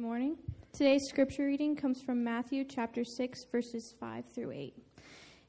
morning. 0.00 0.34
Today's 0.72 1.06
scripture 1.10 1.44
reading 1.44 1.76
comes 1.76 2.00
from 2.00 2.24
Matthew 2.24 2.64
chapter 2.64 3.04
6, 3.04 3.44
verses 3.52 3.94
5 4.00 4.24
through 4.34 4.50
8. 4.50 4.74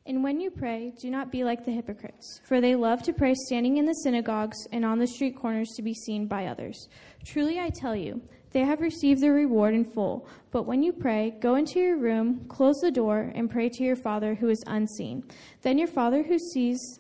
And 0.08 0.26
when 0.26 0.42
you 0.42 0.52
pray, 0.52 0.92
do 1.00 1.10
not 1.10 1.32
be 1.32 1.46
like 1.46 1.64
the 1.64 1.72
hypocrites, 1.72 2.42
for 2.44 2.60
they 2.60 2.76
love 2.76 3.02
to 3.04 3.14
pray 3.14 3.34
standing 3.34 3.78
in 3.78 3.86
the 3.86 3.94
synagogues 3.94 4.58
and 4.74 4.84
on 4.84 5.00
the 5.00 5.08
street 5.08 5.38
corners 5.38 5.70
to 5.78 5.82
be 5.82 5.94
seen 5.94 6.28
by 6.28 6.48
others. 6.48 6.90
Truly 7.24 7.62
I 7.62 7.70
tell 7.70 7.96
you, 7.96 8.22
they 8.52 8.66
have 8.66 8.82
received 8.82 9.22
their 9.22 9.32
reward 9.32 9.74
in 9.74 9.86
full. 9.86 10.28
But 10.52 10.64
when 10.64 10.84
you 10.84 10.92
pray, 10.92 11.34
go 11.40 11.56
into 11.56 11.80
your 11.80 11.98
room, 11.98 12.46
close 12.50 12.76
the 12.82 12.92
door, 12.92 13.32
and 13.34 13.50
pray 13.50 13.70
to 13.70 13.84
your 13.86 13.96
Father 13.96 14.36
who 14.36 14.50
is 14.50 14.62
unseen. 14.68 15.24
Then 15.62 15.78
your 15.78 15.88
Father 15.88 16.24
who 16.24 16.38
sees 16.38 17.00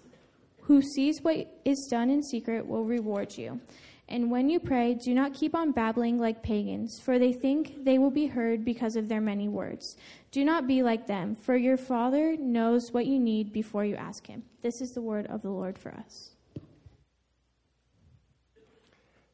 who 0.61 0.81
sees 0.81 1.21
what 1.21 1.35
is 1.65 1.87
done 1.91 2.09
in 2.09 2.23
secret 2.23 2.65
will 2.65 2.85
reward 2.85 3.37
you. 3.37 3.59
And 4.11 4.29
when 4.29 4.49
you 4.49 4.59
pray, 4.59 4.93
do 4.93 5.13
not 5.13 5.33
keep 5.33 5.55
on 5.55 5.71
babbling 5.71 6.19
like 6.19 6.43
pagans, 6.43 6.99
for 6.99 7.17
they 7.17 7.31
think 7.31 7.85
they 7.85 7.97
will 7.97 8.11
be 8.11 8.27
heard 8.27 8.65
because 8.65 8.97
of 8.97 9.07
their 9.07 9.21
many 9.21 9.47
words. 9.47 9.95
Do 10.31 10.43
not 10.43 10.67
be 10.67 10.83
like 10.83 11.07
them, 11.07 11.33
for 11.33 11.55
your 11.55 11.77
Father 11.77 12.35
knows 12.37 12.91
what 12.91 13.05
you 13.05 13.17
need 13.17 13.53
before 13.53 13.85
you 13.85 13.95
ask 13.95 14.27
Him. 14.27 14.43
This 14.61 14.81
is 14.81 14.89
the 14.89 15.01
word 15.01 15.27
of 15.27 15.41
the 15.41 15.49
Lord 15.49 15.79
for 15.79 15.93
us. 15.93 16.31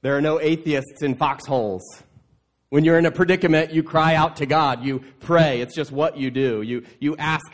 There 0.04 0.16
are 0.16 0.22
no 0.22 0.40
atheists 0.40 1.02
in 1.02 1.16
foxholes. 1.16 1.84
When 2.70 2.86
you're 2.86 3.00
in 3.00 3.08
a 3.08 3.12
predicament, 3.12 3.74
you 3.74 3.82
cry 3.82 4.14
out 4.14 4.36
to 4.36 4.46
God. 4.46 4.86
You 4.86 5.02
pray. 5.22 5.60
It's 5.62 5.74
just 5.74 5.92
what 5.92 6.18
you 6.18 6.30
do. 6.30 6.62
You, 6.62 6.84
you 7.00 7.18
ask 7.18 7.52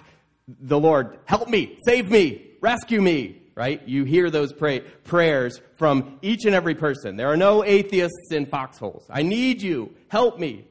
the 0.47 0.77
Lord, 0.77 1.19
help 1.23 1.47
me, 1.47 1.77
save 1.85 2.11
me, 2.11 2.51
rescue 2.59 3.01
me, 3.01 3.42
right? 3.55 3.87
You 3.87 4.03
hear 4.03 4.29
those 4.29 4.53
pray, 4.53 4.81
prayers 5.03 5.61
from 5.75 6.19
each 6.21 6.45
and 6.45 6.55
every 6.55 6.75
person. 6.75 7.15
There 7.15 7.31
are 7.31 7.37
no 7.37 7.63
atheists 7.63 8.31
in 8.31 8.45
foxholes. 8.45 9.05
I 9.09 9.23
need 9.23 9.61
you. 9.61 9.93
Help 10.07 10.39
me. 10.39 10.65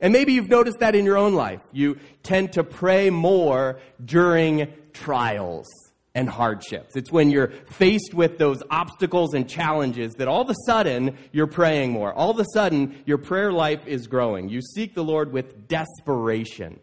And 0.00 0.12
maybe 0.12 0.32
you've 0.32 0.50
noticed 0.50 0.80
that 0.80 0.94
in 0.94 1.04
your 1.04 1.16
own 1.16 1.34
life. 1.34 1.60
You 1.72 1.98
tend 2.22 2.52
to 2.54 2.64
pray 2.64 3.10
more 3.10 3.78
during 4.04 4.72
trials 4.92 5.66
and 6.14 6.28
hardships. 6.28 6.94
It's 6.96 7.10
when 7.10 7.30
you're 7.30 7.48
faced 7.70 8.14
with 8.14 8.38
those 8.38 8.62
obstacles 8.70 9.34
and 9.34 9.48
challenges 9.48 10.14
that 10.14 10.28
all 10.28 10.42
of 10.42 10.50
a 10.50 10.54
sudden 10.66 11.16
you're 11.32 11.48
praying 11.48 11.90
more. 11.92 12.12
All 12.12 12.30
of 12.30 12.38
a 12.38 12.44
sudden 12.52 13.02
your 13.04 13.18
prayer 13.18 13.52
life 13.52 13.86
is 13.86 14.06
growing. 14.06 14.48
You 14.48 14.60
seek 14.60 14.94
the 14.94 15.02
Lord 15.02 15.32
with 15.32 15.66
desperation. 15.68 16.78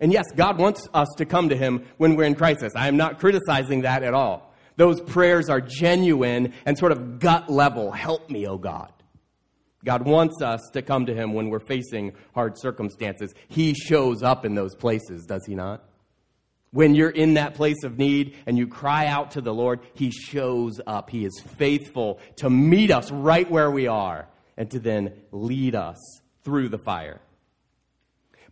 And 0.00 0.12
yes, 0.12 0.26
God 0.36 0.58
wants 0.58 0.88
us 0.94 1.08
to 1.16 1.24
come 1.24 1.48
to 1.48 1.56
Him 1.56 1.86
when 1.96 2.14
we're 2.14 2.24
in 2.24 2.34
crisis. 2.34 2.72
I 2.76 2.88
am 2.88 2.96
not 2.96 3.18
criticizing 3.18 3.82
that 3.82 4.02
at 4.02 4.14
all. 4.14 4.54
Those 4.76 5.00
prayers 5.00 5.48
are 5.48 5.60
genuine 5.60 6.54
and 6.64 6.78
sort 6.78 6.92
of 6.92 7.18
gut 7.18 7.50
level. 7.50 7.90
Help 7.90 8.30
me, 8.30 8.46
oh 8.46 8.58
God. 8.58 8.92
God 9.84 10.02
wants 10.02 10.40
us 10.40 10.60
to 10.72 10.82
come 10.82 11.06
to 11.06 11.14
Him 11.14 11.32
when 11.34 11.50
we're 11.50 11.58
facing 11.58 12.12
hard 12.34 12.58
circumstances. 12.58 13.34
He 13.48 13.74
shows 13.74 14.22
up 14.22 14.44
in 14.44 14.54
those 14.54 14.74
places, 14.74 15.26
does 15.26 15.44
He 15.46 15.54
not? 15.54 15.84
When 16.70 16.94
you're 16.94 17.10
in 17.10 17.34
that 17.34 17.54
place 17.54 17.82
of 17.82 17.98
need 17.98 18.36
and 18.46 18.58
you 18.58 18.68
cry 18.68 19.06
out 19.06 19.32
to 19.32 19.40
the 19.40 19.54
Lord, 19.54 19.80
He 19.94 20.10
shows 20.10 20.80
up. 20.86 21.10
He 21.10 21.24
is 21.24 21.40
faithful 21.56 22.20
to 22.36 22.50
meet 22.50 22.90
us 22.90 23.10
right 23.10 23.50
where 23.50 23.70
we 23.70 23.88
are 23.88 24.28
and 24.56 24.70
to 24.70 24.78
then 24.78 25.12
lead 25.32 25.74
us 25.74 25.96
through 26.44 26.68
the 26.68 26.78
fire. 26.78 27.20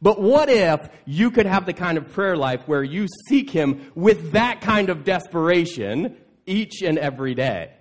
But 0.00 0.20
what 0.20 0.48
if 0.48 0.88
you 1.04 1.30
could 1.30 1.46
have 1.46 1.66
the 1.66 1.72
kind 1.72 1.96
of 1.98 2.12
prayer 2.12 2.36
life 2.36 2.62
where 2.66 2.84
you 2.84 3.06
seek 3.28 3.50
Him 3.50 3.90
with 3.94 4.32
that 4.32 4.60
kind 4.60 4.90
of 4.90 5.04
desperation 5.04 6.16
each 6.44 6.82
and 6.82 6.98
every 6.98 7.34
day? 7.34 7.72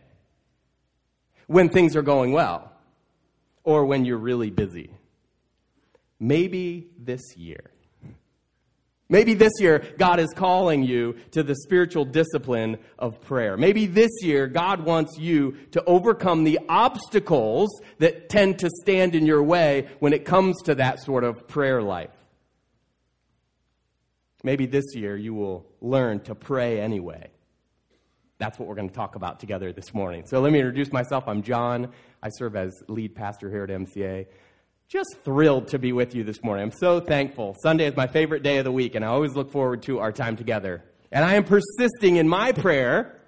When 1.48 1.70
things 1.70 1.96
are 1.96 2.02
going 2.02 2.32
well, 2.32 2.72
or 3.64 3.86
when 3.86 4.06
you're 4.06 4.18
really 4.18 4.50
busy. 4.50 4.92
Maybe 6.20 6.88
this 6.98 7.36
year. 7.36 7.72
Maybe 9.08 9.36
this 9.36 9.52
year, 9.60 9.86
God 10.00 10.20
is 10.20 10.34
calling 10.36 10.84
you 10.84 11.16
to 11.32 11.44
the 11.44 11.56
spiritual 11.56 12.06
discipline 12.06 12.80
of 12.98 13.22
prayer. 13.22 13.56
Maybe 13.56 13.86
this 13.86 14.10
year, 14.24 14.48
God 14.48 14.84
wants 14.84 15.20
you 15.20 15.58
to 15.72 15.84
overcome 15.86 16.44
the 16.44 16.60
obstacles 16.68 17.70
that 18.00 18.30
tend 18.30 18.60
to 18.60 18.70
stand 18.82 19.14
in 19.14 19.28
your 19.28 19.44
way 19.44 19.88
when 20.00 20.12
it 20.12 20.26
comes 20.26 20.60
to 20.64 20.76
that 20.76 21.00
sort 21.04 21.24
of 21.24 21.48
prayer 21.48 21.84
life. 21.84 22.10
Maybe 24.44 24.66
this 24.66 24.96
year, 24.96 25.16
you 25.16 25.36
will 25.36 25.68
learn 25.82 26.22
to 26.22 26.34
pray 26.34 26.80
anyway. 26.80 27.30
That's 28.40 28.58
what 28.58 28.68
we're 28.68 28.76
going 28.76 28.90
to 28.90 28.96
talk 28.96 29.16
about 29.16 29.40
together 29.40 29.72
this 29.72 29.94
morning. 29.94 30.26
So 30.26 30.42
let 30.42 30.52
me 30.52 30.60
introduce 30.60 30.92
myself. 30.92 31.26
I'm 31.28 31.44
John. 31.44 31.92
I 32.24 32.30
serve 32.30 32.56
as 32.56 32.74
lead 32.88 33.16
pastor 33.16 33.52
here 33.52 33.64
at 33.64 33.70
MCA 33.70 34.26
just 34.88 35.18
thrilled 35.24 35.68
to 35.70 35.80
be 35.80 35.92
with 35.94 36.14
you 36.14 36.24
this 36.24 36.44
morning. 36.44 36.64
I'm 36.64 36.72
so 36.72 37.00
thankful. 37.00 37.56
Sunday 37.64 37.88
is 37.88 37.96
my 37.96 38.06
favorite 38.06 38.44
day 38.44 38.58
of 38.58 38.66
the 38.66 38.72
week, 38.72 38.94
and 38.94 39.04
I 39.04 39.08
always 39.08 39.34
look 39.34 39.52
forward 39.52 39.82
to 39.84 40.00
our 40.00 40.12
time 40.12 40.36
together. 40.36 40.84
And 41.12 41.26
I 41.26 41.34
am 41.34 41.44
persisting 41.44 42.18
in 42.18 42.28
my 42.28 42.52
prayer 42.52 43.20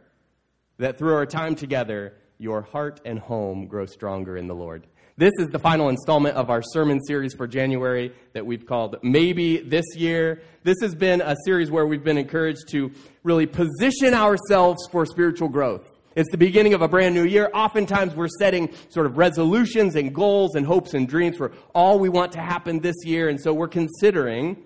that 0.77 0.99
through 0.99 1.15
our 1.15 1.25
time 1.25 1.55
together, 1.55 2.13
your 2.37 2.61
heart 2.61 3.01
and 3.05 3.17
home 3.17 3.65
grow 3.65 3.87
stronger 3.87 4.37
in 4.37 4.45
the 4.45 4.53
Lord. 4.53 4.85
This 5.17 5.33
is 5.39 5.47
the 5.47 5.57
final 5.57 5.89
installment 5.89 6.35
of 6.35 6.51
our 6.51 6.61
sermon 6.61 7.01
series 7.01 7.33
for 7.33 7.47
January 7.47 8.13
that 8.33 8.45
we've 8.45 8.67
called 8.67 8.97
Maybe 9.01 9.57
This 9.57 9.85
Year. 9.95 10.43
This 10.63 10.77
has 10.81 10.93
been 10.93 11.21
a 11.21 11.35
series 11.45 11.71
where 11.71 11.87
we've 11.87 12.03
been 12.03 12.19
encouraged 12.19 12.67
to 12.69 12.91
really 13.23 13.47
position 13.47 14.13
ourselves 14.13 14.87
for 14.91 15.07
spiritual 15.07 15.49
growth. 15.49 15.87
It's 16.17 16.31
the 16.31 16.37
beginning 16.39 16.73
of 16.73 16.81
a 16.81 16.87
brand 16.87 17.13
new 17.13 17.25
year. 17.25 17.51
Oftentimes 17.53 18.15
we're 18.15 18.27
setting 18.39 18.73
sort 18.89 19.05
of 19.05 19.19
resolutions 19.19 19.95
and 19.95 20.15
goals 20.15 20.55
and 20.55 20.65
hopes 20.65 20.95
and 20.95 21.07
dreams 21.07 21.37
for 21.37 21.51
all 21.75 21.99
we 21.99 22.09
want 22.09 22.31
to 22.31 22.41
happen 22.41 22.79
this 22.79 22.95
year. 23.05 23.29
And 23.29 23.39
so 23.39 23.53
we're 23.53 23.67
considering 23.67 24.57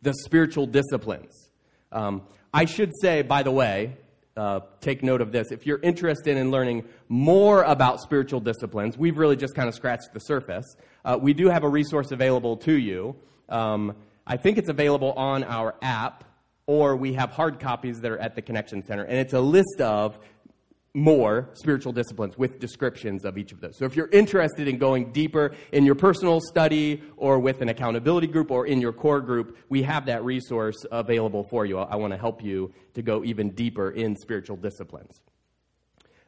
the 0.00 0.14
spiritual 0.14 0.66
disciplines. 0.66 1.50
Um, 1.90 2.22
I 2.54 2.66
should 2.66 2.92
say, 3.02 3.22
by 3.22 3.42
the 3.42 3.50
way, 3.50 3.96
uh, 4.36 4.60
take 4.80 5.02
note 5.02 5.20
of 5.20 5.32
this. 5.32 5.50
If 5.50 5.66
you're 5.66 5.80
interested 5.80 6.36
in 6.36 6.52
learning 6.52 6.84
more 7.08 7.64
about 7.64 8.00
spiritual 8.00 8.38
disciplines, 8.38 8.96
we've 8.96 9.18
really 9.18 9.34
just 9.34 9.56
kind 9.56 9.68
of 9.68 9.74
scratched 9.74 10.14
the 10.14 10.20
surface. 10.20 10.76
Uh, 11.04 11.18
we 11.20 11.34
do 11.34 11.48
have 11.48 11.64
a 11.64 11.68
resource 11.68 12.12
available 12.12 12.56
to 12.58 12.78
you. 12.78 13.16
Um, 13.48 13.96
I 14.24 14.36
think 14.36 14.56
it's 14.56 14.68
available 14.68 15.14
on 15.14 15.42
our 15.42 15.74
app, 15.82 16.22
or 16.66 16.94
we 16.94 17.14
have 17.14 17.32
hard 17.32 17.58
copies 17.58 18.00
that 18.02 18.12
are 18.12 18.18
at 18.18 18.36
the 18.36 18.42
Connection 18.42 18.84
Center. 18.86 19.02
And 19.02 19.18
it's 19.18 19.32
a 19.32 19.40
list 19.40 19.80
of 19.80 20.20
more 20.94 21.50
spiritual 21.54 21.92
disciplines 21.92 22.36
with 22.36 22.58
descriptions 22.58 23.24
of 23.24 23.38
each 23.38 23.52
of 23.52 23.60
those. 23.60 23.78
So 23.78 23.84
if 23.84 23.94
you're 23.94 24.08
interested 24.08 24.66
in 24.66 24.78
going 24.78 25.12
deeper 25.12 25.54
in 25.72 25.84
your 25.84 25.94
personal 25.94 26.40
study 26.40 27.02
or 27.16 27.38
with 27.38 27.62
an 27.62 27.68
accountability 27.68 28.26
group 28.26 28.50
or 28.50 28.66
in 28.66 28.80
your 28.80 28.92
core 28.92 29.20
group, 29.20 29.56
we 29.68 29.82
have 29.84 30.06
that 30.06 30.24
resource 30.24 30.84
available 30.90 31.46
for 31.48 31.64
you. 31.64 31.78
I 31.78 31.96
want 31.96 32.12
to 32.12 32.18
help 32.18 32.42
you 32.42 32.72
to 32.94 33.02
go 33.02 33.22
even 33.24 33.50
deeper 33.50 33.90
in 33.90 34.16
spiritual 34.16 34.56
disciplines. 34.56 35.20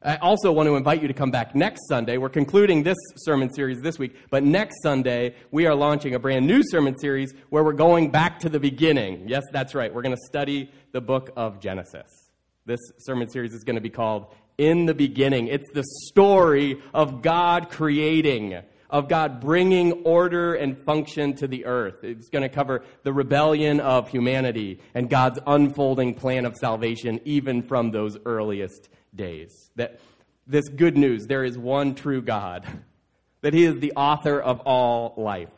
I 0.04 0.16
also 0.16 0.50
want 0.50 0.68
to 0.68 0.74
invite 0.74 1.00
you 1.00 1.08
to 1.08 1.14
come 1.14 1.30
back 1.30 1.54
next 1.54 1.86
Sunday. 1.88 2.16
We're 2.16 2.28
concluding 2.28 2.82
this 2.82 2.96
sermon 3.18 3.52
series 3.54 3.80
this 3.80 4.00
week, 4.00 4.16
but 4.30 4.42
next 4.42 4.82
Sunday 4.82 5.36
we 5.52 5.66
are 5.66 5.76
launching 5.76 6.14
a 6.14 6.18
brand 6.18 6.46
new 6.46 6.62
sermon 6.64 6.98
series 6.98 7.32
where 7.50 7.62
we're 7.62 7.72
going 7.72 8.10
back 8.10 8.40
to 8.40 8.48
the 8.48 8.58
beginning. 8.58 9.28
Yes, 9.28 9.44
that's 9.52 9.76
right. 9.76 9.94
We're 9.94 10.02
going 10.02 10.16
to 10.16 10.22
study 10.26 10.70
the 10.90 11.00
book 11.00 11.30
of 11.36 11.60
Genesis. 11.60 12.22
This 12.64 12.80
sermon 12.98 13.28
series 13.28 13.54
is 13.54 13.64
going 13.64 13.74
to 13.74 13.80
be 13.82 13.90
called 13.90 14.26
in 14.58 14.86
the 14.86 14.94
beginning. 14.94 15.48
It's 15.48 15.70
the 15.72 15.84
story 16.06 16.82
of 16.92 17.22
God 17.22 17.70
creating, 17.70 18.62
of 18.90 19.08
God 19.08 19.40
bringing 19.40 19.92
order 20.04 20.54
and 20.54 20.76
function 20.84 21.34
to 21.36 21.48
the 21.48 21.64
earth. 21.64 22.04
It's 22.04 22.28
going 22.28 22.42
to 22.42 22.48
cover 22.48 22.84
the 23.02 23.12
rebellion 23.12 23.80
of 23.80 24.08
humanity 24.08 24.80
and 24.94 25.08
God's 25.08 25.38
unfolding 25.46 26.14
plan 26.14 26.44
of 26.44 26.56
salvation, 26.56 27.20
even 27.24 27.62
from 27.62 27.90
those 27.90 28.18
earliest 28.26 28.88
days. 29.14 29.70
That 29.76 30.00
this 30.46 30.68
good 30.68 30.96
news 30.96 31.26
there 31.26 31.44
is 31.44 31.56
one 31.56 31.94
true 31.94 32.22
God, 32.22 32.66
that 33.40 33.54
He 33.54 33.64
is 33.64 33.80
the 33.80 33.92
author 33.96 34.40
of 34.40 34.60
all 34.60 35.14
life, 35.16 35.50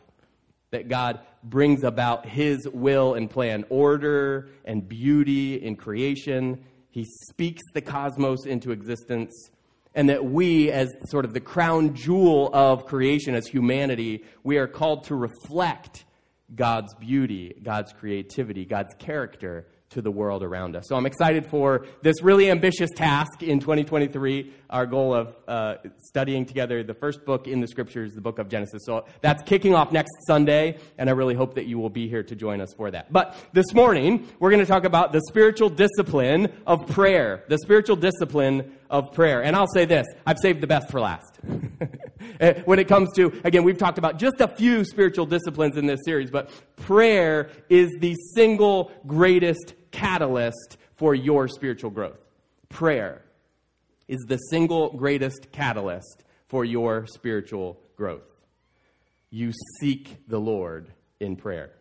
that 0.70 0.88
God 0.88 1.20
brings 1.42 1.84
about 1.84 2.26
His 2.26 2.66
will 2.68 3.14
and 3.14 3.28
plan, 3.28 3.64
order 3.68 4.48
and 4.64 4.88
beauty 4.88 5.56
in 5.56 5.76
creation 5.76 6.64
he 6.94 7.04
speaks 7.28 7.60
the 7.72 7.80
cosmos 7.80 8.46
into 8.46 8.70
existence, 8.70 9.50
and 9.96 10.08
that 10.08 10.24
we, 10.24 10.70
as 10.70 10.94
sort 11.06 11.24
of 11.24 11.34
the 11.34 11.40
crown 11.40 11.92
jewel 11.92 12.50
of 12.54 12.86
creation, 12.86 13.34
as 13.34 13.48
humanity, 13.48 14.22
we 14.44 14.58
are 14.58 14.68
called 14.68 15.02
to 15.02 15.16
reflect 15.16 16.04
God's 16.54 16.94
beauty, 16.94 17.52
God's 17.64 17.92
creativity, 17.92 18.64
God's 18.64 18.94
character 18.94 19.66
to 19.90 20.02
the 20.02 20.10
world 20.10 20.42
around 20.42 20.76
us. 20.76 20.84
So 20.88 20.96
I'm 20.96 21.06
excited 21.06 21.46
for 21.46 21.86
this 22.02 22.22
really 22.22 22.50
ambitious 22.50 22.90
task 22.96 23.42
in 23.42 23.60
2023, 23.60 24.52
our 24.70 24.86
goal 24.86 25.14
of 25.14 25.36
uh, 25.46 25.76
studying 25.98 26.44
together 26.44 26.82
the 26.82 26.94
first 26.94 27.24
book 27.24 27.46
in 27.46 27.60
the 27.60 27.68
scriptures, 27.68 28.12
the 28.14 28.20
book 28.20 28.38
of 28.38 28.48
Genesis. 28.48 28.82
So 28.84 29.04
that's 29.20 29.42
kicking 29.44 29.74
off 29.74 29.92
next 29.92 30.10
Sunday, 30.26 30.78
and 30.98 31.08
I 31.08 31.12
really 31.12 31.34
hope 31.34 31.54
that 31.54 31.66
you 31.66 31.78
will 31.78 31.90
be 31.90 32.08
here 32.08 32.22
to 32.24 32.34
join 32.34 32.60
us 32.60 32.74
for 32.74 32.90
that. 32.90 33.12
But 33.12 33.36
this 33.52 33.72
morning, 33.72 34.28
we're 34.40 34.50
going 34.50 34.62
to 34.62 34.66
talk 34.66 34.84
about 34.84 35.12
the 35.12 35.20
spiritual 35.28 35.70
discipline 35.70 36.52
of 36.66 36.88
prayer. 36.88 37.44
The 37.48 37.58
spiritual 37.58 37.96
discipline 37.96 38.72
of 38.94 39.12
prayer. 39.12 39.42
And 39.42 39.56
I'll 39.56 39.66
say 39.66 39.86
this 39.86 40.06
I've 40.24 40.38
saved 40.38 40.60
the 40.60 40.68
best 40.68 40.88
for 40.88 41.00
last. 41.00 41.40
Uh, 42.40 42.54
when 42.64 42.78
it 42.78 42.86
comes 42.86 43.10
to, 43.16 43.40
again, 43.42 43.64
we've 43.64 43.76
talked 43.76 43.98
about 43.98 44.20
just 44.20 44.40
a 44.40 44.46
few 44.46 44.84
spiritual 44.84 45.26
disciplines 45.26 45.76
in 45.76 45.86
this 45.86 46.00
series, 46.04 46.30
but 46.30 46.48
prayer 46.76 47.50
is 47.68 47.90
the 47.98 48.14
single 48.34 48.92
greatest 49.04 49.74
catalyst 49.90 50.76
for 50.94 51.12
your 51.12 51.48
spiritual 51.48 51.90
growth. 51.90 52.20
Prayer 52.68 53.24
is 54.06 54.24
the 54.28 54.36
single 54.36 54.90
greatest 54.90 55.50
catalyst 55.50 56.22
for 56.46 56.64
your 56.64 57.06
spiritual 57.08 57.80
growth. 57.96 58.22
You 59.30 59.52
seek 59.80 60.18
the 60.28 60.38
Lord 60.38 60.92
in 61.18 61.34
prayer. 61.34 61.72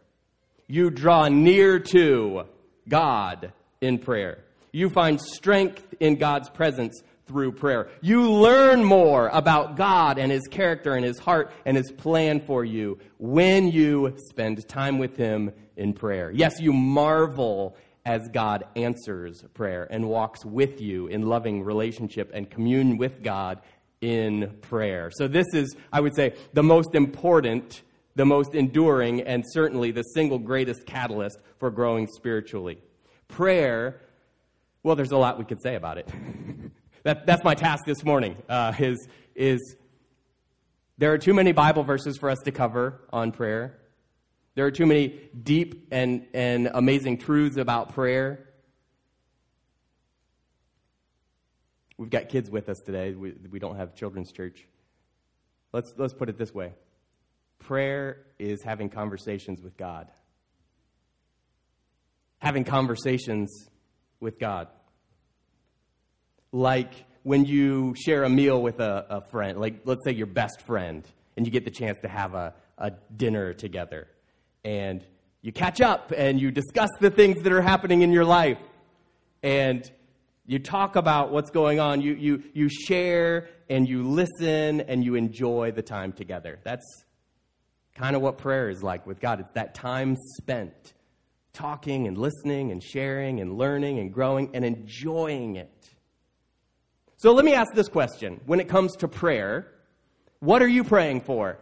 You 0.65 0.89
draw 0.89 1.27
near 1.27 1.77
to 1.79 2.45
God 2.89 3.53
in 3.81 3.99
prayer. 3.99 4.43
You 4.73 4.89
find 4.89 5.21
strength 5.21 5.93
in 5.99 6.15
God's 6.15 6.49
presence 6.49 7.03
through 7.27 7.51
prayer. 7.53 7.89
You 8.01 8.31
learn 8.31 8.83
more 8.83 9.29
about 9.29 9.77
God 9.77 10.17
and 10.17 10.31
His 10.31 10.47
character 10.49 10.95
and 10.95 11.05
His 11.05 11.19
heart 11.19 11.53
and 11.63 11.77
His 11.77 11.91
plan 11.91 12.41
for 12.41 12.65
you 12.65 12.97
when 13.19 13.71
you 13.71 14.15
spend 14.29 14.67
time 14.67 14.97
with 14.97 15.15
Him 15.15 15.51
in 15.77 15.93
prayer. 15.93 16.31
Yes, 16.31 16.59
you 16.59 16.73
marvel 16.73 17.77
as 18.03 18.27
God 18.29 18.65
answers 18.75 19.45
prayer 19.53 19.87
and 19.89 20.09
walks 20.09 20.43
with 20.43 20.81
you 20.81 21.05
in 21.05 21.27
loving 21.27 21.63
relationship 21.63 22.31
and 22.33 22.49
commune 22.49 22.97
with 22.97 23.21
God 23.21 23.61
in 24.01 24.57
prayer. 24.61 25.11
So, 25.13 25.27
this 25.27 25.47
is, 25.53 25.75
I 25.91 26.01
would 26.01 26.15
say, 26.15 26.33
the 26.53 26.63
most 26.63 26.95
important, 26.95 27.83
the 28.15 28.25
most 28.25 28.55
enduring, 28.55 29.21
and 29.21 29.43
certainly 29.51 29.91
the 29.91 30.01
single 30.01 30.39
greatest 30.39 30.87
catalyst 30.87 31.37
for 31.59 31.71
growing 31.71 32.07
spiritually. 32.07 32.79
Prayer, 33.27 34.01
well, 34.83 34.97
there's 34.97 35.11
a 35.11 35.17
lot 35.17 35.39
we 35.39 35.45
could 35.45 35.61
say 35.61 35.75
about 35.75 35.97
it. 35.97 36.09
that, 37.03 37.25
that's 37.25 37.43
my 37.43 37.55
task 37.55 37.85
this 37.85 38.03
morning, 38.03 38.37
uh, 38.49 38.73
is, 38.77 39.07
is 39.33 39.75
there 40.97 41.13
are 41.13 41.17
too 41.17 41.33
many 41.33 41.53
Bible 41.53 41.83
verses 41.83 42.17
for 42.17 42.29
us 42.29 42.39
to 42.45 42.51
cover 42.51 43.01
on 43.11 43.31
prayer. 43.31 43.79
There 44.55 44.65
are 44.65 44.71
too 44.71 44.85
many 44.85 45.19
deep 45.41 45.87
and, 45.91 46.27
and 46.33 46.69
amazing 46.73 47.17
truths 47.17 47.57
about 47.57 47.93
prayer. 47.93 48.49
We've 51.97 52.09
got 52.09 52.29
kids 52.29 52.51
with 52.51 52.69
us 52.69 52.79
today. 52.85 53.13
We, 53.13 53.33
we 53.49 53.59
don't 53.59 53.77
have 53.77 53.95
children's 53.95 54.31
church. 54.31 54.67
Let's, 55.71 55.93
let's 55.97 56.13
put 56.13 56.29
it 56.29 56.37
this 56.37 56.53
way 56.53 56.73
prayer 57.59 58.25
is 58.39 58.61
having 58.61 58.89
conversations 58.89 59.61
with 59.61 59.77
God. 59.77 60.11
Having 62.39 62.65
conversations 62.65 63.69
with 64.23 64.39
God. 64.39 64.67
Like 66.51 66.93
when 67.21 67.45
you 67.45 67.93
share 67.95 68.23
a 68.23 68.29
meal 68.29 68.59
with 68.61 68.79
a, 68.79 69.05
a 69.09 69.21
friend, 69.21 69.59
like 69.59 69.81
let's 69.85 70.03
say 70.03 70.13
your 70.13 70.27
best 70.27 70.61
friend, 70.61 71.07
and 71.35 71.45
you 71.45 71.51
get 71.51 71.65
the 71.65 71.71
chance 71.71 71.99
to 72.01 72.07
have 72.07 72.33
a, 72.33 72.53
a 72.77 72.91
dinner 73.15 73.53
together 73.53 74.07
and 74.63 75.05
you 75.41 75.51
catch 75.51 75.81
up 75.81 76.13
and 76.15 76.39
you 76.39 76.51
discuss 76.51 76.89
the 76.99 77.09
things 77.09 77.41
that 77.43 77.51
are 77.51 77.61
happening 77.61 78.01
in 78.01 78.11
your 78.11 78.25
life 78.25 78.59
and 79.41 79.91
you 80.45 80.59
talk 80.59 80.95
about 80.95 81.31
what's 81.31 81.51
going 81.51 81.79
on 81.79 82.01
you, 82.01 82.13
you, 82.13 82.43
you 82.53 82.69
share 82.69 83.49
and 83.69 83.87
you 83.87 84.03
listen 84.03 84.81
and 84.81 85.03
you 85.03 85.15
enjoy 85.15 85.71
the 85.71 85.81
time 85.81 86.13
together 86.13 86.59
that's 86.63 86.85
kind 87.95 88.15
of 88.15 88.21
what 88.21 88.37
prayer 88.37 88.69
is 88.69 88.81
like 88.81 89.05
with 89.05 89.19
god 89.19 89.39
it's 89.39 89.51
that 89.53 89.73
time 89.73 90.15
spent 90.37 90.93
talking 91.53 92.07
and 92.07 92.17
listening 92.17 92.71
and 92.71 92.83
sharing 92.83 93.39
and 93.39 93.57
learning 93.57 93.99
and 93.99 94.13
growing 94.13 94.49
and 94.53 94.65
enjoying 94.65 95.55
it 95.55 95.89
so 97.17 97.31
let 97.31 97.45
me 97.45 97.53
ask 97.53 97.73
this 97.73 97.87
question 97.87 98.41
when 98.45 98.59
it 98.59 98.67
comes 98.67 98.95
to 98.95 99.07
prayer 99.07 99.71
what 100.39 100.61
are 100.61 100.67
you 100.67 100.83
praying 100.83 101.21
for 101.21 101.57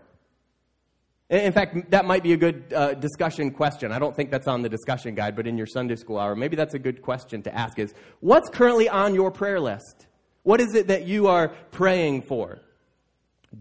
in 1.31 1.53
fact, 1.53 1.91
that 1.91 2.03
might 2.03 2.23
be 2.23 2.33
a 2.33 2.37
good 2.37 2.73
uh, 2.73 2.93
discussion 2.93 3.51
question. 3.51 3.93
I 3.93 3.99
don't 3.99 4.13
think 4.13 4.31
that's 4.31 4.49
on 4.49 4.63
the 4.63 4.67
discussion 4.67 5.15
guide, 5.15 5.33
but 5.33 5.47
in 5.47 5.57
your 5.57 5.65
Sunday 5.65 5.95
school 5.95 6.19
hour, 6.19 6.35
maybe 6.35 6.57
that's 6.57 6.73
a 6.73 6.79
good 6.79 7.01
question 7.01 7.41
to 7.43 7.55
ask 7.55 7.79
is 7.79 7.93
what's 8.19 8.49
currently 8.49 8.89
on 8.89 9.15
your 9.15 9.31
prayer 9.31 9.59
list? 9.61 10.07
What 10.43 10.59
is 10.59 10.75
it 10.75 10.87
that 10.87 11.07
you 11.07 11.27
are 11.27 11.49
praying 11.71 12.23
for? 12.23 12.59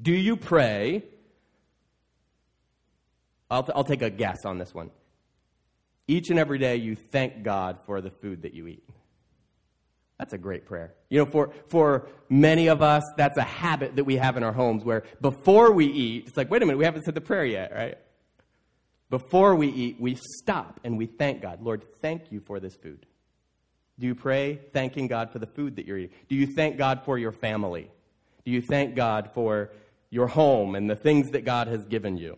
Do 0.03 0.13
you 0.13 0.37
pray? 0.37 1.05
I'll, 3.49 3.63
t- 3.63 3.73
I'll 3.73 3.85
take 3.85 4.03
a 4.03 4.11
guess 4.11 4.45
on 4.45 4.59
this 4.59 4.75
one. 4.75 4.91
Each 6.11 6.29
and 6.29 6.41
every 6.41 6.59
day, 6.59 6.75
you 6.75 6.97
thank 6.97 7.45
God 7.45 7.79
for 7.87 8.01
the 8.01 8.11
food 8.11 8.43
that 8.43 8.53
you 8.53 8.67
eat. 8.67 8.83
That's 10.19 10.33
a 10.33 10.39
great 10.39 10.67
prayer. 10.67 10.93
You 11.09 11.21
know, 11.21 11.25
for, 11.25 11.53
for 11.69 12.09
many 12.29 12.67
of 12.67 12.83
us, 12.83 13.05
that's 13.17 13.39
a 13.39 13.45
habit 13.45 13.95
that 13.95 14.03
we 14.03 14.17
have 14.17 14.37
in 14.37 14.43
our 14.43 14.53
homes 14.53 14.85
where 14.85 15.05
before 15.21 15.71
we 15.71 15.87
eat, 15.87 16.27
it's 16.27 16.37
like, 16.37 16.51
wait 16.51 16.65
a 16.65 16.67
minute, 16.67 16.79
we 16.79 16.85
haven't 16.85 17.05
said 17.05 17.15
the 17.15 17.21
prayer 17.21 17.45
yet, 17.45 17.73
right? 17.73 17.97
Before 19.09 19.55
we 19.55 19.69
eat, 19.69 20.01
we 20.01 20.17
stop 20.17 20.81
and 20.83 20.99
we 20.99 21.07
thank 21.07 21.43
God. 21.43 21.63
Lord, 21.63 21.85
thank 22.01 22.33
you 22.33 22.41
for 22.41 22.59
this 22.59 22.75
food. 22.75 23.07
Do 24.01 24.09
you 24.09 24.17
pray 24.17 24.59
thanking 24.73 25.07
God 25.07 25.31
for 25.31 25.39
the 25.39 25.47
food 25.47 25.77
that 25.77 25.87
you're 25.87 25.99
eating? 25.99 26.17
Do 26.29 26.35
you 26.35 26.49
thank 26.49 26.77
God 26.77 27.03
for 27.05 27.19
your 27.19 27.31
family? 27.31 27.89
Do 28.45 28.51
you 28.51 28.63
thank 28.63 28.97
God 28.97 29.31
for 29.33 29.71
your 30.11 30.27
home 30.27 30.75
and 30.75 30.91
the 30.91 30.97
things 30.97 31.31
that 31.31 31.45
God 31.45 31.69
has 31.69 31.85
given 31.85 32.17
you? 32.19 32.37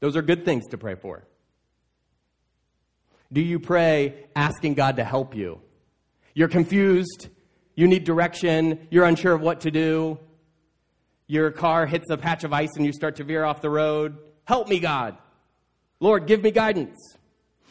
Those 0.00 0.16
are 0.16 0.22
good 0.22 0.44
things 0.44 0.66
to 0.68 0.78
pray 0.78 0.94
for. 0.94 1.24
Do 3.32 3.40
you 3.40 3.58
pray 3.58 4.26
asking 4.34 4.74
God 4.74 4.96
to 4.96 5.04
help 5.04 5.34
you? 5.34 5.60
You're 6.34 6.48
confused. 6.48 7.28
You 7.74 7.86
need 7.86 8.04
direction. 8.04 8.88
You're 8.90 9.04
unsure 9.04 9.34
of 9.34 9.40
what 9.40 9.60
to 9.62 9.70
do. 9.70 10.18
Your 11.26 11.50
car 11.50 11.84
hits 11.84 12.10
a 12.10 12.16
patch 12.16 12.44
of 12.44 12.52
ice 12.52 12.70
and 12.76 12.86
you 12.86 12.92
start 12.92 13.16
to 13.16 13.24
veer 13.24 13.44
off 13.44 13.60
the 13.60 13.70
road. 13.70 14.16
Help 14.44 14.68
me, 14.68 14.78
God. 14.78 15.18
Lord, 16.00 16.26
give 16.26 16.42
me 16.42 16.50
guidance. 16.50 16.96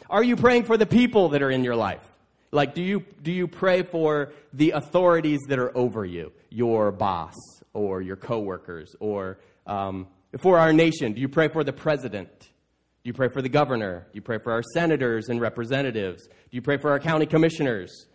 Are 0.08 0.22
you 0.22 0.36
praying 0.36 0.64
for 0.64 0.76
the 0.76 0.86
people 0.86 1.30
that 1.30 1.42
are 1.42 1.50
in 1.50 1.64
your 1.64 1.76
life? 1.76 2.04
Like, 2.50 2.74
do 2.74 2.82
you, 2.82 3.04
do 3.22 3.32
you 3.32 3.48
pray 3.48 3.82
for 3.82 4.32
the 4.52 4.70
authorities 4.70 5.40
that 5.48 5.58
are 5.58 5.76
over 5.76 6.04
you, 6.04 6.32
your 6.48 6.92
boss 6.92 7.34
or 7.74 8.00
your 8.00 8.16
coworkers, 8.16 8.94
or 9.00 9.38
um, 9.66 10.06
for 10.36 10.58
our 10.58 10.72
nation? 10.72 11.14
Do 11.14 11.20
you 11.20 11.28
pray 11.28 11.48
for 11.48 11.64
the 11.64 11.72
president? 11.72 12.28
Do 12.38 13.08
you 13.08 13.14
pray 13.14 13.28
for 13.28 13.40
the 13.40 13.48
governor? 13.48 14.06
Do 14.12 14.16
you 14.16 14.22
pray 14.22 14.38
for 14.38 14.52
our 14.52 14.62
senators 14.74 15.28
and 15.28 15.40
representatives? 15.40 16.26
Do 16.26 16.32
you 16.50 16.62
pray 16.62 16.76
for 16.76 16.90
our 16.90 17.00
county 17.00 17.26
commissioners? 17.26 18.06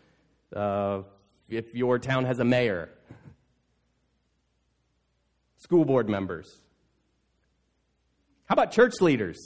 Uh, 0.55 1.01
if 1.49 1.73
your 1.73 1.99
town 1.99 2.25
has 2.25 2.39
a 2.39 2.45
mayor, 2.45 2.89
school 5.57 5.85
board 5.85 6.09
members. 6.09 6.59
How 8.45 8.53
about 8.53 8.71
church 8.71 9.01
leaders? 9.01 9.39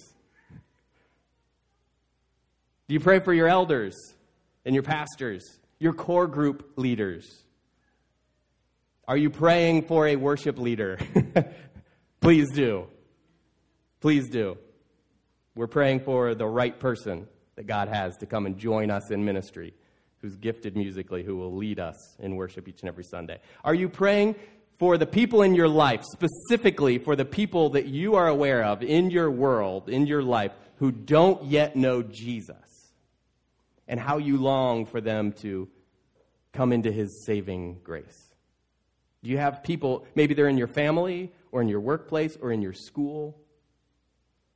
Do 2.88 2.94
you 2.94 3.00
pray 3.00 3.20
for 3.20 3.34
your 3.34 3.48
elders 3.48 3.96
and 4.66 4.74
your 4.74 4.84
pastors, 4.84 5.44
your 5.80 5.94
core 5.94 6.28
group 6.28 6.74
leaders? 6.76 7.44
Are 9.08 9.18
you 9.18 9.30
praying 9.30 9.84
for 9.84 10.08
a 10.08 10.16
worship 10.16 10.58
leader? 10.58 11.00
Please 12.20 12.50
do. 12.52 12.88
Please 14.00 14.30
do. 14.30 14.58
We're 15.56 15.68
praying 15.68 16.02
for 16.02 16.36
the 16.36 16.46
right 16.46 16.78
person 16.80 17.28
that 17.56 17.68
God 17.68 17.90
has 17.90 18.16
to 18.18 18.26
come 18.26 18.46
and 18.46 18.58
join 18.58 18.92
us 18.92 19.10
in 19.12 19.26
ministry, 19.26 19.74
who's 20.22 20.36
gifted 20.36 20.76
musically, 20.78 21.24
who 21.24 21.36
will 21.36 21.56
lead 21.56 21.80
us 21.80 22.16
in 22.20 22.36
worship 22.36 22.68
each 22.68 22.82
and 22.82 22.90
every 22.90 23.04
Sunday. 23.04 23.40
Are 23.64 23.74
you 23.74 23.90
praying 23.90 24.36
for 24.78 24.98
the 24.98 25.08
people 25.08 25.42
in 25.42 25.56
your 25.56 25.68
life, 25.68 26.04
specifically 26.04 27.00
for 27.00 27.16
the 27.16 27.26
people 27.26 27.72
that 27.72 27.88
you 27.88 28.16
are 28.16 28.28
aware 28.28 28.64
of 28.64 28.84
in 28.84 29.10
your 29.10 29.32
world, 29.32 29.90
in 29.90 30.06
your 30.06 30.22
life, 30.22 30.54
who 30.78 30.92
don't 30.92 31.44
yet 31.46 31.76
know 31.76 32.04
Jesus, 32.04 32.92
and 33.88 34.00
how 34.00 34.20
you 34.20 34.38
long 34.38 34.86
for 34.86 35.02
them 35.02 35.32
to 35.42 35.68
come 36.54 36.72
into 36.72 36.92
his 36.92 37.26
saving 37.26 37.80
grace? 37.84 38.28
Do 39.24 39.32
you 39.32 39.40
have 39.40 39.64
people, 39.64 40.06
maybe 40.14 40.36
they're 40.36 40.48
in 40.48 40.60
your 40.60 40.68
family 40.68 41.32
or 41.52 41.62
in 41.62 41.68
your 41.68 41.80
workplace 41.80 42.38
or 42.42 42.52
in 42.52 42.62
your 42.62 42.74
school, 42.74 43.40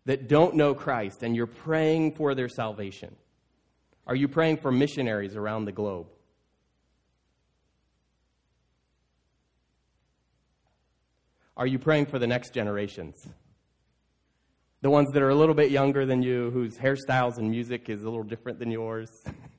that 0.05 0.27
don't 0.27 0.55
know 0.55 0.73
Christ 0.73 1.23
and 1.23 1.35
you're 1.35 1.47
praying 1.47 2.13
for 2.13 2.35
their 2.35 2.49
salvation? 2.49 3.15
Are 4.07 4.15
you 4.15 4.27
praying 4.27 4.57
for 4.57 4.71
missionaries 4.71 5.35
around 5.35 5.65
the 5.65 5.71
globe? 5.71 6.07
Are 11.55 11.67
you 11.67 11.77
praying 11.77 12.07
for 12.07 12.17
the 12.17 12.27
next 12.27 12.53
generations? 12.53 13.27
The 14.81 14.89
ones 14.89 15.09
that 15.13 15.21
are 15.21 15.29
a 15.29 15.35
little 15.35 15.53
bit 15.53 15.69
younger 15.69 16.07
than 16.07 16.23
you, 16.23 16.49
whose 16.49 16.77
hairstyles 16.77 17.37
and 17.37 17.51
music 17.51 17.87
is 17.87 18.01
a 18.01 18.09
little 18.09 18.23
different 18.23 18.57
than 18.57 18.71
yours? 18.71 19.09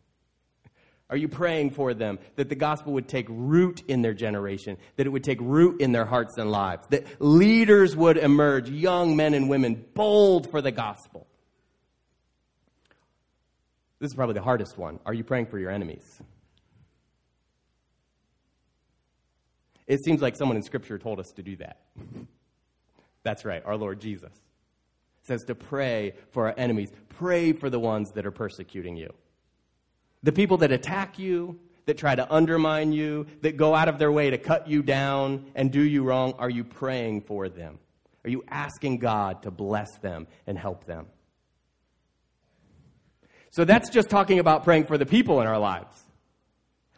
Are 1.12 1.16
you 1.18 1.28
praying 1.28 1.72
for 1.72 1.92
them 1.92 2.18
that 2.36 2.48
the 2.48 2.54
gospel 2.54 2.94
would 2.94 3.06
take 3.06 3.26
root 3.28 3.82
in 3.86 4.00
their 4.00 4.14
generation, 4.14 4.78
that 4.96 5.06
it 5.06 5.10
would 5.10 5.22
take 5.22 5.38
root 5.42 5.82
in 5.82 5.92
their 5.92 6.06
hearts 6.06 6.38
and 6.38 6.50
lives, 6.50 6.86
that 6.88 7.04
leaders 7.20 7.94
would 7.94 8.16
emerge, 8.16 8.70
young 8.70 9.14
men 9.14 9.34
and 9.34 9.50
women, 9.50 9.84
bold 9.92 10.50
for 10.50 10.62
the 10.62 10.70
gospel? 10.70 11.26
This 13.98 14.10
is 14.10 14.14
probably 14.14 14.36
the 14.36 14.42
hardest 14.42 14.78
one. 14.78 15.00
Are 15.04 15.12
you 15.12 15.22
praying 15.22 15.48
for 15.48 15.58
your 15.58 15.70
enemies? 15.70 16.18
It 19.86 20.02
seems 20.02 20.22
like 20.22 20.34
someone 20.34 20.56
in 20.56 20.62
Scripture 20.62 20.98
told 20.98 21.20
us 21.20 21.30
to 21.32 21.42
do 21.42 21.56
that. 21.56 21.82
That's 23.22 23.44
right, 23.44 23.62
our 23.66 23.76
Lord 23.76 24.00
Jesus 24.00 24.32
says 25.24 25.44
to 25.44 25.54
pray 25.54 26.14
for 26.30 26.48
our 26.48 26.54
enemies. 26.56 26.90
Pray 27.10 27.52
for 27.52 27.70
the 27.70 27.78
ones 27.78 28.10
that 28.12 28.26
are 28.26 28.32
persecuting 28.32 28.96
you. 28.96 29.12
The 30.22 30.32
people 30.32 30.58
that 30.58 30.72
attack 30.72 31.18
you, 31.18 31.58
that 31.86 31.98
try 31.98 32.14
to 32.14 32.32
undermine 32.32 32.92
you, 32.92 33.26
that 33.40 33.56
go 33.56 33.74
out 33.74 33.88
of 33.88 33.98
their 33.98 34.12
way 34.12 34.30
to 34.30 34.38
cut 34.38 34.68
you 34.68 34.82
down 34.82 35.46
and 35.54 35.70
do 35.70 35.82
you 35.82 36.04
wrong, 36.04 36.34
are 36.38 36.50
you 36.50 36.64
praying 36.64 37.22
for 37.22 37.48
them? 37.48 37.78
Are 38.24 38.30
you 38.30 38.44
asking 38.48 38.98
God 38.98 39.42
to 39.42 39.50
bless 39.50 39.98
them 39.98 40.28
and 40.46 40.56
help 40.56 40.84
them? 40.84 41.06
So 43.50 43.64
that's 43.64 43.90
just 43.90 44.08
talking 44.08 44.38
about 44.38 44.64
praying 44.64 44.84
for 44.84 44.96
the 44.96 45.04
people 45.04 45.40
in 45.40 45.46
our 45.46 45.58
lives. 45.58 46.02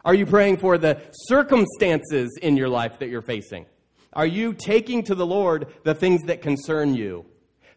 Are 0.05 0.15
you 0.15 0.27
praying 0.27 0.59
for 0.59 0.77
the 0.77 1.01
circumstances 1.13 2.39
in 2.43 2.57
your 2.57 2.69
life 2.69 2.99
that 2.99 3.09
you're 3.09 3.23
facing? 3.23 3.67
Are 4.13 4.27
you 4.27 4.53
taking 4.53 5.03
to 5.05 5.15
the 5.15 5.27
Lord 5.27 5.67
the 5.83 5.95
things 5.95 6.23
that 6.27 6.43
concern 6.43 6.95
you? 6.95 7.25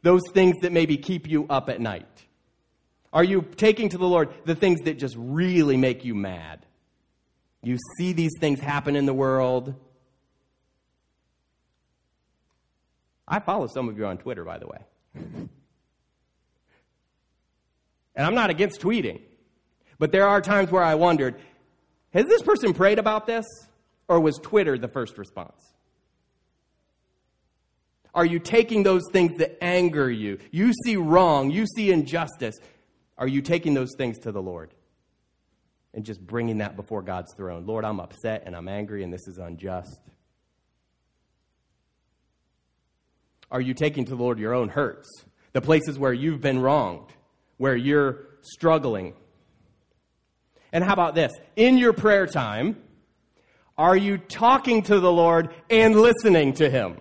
Those 0.03 0.21
things 0.33 0.55
that 0.61 0.71
maybe 0.71 0.97
keep 0.97 1.27
you 1.27 1.47
up 1.49 1.69
at 1.69 1.79
night? 1.79 2.26
Are 3.13 3.23
you 3.23 3.45
taking 3.55 3.89
to 3.89 3.97
the 3.97 4.07
Lord 4.07 4.29
the 4.45 4.55
things 4.55 4.81
that 4.81 4.99
just 4.99 5.15
really 5.17 5.77
make 5.77 6.03
you 6.03 6.13
mad? 6.13 6.65
You 7.63 7.77
see 7.97 8.13
these 8.13 8.33
things 8.39 8.59
happen 8.59 8.95
in 8.95 9.05
the 9.05 9.13
world. 9.13 9.73
I 13.27 13.39
follow 13.39 13.67
some 13.67 13.89
of 13.89 13.97
you 13.97 14.05
on 14.05 14.17
Twitter, 14.17 14.43
by 14.43 14.57
the 14.57 14.67
way. 14.67 14.79
and 18.15 18.25
I'm 18.25 18.35
not 18.35 18.49
against 18.49 18.81
tweeting, 18.81 19.21
but 19.99 20.11
there 20.11 20.27
are 20.27 20.41
times 20.41 20.71
where 20.71 20.83
I 20.83 20.95
wondered 20.95 21.35
has 22.13 22.25
this 22.25 22.41
person 22.41 22.73
prayed 22.73 22.99
about 22.99 23.27
this, 23.27 23.45
or 24.07 24.19
was 24.19 24.37
Twitter 24.37 24.77
the 24.77 24.87
first 24.87 25.17
response? 25.17 25.61
Are 28.15 28.25
you 28.25 28.39
taking 28.39 28.81
those 28.81 29.03
things 29.11 29.37
that 29.37 29.63
anger 29.63 30.09
you? 30.09 30.39
You 30.49 30.73
see 30.73 30.95
wrong, 30.95 31.51
you 31.51 31.67
see 31.67 31.91
injustice. 31.91 32.55
Are 33.17 33.27
you 33.27 33.41
taking 33.41 33.73
those 33.73 33.93
things 33.97 34.19
to 34.19 34.31
the 34.31 34.41
Lord 34.41 34.73
and 35.93 36.05
just 36.05 36.25
bringing 36.25 36.59
that 36.59 36.75
before 36.75 37.01
God's 37.01 37.33
throne? 37.33 37.65
Lord, 37.65 37.83
I'm 37.83 37.99
upset 37.99 38.43
and 38.45 38.55
I'm 38.55 38.67
angry 38.67 39.03
and 39.03 39.11
this 39.11 39.27
is 39.27 39.37
unjust. 39.37 39.99
Are 43.49 43.61
you 43.61 43.73
taking 43.73 44.05
to 44.05 44.11
the 44.11 44.21
Lord 44.21 44.39
your 44.39 44.53
own 44.53 44.69
hurts, 44.69 45.09
the 45.53 45.61
places 45.61 45.97
where 45.97 46.13
you've 46.13 46.41
been 46.41 46.59
wronged, 46.59 47.09
where 47.57 47.75
you're 47.75 48.27
struggling? 48.41 49.13
And 50.71 50.83
how 50.83 50.93
about 50.93 51.15
this? 51.15 51.31
In 51.55 51.77
your 51.77 51.93
prayer 51.93 52.27
time, 52.27 52.77
are 53.77 53.95
you 53.95 54.17
talking 54.17 54.83
to 54.83 54.99
the 54.99 55.11
Lord 55.11 55.53
and 55.69 55.95
listening 55.95 56.53
to 56.55 56.69
Him? 56.69 56.97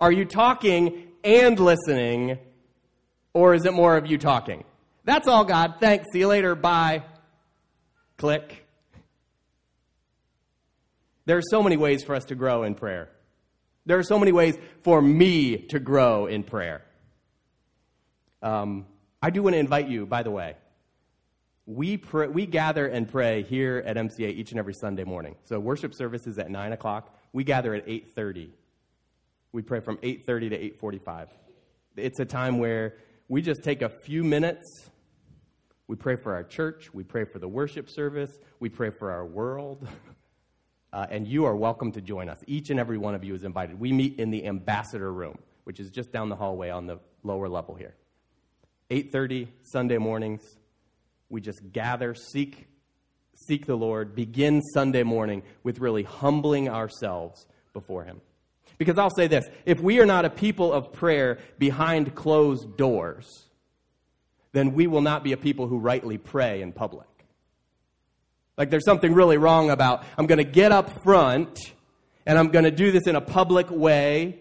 Are 0.00 0.12
you 0.12 0.24
talking 0.24 1.08
and 1.24 1.58
listening, 1.58 2.38
or 3.36 3.54
is 3.54 3.64
it 3.64 3.72
more 3.72 3.96
of 3.96 4.06
you 4.06 4.18
talking? 4.18 4.64
That's 5.04 5.28
all, 5.28 5.44
God. 5.44 5.74
Thanks. 5.78 6.06
See 6.12 6.20
you 6.20 6.28
later. 6.28 6.54
Bye. 6.54 7.04
Click. 8.16 8.66
There 11.26 11.36
are 11.36 11.42
so 11.50 11.62
many 11.62 11.76
ways 11.76 12.02
for 12.02 12.14
us 12.14 12.24
to 12.26 12.34
grow 12.34 12.62
in 12.62 12.74
prayer. 12.74 13.08
There 13.84 13.98
are 13.98 14.02
so 14.02 14.18
many 14.18 14.32
ways 14.32 14.56
for 14.82 15.00
me 15.00 15.58
to 15.68 15.78
grow 15.78 16.26
in 16.26 16.42
prayer. 16.42 16.82
Um, 18.42 18.86
I 19.22 19.30
do 19.30 19.42
want 19.42 19.54
to 19.54 19.58
invite 19.58 19.88
you, 19.88 20.06
by 20.06 20.22
the 20.22 20.30
way. 20.30 20.56
We, 21.66 21.96
pray, 21.96 22.28
we 22.28 22.46
gather 22.46 22.86
and 22.86 23.08
pray 23.08 23.42
here 23.42 23.82
at 23.84 23.96
MCA 23.96 24.30
each 24.30 24.50
and 24.50 24.58
every 24.58 24.74
Sunday 24.74 25.04
morning. 25.04 25.36
So 25.44 25.60
worship 25.60 25.94
service 25.94 26.26
is 26.26 26.38
at 26.38 26.50
9 26.50 26.72
o'clock. 26.72 27.16
We 27.32 27.44
gather 27.44 27.74
at 27.74 27.86
8.30 27.86 28.50
we 29.56 29.62
pray 29.62 29.80
from 29.80 29.96
8:30 30.02 30.50
to 30.50 30.58
8:45. 30.58 31.28
It's 31.96 32.20
a 32.20 32.26
time 32.26 32.58
where 32.58 32.94
we 33.28 33.42
just 33.42 33.62
take 33.62 33.82
a 33.82 33.88
few 33.88 34.22
minutes. 34.22 34.90
We 35.88 35.96
pray 35.96 36.16
for 36.16 36.34
our 36.34 36.44
church, 36.44 36.92
we 36.92 37.04
pray 37.04 37.24
for 37.24 37.38
the 37.38 37.48
worship 37.48 37.88
service, 37.88 38.30
we 38.58 38.68
pray 38.68 38.90
for 38.90 39.10
our 39.10 39.24
world. 39.24 39.86
Uh, 40.92 41.04
and 41.10 41.26
you 41.26 41.44
are 41.44 41.54
welcome 41.54 41.92
to 41.92 42.00
join 42.00 42.26
us. 42.26 42.38
Each 42.46 42.70
and 42.70 42.80
every 42.80 42.96
one 42.96 43.14
of 43.14 43.22
you 43.22 43.34
is 43.34 43.44
invited. 43.44 43.78
We 43.78 43.92
meet 43.92 44.18
in 44.18 44.30
the 44.30 44.46
ambassador 44.46 45.12
room, 45.12 45.36
which 45.64 45.78
is 45.78 45.90
just 45.90 46.10
down 46.10 46.30
the 46.30 46.36
hallway 46.36 46.70
on 46.70 46.86
the 46.86 47.00
lower 47.22 47.50
level 47.50 47.74
here. 47.74 47.94
8:30 48.88 49.48
Sunday 49.62 49.98
mornings, 49.98 50.42
we 51.28 51.42
just 51.42 51.60
gather, 51.72 52.14
seek 52.14 52.68
seek 53.34 53.66
the 53.66 53.76
Lord, 53.76 54.14
begin 54.14 54.62
Sunday 54.72 55.02
morning 55.02 55.42
with 55.62 55.80
really 55.80 56.04
humbling 56.04 56.70
ourselves 56.70 57.46
before 57.74 58.04
him. 58.04 58.22
Because 58.78 58.98
I'll 58.98 59.14
say 59.14 59.26
this 59.26 59.46
if 59.64 59.80
we 59.80 60.00
are 60.00 60.06
not 60.06 60.24
a 60.24 60.30
people 60.30 60.72
of 60.72 60.92
prayer 60.92 61.38
behind 61.58 62.14
closed 62.14 62.76
doors, 62.76 63.46
then 64.52 64.74
we 64.74 64.86
will 64.86 65.02
not 65.02 65.24
be 65.24 65.32
a 65.32 65.36
people 65.36 65.66
who 65.66 65.78
rightly 65.78 66.18
pray 66.18 66.62
in 66.62 66.72
public. 66.72 67.06
Like 68.56 68.70
there's 68.70 68.84
something 68.84 69.12
really 69.12 69.36
wrong 69.36 69.70
about, 69.70 70.04
I'm 70.16 70.26
going 70.26 70.38
to 70.38 70.44
get 70.44 70.72
up 70.72 71.02
front 71.02 71.58
and 72.24 72.38
I'm 72.38 72.48
going 72.48 72.64
to 72.64 72.70
do 72.70 72.90
this 72.90 73.06
in 73.06 73.16
a 73.16 73.20
public 73.20 73.70
way 73.70 74.40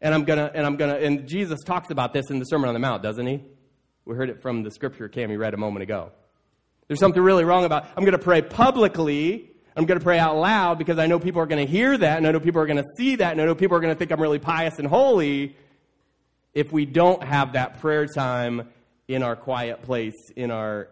and 0.00 0.14
I'm 0.14 0.24
going 0.24 0.38
to, 0.38 0.54
and 0.54 0.66
I'm 0.66 0.76
going 0.76 0.94
to, 0.94 1.02
and 1.02 1.26
Jesus 1.28 1.60
talks 1.62 1.90
about 1.90 2.12
this 2.12 2.30
in 2.30 2.38
the 2.38 2.44
Sermon 2.44 2.68
on 2.68 2.74
the 2.74 2.80
Mount, 2.80 3.02
doesn't 3.02 3.26
he? 3.26 3.42
We 4.04 4.14
heard 4.16 4.28
it 4.28 4.42
from 4.42 4.62
the 4.62 4.70
scripture 4.70 5.08
Cami 5.08 5.38
read 5.38 5.54
a 5.54 5.56
moment 5.56 5.82
ago. 5.82 6.10
There's 6.88 7.00
something 7.00 7.22
really 7.22 7.44
wrong 7.44 7.64
about, 7.64 7.86
I'm 7.96 8.04
going 8.04 8.12
to 8.12 8.18
pray 8.18 8.42
publicly 8.42 9.50
I'm 9.76 9.86
going 9.86 9.98
to 9.98 10.04
pray 10.04 10.18
out 10.18 10.36
loud 10.36 10.78
because 10.78 10.98
I 10.98 11.06
know 11.06 11.18
people 11.18 11.40
are 11.42 11.46
going 11.46 11.64
to 11.64 11.70
hear 11.70 11.96
that, 11.98 12.16
and 12.18 12.26
I 12.26 12.32
know 12.32 12.40
people 12.40 12.60
are 12.60 12.66
going 12.66 12.82
to 12.82 12.88
see 12.96 13.16
that, 13.16 13.32
and 13.32 13.40
I 13.40 13.44
know 13.44 13.54
people 13.54 13.76
are 13.76 13.80
going 13.80 13.92
to 13.92 13.98
think 13.98 14.12
I'm 14.12 14.20
really 14.20 14.38
pious 14.38 14.78
and 14.78 14.86
holy 14.86 15.56
if 16.54 16.72
we 16.72 16.86
don't 16.86 17.22
have 17.22 17.54
that 17.54 17.80
prayer 17.80 18.06
time 18.06 18.68
in 19.08 19.22
our 19.22 19.36
quiet 19.36 19.82
place, 19.82 20.30
in 20.36 20.50
our 20.50 20.88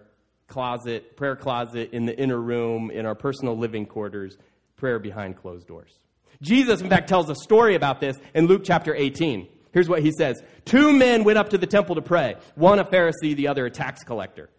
closet, 0.48 1.16
prayer 1.16 1.36
closet, 1.36 1.90
in 1.92 2.04
the 2.04 2.18
inner 2.18 2.38
room, 2.38 2.90
in 2.90 3.06
our 3.06 3.14
personal 3.14 3.56
living 3.56 3.86
quarters, 3.86 4.36
prayer 4.76 4.98
behind 4.98 5.36
closed 5.36 5.66
doors. 5.68 5.90
Jesus, 6.42 6.80
in 6.80 6.88
fact, 6.88 7.08
tells 7.08 7.30
a 7.30 7.36
story 7.36 7.76
about 7.76 8.00
this 8.00 8.18
in 8.34 8.46
Luke 8.46 8.62
chapter 8.64 8.94
18. 8.94 9.46
Here's 9.72 9.88
what 9.88 10.02
he 10.02 10.10
says 10.10 10.42
Two 10.64 10.92
men 10.92 11.24
went 11.24 11.38
up 11.38 11.50
to 11.50 11.58
the 11.58 11.66
temple 11.66 11.94
to 11.94 12.02
pray, 12.02 12.36
one 12.56 12.78
a 12.80 12.84
Pharisee, 12.84 13.34
the 13.36 13.48
other 13.48 13.66
a 13.66 13.70
tax 13.70 14.02
collector. 14.02 14.50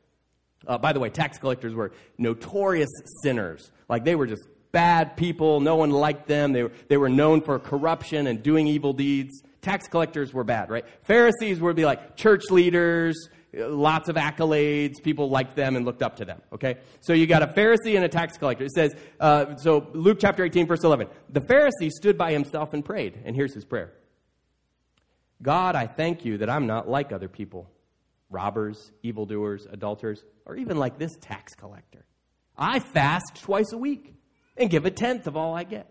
Uh, 0.67 0.77
by 0.77 0.93
the 0.93 0.99
way, 0.99 1.09
tax 1.09 1.37
collectors 1.37 1.73
were 1.73 1.91
notorious 2.17 2.89
sinners. 3.21 3.71
Like 3.89 4.05
they 4.05 4.15
were 4.15 4.27
just 4.27 4.47
bad 4.71 5.15
people. 5.17 5.59
No 5.59 5.75
one 5.75 5.91
liked 5.91 6.27
them. 6.27 6.53
They 6.53 6.63
were, 6.63 6.71
they 6.87 6.97
were 6.97 7.09
known 7.09 7.41
for 7.41 7.59
corruption 7.59 8.27
and 8.27 8.41
doing 8.41 8.67
evil 8.67 8.93
deeds. 8.93 9.43
Tax 9.61 9.87
collectors 9.87 10.33
were 10.33 10.43
bad, 10.43 10.69
right? 10.69 10.85
Pharisees 11.03 11.59
would 11.59 11.75
be 11.75 11.85
like 11.85 12.17
church 12.17 12.49
leaders, 12.49 13.29
lots 13.53 14.09
of 14.09 14.17
accolades. 14.17 15.01
People 15.01 15.29
liked 15.29 15.55
them 15.55 15.77
and 15.77 15.85
looked 15.85 16.01
up 16.01 16.17
to 16.17 16.25
them. 16.25 16.41
Okay, 16.51 16.79
so 16.99 17.13
you 17.13 17.27
got 17.27 17.43
a 17.43 17.47
Pharisee 17.47 17.95
and 17.95 18.03
a 18.03 18.09
tax 18.09 18.37
collector. 18.37 18.65
It 18.65 18.71
says 18.71 18.93
uh, 19.21 19.55
so. 19.55 19.87
Luke 19.93 20.17
chapter 20.19 20.43
eighteen, 20.43 20.67
verse 20.67 20.83
eleven. 20.83 21.07
The 21.29 21.39
Pharisee 21.39 21.91
stood 21.91 22.17
by 22.17 22.33
himself 22.33 22.73
and 22.73 22.83
prayed, 22.83 23.21
and 23.23 23.37
here's 23.37 23.53
his 23.53 23.63
prayer: 23.63 23.93
God, 25.41 25.75
I 25.75 25.87
thank 25.87 26.25
you 26.25 26.39
that 26.39 26.49
I'm 26.49 26.67
not 26.67 26.89
like 26.89 27.13
other 27.13 27.29
people, 27.29 27.69
robbers, 28.33 28.91
evildoers, 29.03 29.65
adulterers, 29.71 30.25
or 30.45 30.55
even 30.55 30.77
like 30.77 30.97
this 30.97 31.15
tax 31.21 31.53
collector. 31.55 32.05
I 32.57 32.79
fast 32.79 33.41
twice 33.41 33.71
a 33.71 33.77
week 33.77 34.13
and 34.57 34.69
give 34.69 34.85
a 34.85 34.91
tenth 34.91 35.27
of 35.27 35.37
all 35.37 35.55
I 35.55 35.63
get. 35.63 35.89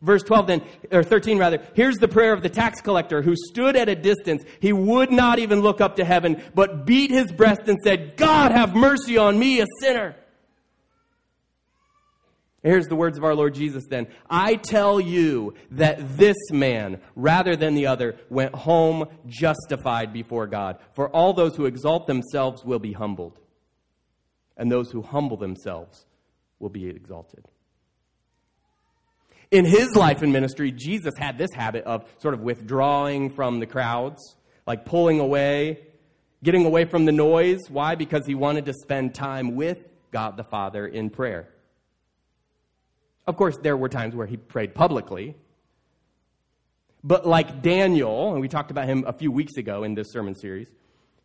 Verse 0.00 0.24
12 0.24 0.46
then, 0.48 0.62
or 0.90 1.04
13 1.04 1.38
rather, 1.38 1.62
here's 1.74 1.96
the 1.98 2.08
prayer 2.08 2.32
of 2.32 2.42
the 2.42 2.48
tax 2.48 2.80
collector 2.80 3.22
who 3.22 3.36
stood 3.36 3.76
at 3.76 3.88
a 3.88 3.94
distance. 3.94 4.42
He 4.58 4.72
would 4.72 5.12
not 5.12 5.38
even 5.38 5.60
look 5.60 5.80
up 5.80 5.96
to 5.96 6.04
heaven, 6.04 6.42
but 6.54 6.84
beat 6.84 7.12
his 7.12 7.30
breast 7.30 7.62
and 7.68 7.78
said, 7.84 8.16
God 8.16 8.50
have 8.50 8.74
mercy 8.74 9.16
on 9.16 9.38
me, 9.38 9.60
a 9.60 9.66
sinner. 9.80 10.16
Here's 12.62 12.86
the 12.86 12.94
words 12.94 13.18
of 13.18 13.24
our 13.24 13.34
Lord 13.34 13.54
Jesus 13.54 13.84
then. 13.88 14.06
I 14.30 14.54
tell 14.54 15.00
you 15.00 15.54
that 15.72 16.16
this 16.16 16.36
man, 16.52 17.00
rather 17.16 17.56
than 17.56 17.74
the 17.74 17.88
other, 17.88 18.16
went 18.30 18.54
home 18.54 19.06
justified 19.26 20.12
before 20.12 20.46
God. 20.46 20.78
For 20.94 21.08
all 21.08 21.32
those 21.32 21.56
who 21.56 21.66
exalt 21.66 22.06
themselves 22.06 22.64
will 22.64 22.78
be 22.78 22.92
humbled, 22.92 23.40
and 24.56 24.70
those 24.70 24.92
who 24.92 25.02
humble 25.02 25.36
themselves 25.36 26.06
will 26.60 26.68
be 26.68 26.88
exalted. 26.88 27.44
In 29.50 29.64
his 29.64 29.96
life 29.96 30.22
and 30.22 30.32
ministry, 30.32 30.70
Jesus 30.70 31.12
had 31.18 31.36
this 31.36 31.50
habit 31.54 31.84
of 31.84 32.04
sort 32.18 32.32
of 32.32 32.40
withdrawing 32.40 33.30
from 33.30 33.58
the 33.58 33.66
crowds, 33.66 34.36
like 34.68 34.84
pulling 34.84 35.18
away, 35.18 35.80
getting 36.44 36.64
away 36.64 36.84
from 36.84 37.06
the 37.06 37.12
noise. 37.12 37.58
Why? 37.68 37.96
Because 37.96 38.24
he 38.24 38.36
wanted 38.36 38.66
to 38.66 38.72
spend 38.72 39.14
time 39.14 39.56
with 39.56 39.78
God 40.12 40.36
the 40.36 40.44
Father 40.44 40.86
in 40.86 41.10
prayer. 41.10 41.48
Of 43.26 43.36
course, 43.36 43.56
there 43.58 43.76
were 43.76 43.88
times 43.88 44.14
where 44.14 44.26
he 44.26 44.36
prayed 44.36 44.74
publicly. 44.74 45.36
But 47.04 47.26
like 47.26 47.62
Daniel, 47.62 48.32
and 48.32 48.40
we 48.40 48.48
talked 48.48 48.70
about 48.70 48.86
him 48.86 49.04
a 49.06 49.12
few 49.12 49.32
weeks 49.32 49.56
ago 49.56 49.84
in 49.84 49.94
this 49.94 50.12
sermon 50.12 50.34
series, 50.34 50.68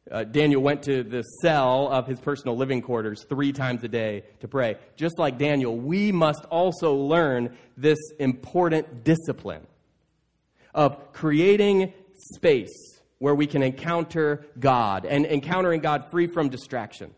Uh, 0.10 0.24
Daniel 0.24 0.62
went 0.62 0.84
to 0.84 1.04
the 1.04 1.22
cell 1.42 1.90
of 1.90 2.08
his 2.08 2.18
personal 2.22 2.56
living 2.56 2.82
quarters 2.82 3.26
three 3.28 3.52
times 3.52 3.84
a 3.84 3.90
day 3.90 4.24
to 4.40 4.48
pray. 4.48 4.78
Just 4.96 5.20
like 5.20 5.38
Daniel, 5.38 5.76
we 5.76 6.14
must 6.14 6.46
also 6.50 6.96
learn 6.96 7.58
this 7.76 8.00
important 8.18 9.04
discipline 9.04 9.68
of 10.74 11.12
creating 11.12 11.92
space 12.16 13.02
where 13.20 13.36
we 13.36 13.48
can 13.48 13.62
encounter 13.62 14.46
God 14.58 15.06
and 15.06 15.26
encountering 15.26 15.82
God 15.82 16.10
free 16.10 16.28
from 16.28 16.48
distraction. 16.48 17.14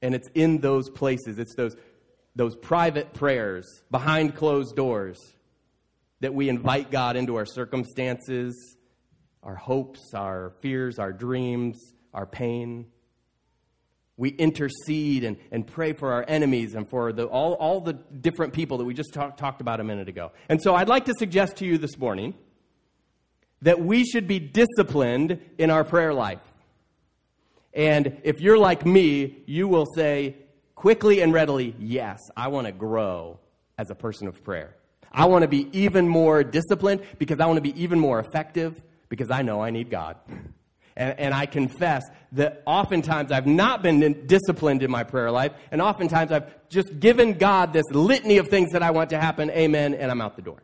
And 0.00 0.16
it's 0.16 0.28
in 0.34 0.58
those 0.58 0.90
places, 0.90 1.38
it's 1.38 1.54
those, 1.54 1.76
those 2.34 2.56
private 2.56 3.12
prayers 3.12 3.82
behind 3.90 4.34
closed 4.34 4.74
doors 4.74 5.18
that 6.20 6.32
we 6.32 6.48
invite 6.48 6.90
God 6.90 7.16
into 7.16 7.36
our 7.36 7.44
circumstances, 7.44 8.76
our 9.42 9.56
hopes, 9.56 10.14
our 10.14 10.52
fears, 10.60 10.98
our 10.98 11.12
dreams, 11.12 11.92
our 12.14 12.26
pain. 12.26 12.86
We 14.16 14.30
intercede 14.30 15.24
and, 15.24 15.36
and 15.50 15.66
pray 15.66 15.94
for 15.94 16.12
our 16.12 16.24
enemies 16.28 16.74
and 16.74 16.88
for 16.88 17.12
the, 17.12 17.26
all, 17.26 17.54
all 17.54 17.80
the 17.80 17.94
different 17.94 18.52
people 18.52 18.78
that 18.78 18.84
we 18.84 18.94
just 18.94 19.12
talk, 19.12 19.36
talked 19.36 19.60
about 19.60 19.80
a 19.80 19.84
minute 19.84 20.08
ago. 20.08 20.32
And 20.48 20.62
so 20.62 20.74
I'd 20.74 20.88
like 20.88 21.06
to 21.06 21.14
suggest 21.18 21.56
to 21.56 21.66
you 21.66 21.76
this 21.76 21.98
morning 21.98 22.34
that 23.62 23.80
we 23.80 24.04
should 24.04 24.28
be 24.28 24.38
disciplined 24.38 25.40
in 25.58 25.70
our 25.70 25.84
prayer 25.84 26.14
life. 26.14 26.40
And 27.74 28.20
if 28.22 28.40
you're 28.40 28.58
like 28.58 28.84
me, 28.84 29.42
you 29.46 29.66
will 29.66 29.86
say 29.96 30.36
quickly 30.82 31.20
and 31.20 31.32
readily, 31.32 31.76
Yes, 31.78 32.18
I 32.36 32.48
want 32.48 32.66
to 32.66 32.72
grow 32.72 33.38
as 33.78 33.90
a 33.90 33.94
person 33.94 34.26
of 34.26 34.42
prayer. 34.42 34.74
I 35.12 35.26
want 35.26 35.42
to 35.42 35.48
be 35.48 35.68
even 35.70 36.08
more 36.08 36.42
disciplined 36.42 37.02
because 37.20 37.38
I 37.38 37.46
want 37.46 37.58
to 37.58 37.62
be 37.62 37.80
even 37.80 38.00
more 38.00 38.18
effective 38.18 38.82
because 39.08 39.30
I 39.30 39.42
know 39.42 39.62
I 39.62 39.70
need 39.70 39.90
God. 39.90 40.16
And, 40.96 41.20
and, 41.20 41.34
I 41.34 41.46
confess 41.46 42.02
that 42.32 42.62
oftentimes 42.66 43.30
I've 43.30 43.46
not 43.46 43.82
been 43.82 44.26
disciplined 44.26 44.82
in 44.82 44.90
my 44.90 45.04
prayer 45.04 45.30
life, 45.30 45.52
and 45.70 45.80
oftentimes 45.80 46.32
I've 46.32 46.52
just 46.68 46.98
given 46.98 47.34
God 47.34 47.72
this 47.72 47.88
litany 47.92 48.38
of 48.38 48.48
things 48.48 48.72
that 48.72 48.82
I 48.82 48.90
want 48.90 49.10
to 49.10 49.20
happen, 49.20 49.50
amen, 49.50 49.94
and 49.94 50.10
I'm 50.10 50.20
out 50.20 50.34
the 50.34 50.42
door. 50.42 50.62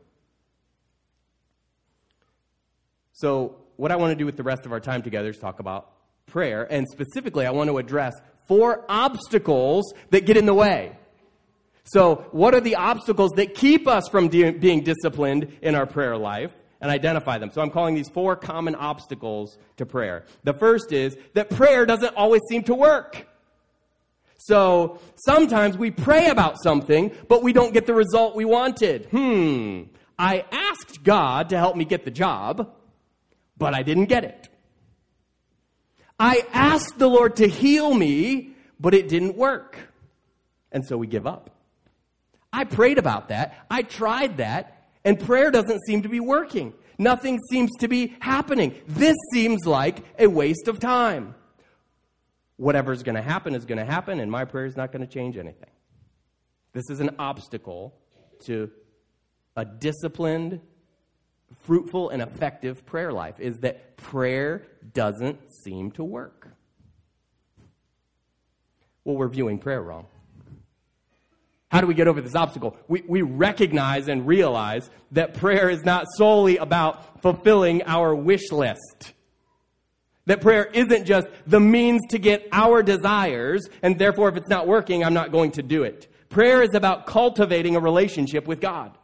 So, 3.12 3.56
what 3.76 3.92
I 3.92 3.96
want 3.96 4.10
to 4.10 4.16
do 4.16 4.26
with 4.26 4.36
the 4.36 4.42
rest 4.42 4.66
of 4.66 4.72
our 4.72 4.80
time 4.80 5.00
together 5.00 5.30
is 5.30 5.38
talk 5.38 5.60
about 5.60 5.92
prayer, 6.26 6.66
and 6.70 6.86
specifically, 6.88 7.46
I 7.46 7.50
want 7.52 7.70
to 7.70 7.78
address 7.78 8.14
four 8.48 8.84
obstacles 8.88 9.92
that 10.10 10.26
get 10.26 10.36
in 10.36 10.46
the 10.46 10.54
way. 10.54 10.96
So, 11.84 12.26
what 12.32 12.54
are 12.54 12.60
the 12.60 12.76
obstacles 12.76 13.32
that 13.36 13.54
keep 13.54 13.86
us 13.86 14.08
from 14.08 14.28
de- 14.28 14.50
being 14.50 14.82
disciplined 14.82 15.52
in 15.62 15.74
our 15.74 15.86
prayer 15.86 16.16
life? 16.16 16.52
And 16.80 16.92
identify 16.92 17.38
them. 17.38 17.50
So, 17.50 17.60
I'm 17.60 17.70
calling 17.70 17.94
these 17.94 18.08
four 18.08 18.36
common 18.36 18.74
obstacles 18.74 19.58
to 19.78 19.86
prayer. 19.86 20.24
The 20.44 20.52
first 20.52 20.92
is 20.92 21.16
that 21.34 21.50
prayer 21.50 21.86
doesn't 21.86 22.14
always 22.14 22.42
seem 22.48 22.62
to 22.64 22.74
work. 22.74 23.26
So, 24.36 25.00
sometimes 25.16 25.78
we 25.78 25.90
pray 25.90 26.28
about 26.28 26.62
something, 26.62 27.10
but 27.28 27.42
we 27.42 27.52
don't 27.52 27.72
get 27.72 27.86
the 27.86 27.94
result 27.94 28.36
we 28.36 28.44
wanted. 28.44 29.06
Hmm, 29.06 29.84
I 30.18 30.44
asked 30.52 31.02
God 31.02 31.48
to 31.50 31.58
help 31.58 31.74
me 31.76 31.84
get 31.84 32.04
the 32.04 32.10
job, 32.10 32.70
but 33.56 33.74
I 33.74 33.82
didn't 33.82 34.06
get 34.06 34.24
it. 34.24 34.48
I 36.18 36.44
asked 36.52 36.98
the 36.98 37.08
Lord 37.08 37.36
to 37.36 37.46
heal 37.46 37.94
me, 37.94 38.54
but 38.80 38.94
it 38.94 39.08
didn't 39.08 39.36
work. 39.36 39.78
And 40.72 40.84
so 40.84 40.96
we 40.96 41.06
give 41.06 41.26
up. 41.26 41.50
I 42.52 42.64
prayed 42.64 42.98
about 42.98 43.28
that. 43.28 43.66
I 43.70 43.82
tried 43.82 44.38
that, 44.38 44.88
and 45.04 45.18
prayer 45.18 45.50
doesn't 45.50 45.80
seem 45.86 46.02
to 46.02 46.08
be 46.08 46.20
working. 46.20 46.74
Nothing 46.98 47.38
seems 47.50 47.70
to 47.78 47.88
be 47.88 48.16
happening. 48.20 48.74
This 48.86 49.16
seems 49.32 49.64
like 49.66 50.04
a 50.18 50.26
waste 50.26 50.66
of 50.66 50.80
time. 50.80 51.34
Whatever's 52.56 53.04
going 53.04 53.14
to 53.14 53.22
happen 53.22 53.54
is 53.54 53.64
going 53.64 53.78
to 53.78 53.84
happen, 53.84 54.18
and 54.18 54.30
my 54.30 54.44
prayer 54.44 54.66
is 54.66 54.76
not 54.76 54.90
going 54.90 55.06
to 55.06 55.12
change 55.12 55.36
anything. 55.36 55.70
This 56.72 56.90
is 56.90 57.00
an 57.00 57.10
obstacle 57.18 57.94
to 58.44 58.70
a 59.56 59.64
disciplined, 59.64 60.60
fruitful, 61.64 62.10
and 62.10 62.22
effective 62.22 62.84
prayer 62.84 63.12
life 63.12 63.38
is 63.38 63.60
that 63.60 63.96
prayer 63.96 64.66
doesn't 64.92 65.38
seem 65.62 65.90
to 65.92 66.04
work. 66.04 66.48
Well, 69.04 69.16
we're 69.16 69.28
viewing 69.28 69.58
prayer 69.58 69.80
wrong. 69.80 70.06
How 71.70 71.80
do 71.80 71.86
we 71.86 71.94
get 71.94 72.08
over 72.08 72.20
this 72.20 72.34
obstacle? 72.34 72.76
We, 72.88 73.02
we 73.06 73.22
recognize 73.22 74.08
and 74.08 74.26
realize 74.26 74.90
that 75.12 75.34
prayer 75.34 75.68
is 75.68 75.82
not 75.84 76.06
solely 76.16 76.56
about 76.56 77.20
fulfilling 77.22 77.82
our 77.84 78.14
wish 78.14 78.50
list. 78.50 79.12
That 80.26 80.42
prayer 80.42 80.66
isn't 80.66 81.06
just 81.06 81.26
the 81.46 81.60
means 81.60 82.02
to 82.10 82.18
get 82.18 82.48
our 82.52 82.82
desires, 82.82 83.66
and 83.82 83.98
therefore, 83.98 84.28
if 84.28 84.36
it's 84.36 84.48
not 84.48 84.66
working, 84.66 85.02
I'm 85.02 85.14
not 85.14 85.32
going 85.32 85.52
to 85.52 85.62
do 85.62 85.84
it. 85.84 86.06
Prayer 86.28 86.62
is 86.62 86.74
about 86.74 87.06
cultivating 87.06 87.76
a 87.76 87.80
relationship 87.80 88.46
with 88.46 88.60
God. 88.60 88.97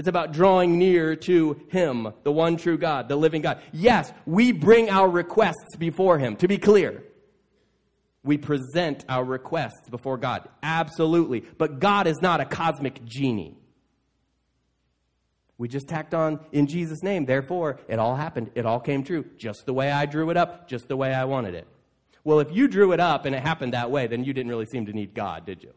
It's 0.00 0.08
about 0.08 0.32
drawing 0.32 0.78
near 0.78 1.14
to 1.14 1.60
Him, 1.68 2.14
the 2.22 2.32
one 2.32 2.56
true 2.56 2.78
God, 2.78 3.10
the 3.10 3.16
living 3.16 3.42
God. 3.42 3.60
Yes, 3.70 4.10
we 4.24 4.50
bring 4.50 4.88
our 4.88 5.06
requests 5.06 5.76
before 5.78 6.18
Him, 6.18 6.36
to 6.36 6.48
be 6.48 6.56
clear. 6.56 7.04
We 8.24 8.38
present 8.38 9.04
our 9.10 9.22
requests 9.22 9.90
before 9.90 10.16
God. 10.16 10.48
Absolutely. 10.62 11.40
But 11.40 11.80
God 11.80 12.06
is 12.06 12.22
not 12.22 12.40
a 12.40 12.46
cosmic 12.46 13.04
genie. 13.04 13.58
We 15.58 15.68
just 15.68 15.86
tacked 15.86 16.14
on 16.14 16.40
in 16.50 16.66
Jesus' 16.66 17.02
name. 17.02 17.26
Therefore, 17.26 17.78
it 17.86 17.98
all 17.98 18.16
happened. 18.16 18.52
It 18.54 18.64
all 18.64 18.80
came 18.80 19.04
true. 19.04 19.26
Just 19.36 19.66
the 19.66 19.74
way 19.74 19.92
I 19.92 20.06
drew 20.06 20.30
it 20.30 20.38
up, 20.38 20.66
just 20.66 20.88
the 20.88 20.96
way 20.96 21.12
I 21.12 21.26
wanted 21.26 21.54
it. 21.54 21.68
Well, 22.24 22.40
if 22.40 22.50
you 22.50 22.68
drew 22.68 22.92
it 22.92 23.00
up 23.00 23.26
and 23.26 23.34
it 23.34 23.42
happened 23.42 23.74
that 23.74 23.90
way, 23.90 24.06
then 24.06 24.24
you 24.24 24.32
didn't 24.32 24.48
really 24.48 24.64
seem 24.64 24.86
to 24.86 24.94
need 24.94 25.12
God, 25.12 25.44
did 25.44 25.62
you? 25.62 25.74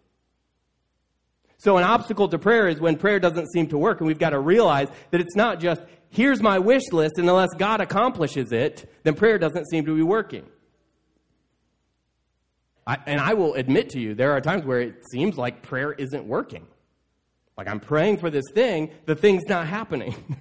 So, 1.64 1.78
an 1.78 1.86
obstacle 1.86 2.28
to 2.28 2.38
prayer 2.38 2.68
is 2.68 2.82
when 2.82 2.98
prayer 2.98 3.22
doesn't 3.22 3.50
seem 3.54 3.68
to 3.68 3.78
work, 3.78 4.02
and 4.02 4.08
we've 4.08 4.20
got 4.20 4.32
to 4.32 4.40
realize 4.40 4.90
that 5.12 5.22
it's 5.22 5.34
not 5.34 5.62
just, 5.62 5.82
here's 6.10 6.42
my 6.42 6.60
wish 6.60 6.92
list, 6.92 7.14
and 7.18 7.30
unless 7.30 7.52
God 7.58 7.80
accomplishes 7.80 8.52
it, 8.52 8.92
then 9.04 9.16
prayer 9.16 9.38
doesn't 9.38 9.70
seem 9.70 9.86
to 9.86 9.96
be 9.96 10.02
working. 10.02 10.46
I, 12.86 12.98
and 13.06 13.22
I 13.22 13.36
will 13.36 13.54
admit 13.54 13.92
to 13.92 14.00
you, 14.02 14.14
there 14.14 14.34
are 14.34 14.42
times 14.42 14.66
where 14.66 14.82
it 14.82 15.06
seems 15.10 15.38
like 15.38 15.62
prayer 15.62 15.94
isn't 15.94 16.26
working. 16.26 16.68
Like 17.58 17.70
I'm 17.70 17.80
praying 17.80 18.18
for 18.18 18.30
this 18.30 18.44
thing, 18.54 18.92
the 19.06 19.16
thing's 19.16 19.44
not 19.48 19.66
happening. 19.66 20.14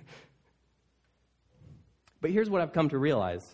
but 2.21 2.33
here's 2.33 2.51
what 2.51 2.63
I've 2.63 2.73
come 2.73 2.89
to 2.89 2.99
realize 2.99 3.45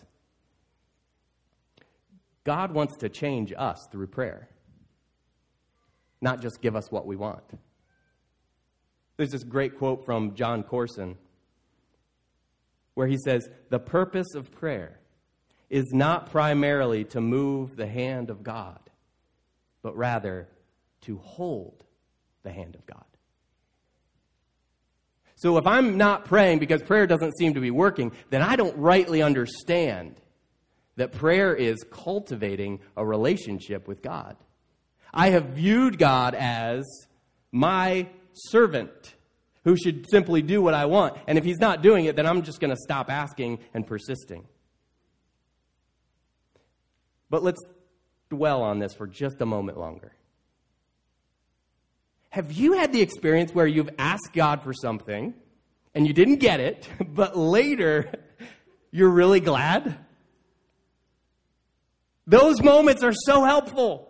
God 2.45 2.71
wants 2.71 2.97
to 2.97 3.09
change 3.09 3.53
us 3.55 3.77
through 3.91 4.07
prayer, 4.07 4.49
not 6.21 6.41
just 6.41 6.61
give 6.61 6.75
us 6.75 6.91
what 6.91 7.05
we 7.05 7.15
want. 7.15 7.43
There's 9.17 9.31
this 9.31 9.43
great 9.43 9.77
quote 9.77 10.05
from 10.05 10.35
John 10.35 10.63
Corson 10.63 11.17
where 12.93 13.07
he 13.07 13.17
says, 13.17 13.49
The 13.69 13.79
purpose 13.79 14.33
of 14.35 14.51
prayer 14.51 14.99
is 15.69 15.91
not 15.93 16.31
primarily 16.31 17.03
to 17.05 17.21
move 17.21 17.75
the 17.75 17.87
hand 17.87 18.29
of 18.29 18.43
God, 18.43 18.79
but 19.81 19.95
rather 19.95 20.47
to 21.01 21.17
hold 21.17 21.83
the 22.43 22.51
hand 22.51 22.75
of 22.75 22.85
God. 22.85 23.03
So 25.35 25.57
if 25.57 25.65
I'm 25.65 25.95
not 25.95 26.25
praying 26.25 26.59
because 26.59 26.83
prayer 26.83 27.07
doesn't 27.07 27.37
seem 27.37 27.53
to 27.53 27.61
be 27.61 27.71
working, 27.71 28.11
then 28.29 28.41
I 28.41 28.57
don't 28.57 28.77
rightly 28.77 29.21
understand 29.21 30.19
that 30.97 31.13
prayer 31.13 31.55
is 31.55 31.77
cultivating 31.89 32.81
a 32.97 33.05
relationship 33.05 33.87
with 33.87 34.01
God. 34.01 34.35
I 35.13 35.29
have 35.29 35.45
viewed 35.49 35.97
God 35.97 36.35
as 36.35 36.85
my 37.51 38.07
servant 38.33 39.15
who 39.63 39.75
should 39.75 40.09
simply 40.09 40.41
do 40.41 40.61
what 40.61 40.73
I 40.73 40.85
want. 40.85 41.17
And 41.27 41.37
if 41.37 41.43
he's 41.43 41.59
not 41.59 41.81
doing 41.81 42.05
it, 42.05 42.15
then 42.15 42.25
I'm 42.25 42.43
just 42.43 42.59
going 42.59 42.71
to 42.71 42.81
stop 42.81 43.09
asking 43.09 43.59
and 43.73 43.85
persisting. 43.85 44.45
But 47.29 47.43
let's 47.43 47.61
dwell 48.29 48.61
on 48.61 48.79
this 48.79 48.93
for 48.93 49.07
just 49.07 49.41
a 49.41 49.45
moment 49.45 49.77
longer. 49.77 50.13
Have 52.29 52.51
you 52.51 52.73
had 52.73 52.93
the 52.93 53.01
experience 53.01 53.53
where 53.53 53.67
you've 53.67 53.89
asked 53.97 54.33
God 54.33 54.63
for 54.63 54.73
something 54.73 55.33
and 55.95 56.07
you 56.07 56.13
didn't 56.13 56.37
get 56.37 56.59
it, 56.59 56.87
but 57.13 57.37
later 57.37 58.11
you're 58.91 59.09
really 59.09 59.39
glad? 59.39 59.97
Those 62.27 62.61
moments 62.61 63.03
are 63.03 63.13
so 63.13 63.43
helpful 63.43 64.08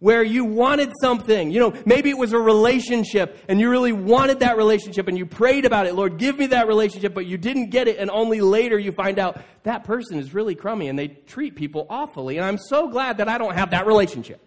where 0.00 0.22
you 0.22 0.44
wanted 0.44 0.92
something. 1.00 1.50
You 1.50 1.60
know, 1.60 1.74
maybe 1.86 2.10
it 2.10 2.18
was 2.18 2.32
a 2.32 2.38
relationship 2.38 3.38
and 3.48 3.60
you 3.60 3.70
really 3.70 3.92
wanted 3.92 4.40
that 4.40 4.56
relationship 4.56 5.06
and 5.08 5.16
you 5.16 5.26
prayed 5.26 5.64
about 5.64 5.86
it. 5.86 5.94
Lord, 5.94 6.18
give 6.18 6.38
me 6.38 6.46
that 6.46 6.66
relationship, 6.66 7.14
but 7.14 7.26
you 7.26 7.38
didn't 7.38 7.70
get 7.70 7.86
it. 7.86 7.98
And 7.98 8.10
only 8.10 8.40
later 8.40 8.78
you 8.78 8.92
find 8.92 9.18
out 9.18 9.40
that 9.62 9.84
person 9.84 10.18
is 10.18 10.34
really 10.34 10.54
crummy 10.54 10.88
and 10.88 10.98
they 10.98 11.08
treat 11.08 11.54
people 11.54 11.86
awfully. 11.88 12.38
And 12.38 12.44
I'm 12.44 12.58
so 12.58 12.88
glad 12.88 13.18
that 13.18 13.28
I 13.28 13.38
don't 13.38 13.54
have 13.54 13.70
that 13.70 13.86
relationship. 13.86 14.42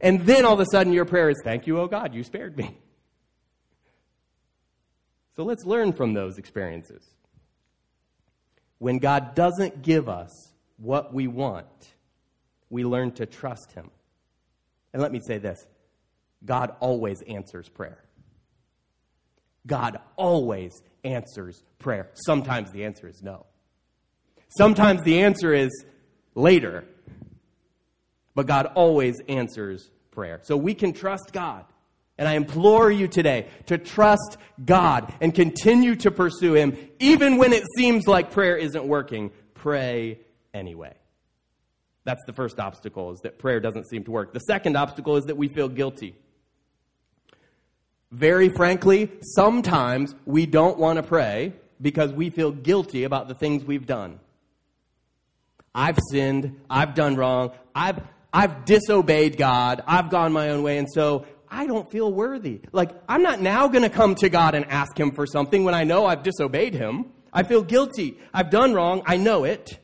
And 0.00 0.24
then 0.24 0.44
all 0.44 0.54
of 0.54 0.60
a 0.60 0.66
sudden 0.66 0.92
your 0.92 1.04
prayer 1.04 1.28
is, 1.28 1.36
Thank 1.44 1.66
you, 1.66 1.78
oh 1.78 1.86
God, 1.88 2.14
you 2.14 2.24
spared 2.24 2.56
me. 2.56 2.78
So 5.34 5.44
let's 5.44 5.64
learn 5.64 5.92
from 5.92 6.12
those 6.12 6.38
experiences. 6.38 7.02
when 8.78 8.98
God 8.98 9.34
doesn't 9.34 9.82
give 9.82 10.08
us 10.08 10.52
what 10.76 11.14
we 11.14 11.26
want, 11.28 11.66
we 12.68 12.84
learn 12.84 13.12
to 13.12 13.26
trust 13.26 13.72
Him. 13.72 13.90
And 14.92 15.02
let 15.02 15.12
me 15.12 15.20
say 15.26 15.38
this 15.38 15.66
God 16.44 16.74
always 16.80 17.22
answers 17.22 17.68
prayer. 17.68 17.98
God 19.66 19.98
always 20.16 20.82
answers 21.04 21.62
prayer. 21.78 22.10
Sometimes 22.14 22.70
the 22.72 22.84
answer 22.84 23.08
is 23.08 23.22
no. 23.22 23.46
Sometimes 24.56 25.02
the 25.02 25.22
answer 25.22 25.52
is 25.52 25.70
later. 26.34 26.84
But 28.34 28.46
God 28.46 28.66
always 28.74 29.20
answers 29.28 29.90
prayer. 30.10 30.40
So 30.42 30.56
we 30.56 30.74
can 30.74 30.92
trust 30.92 31.30
God. 31.32 31.64
And 32.18 32.28
I 32.28 32.34
implore 32.34 32.90
you 32.90 33.08
today 33.08 33.48
to 33.66 33.78
trust 33.78 34.36
God 34.64 35.12
and 35.20 35.34
continue 35.34 35.96
to 35.96 36.10
pursue 36.10 36.54
Him, 36.54 36.76
even 36.98 37.36
when 37.36 37.52
it 37.52 37.64
seems 37.76 38.06
like 38.06 38.30
prayer 38.30 38.56
isn't 38.56 38.86
working. 38.86 39.30
Pray 39.54 40.20
anyway. 40.52 40.94
That's 42.04 42.22
the 42.26 42.32
first 42.32 42.58
obstacle, 42.58 43.12
is 43.12 43.20
that 43.20 43.38
prayer 43.38 43.60
doesn't 43.60 43.88
seem 43.88 44.04
to 44.04 44.10
work. 44.10 44.32
The 44.32 44.40
second 44.40 44.76
obstacle 44.76 45.16
is 45.16 45.24
that 45.26 45.36
we 45.36 45.48
feel 45.48 45.68
guilty. 45.68 46.16
Very 48.10 48.48
frankly, 48.50 49.10
sometimes 49.22 50.14
we 50.26 50.46
don't 50.46 50.78
want 50.78 50.96
to 50.96 51.02
pray 51.02 51.54
because 51.80 52.12
we 52.12 52.30
feel 52.30 52.50
guilty 52.52 53.04
about 53.04 53.28
the 53.28 53.34
things 53.34 53.64
we've 53.64 53.86
done. 53.86 54.20
I've 55.74 55.98
sinned, 56.10 56.60
I've 56.68 56.94
done 56.94 57.16
wrong, 57.16 57.52
I've, 57.74 58.02
I've 58.32 58.64
disobeyed 58.66 59.38
God, 59.38 59.82
I've 59.86 60.10
gone 60.10 60.32
my 60.32 60.50
own 60.50 60.62
way, 60.62 60.76
and 60.76 60.88
so 60.92 61.24
I 61.48 61.66
don't 61.66 61.90
feel 61.90 62.12
worthy. 62.12 62.60
Like, 62.72 62.90
I'm 63.08 63.22
not 63.22 63.40
now 63.40 63.68
going 63.68 63.82
to 63.82 63.90
come 63.90 64.14
to 64.16 64.28
God 64.28 64.54
and 64.54 64.66
ask 64.66 64.98
Him 64.98 65.12
for 65.12 65.26
something 65.26 65.64
when 65.64 65.74
I 65.74 65.84
know 65.84 66.04
I've 66.04 66.22
disobeyed 66.22 66.74
Him. 66.74 67.06
I 67.32 67.42
feel 67.44 67.62
guilty. 67.62 68.18
I've 68.34 68.50
done 68.50 68.74
wrong. 68.74 69.02
I 69.06 69.16
know 69.16 69.44
it. 69.44 69.78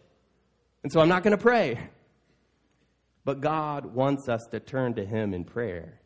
And 0.82 0.92
so 0.92 1.00
I'm 1.00 1.08
not 1.08 1.22
going 1.22 1.36
to 1.36 1.42
pray. 1.42 1.78
But 3.28 3.42
God 3.42 3.84
wants 3.84 4.26
us 4.26 4.40
to 4.52 4.58
turn 4.58 4.94
to 4.94 5.04
Him 5.04 5.34
in 5.34 5.44
prayer, 5.44 6.00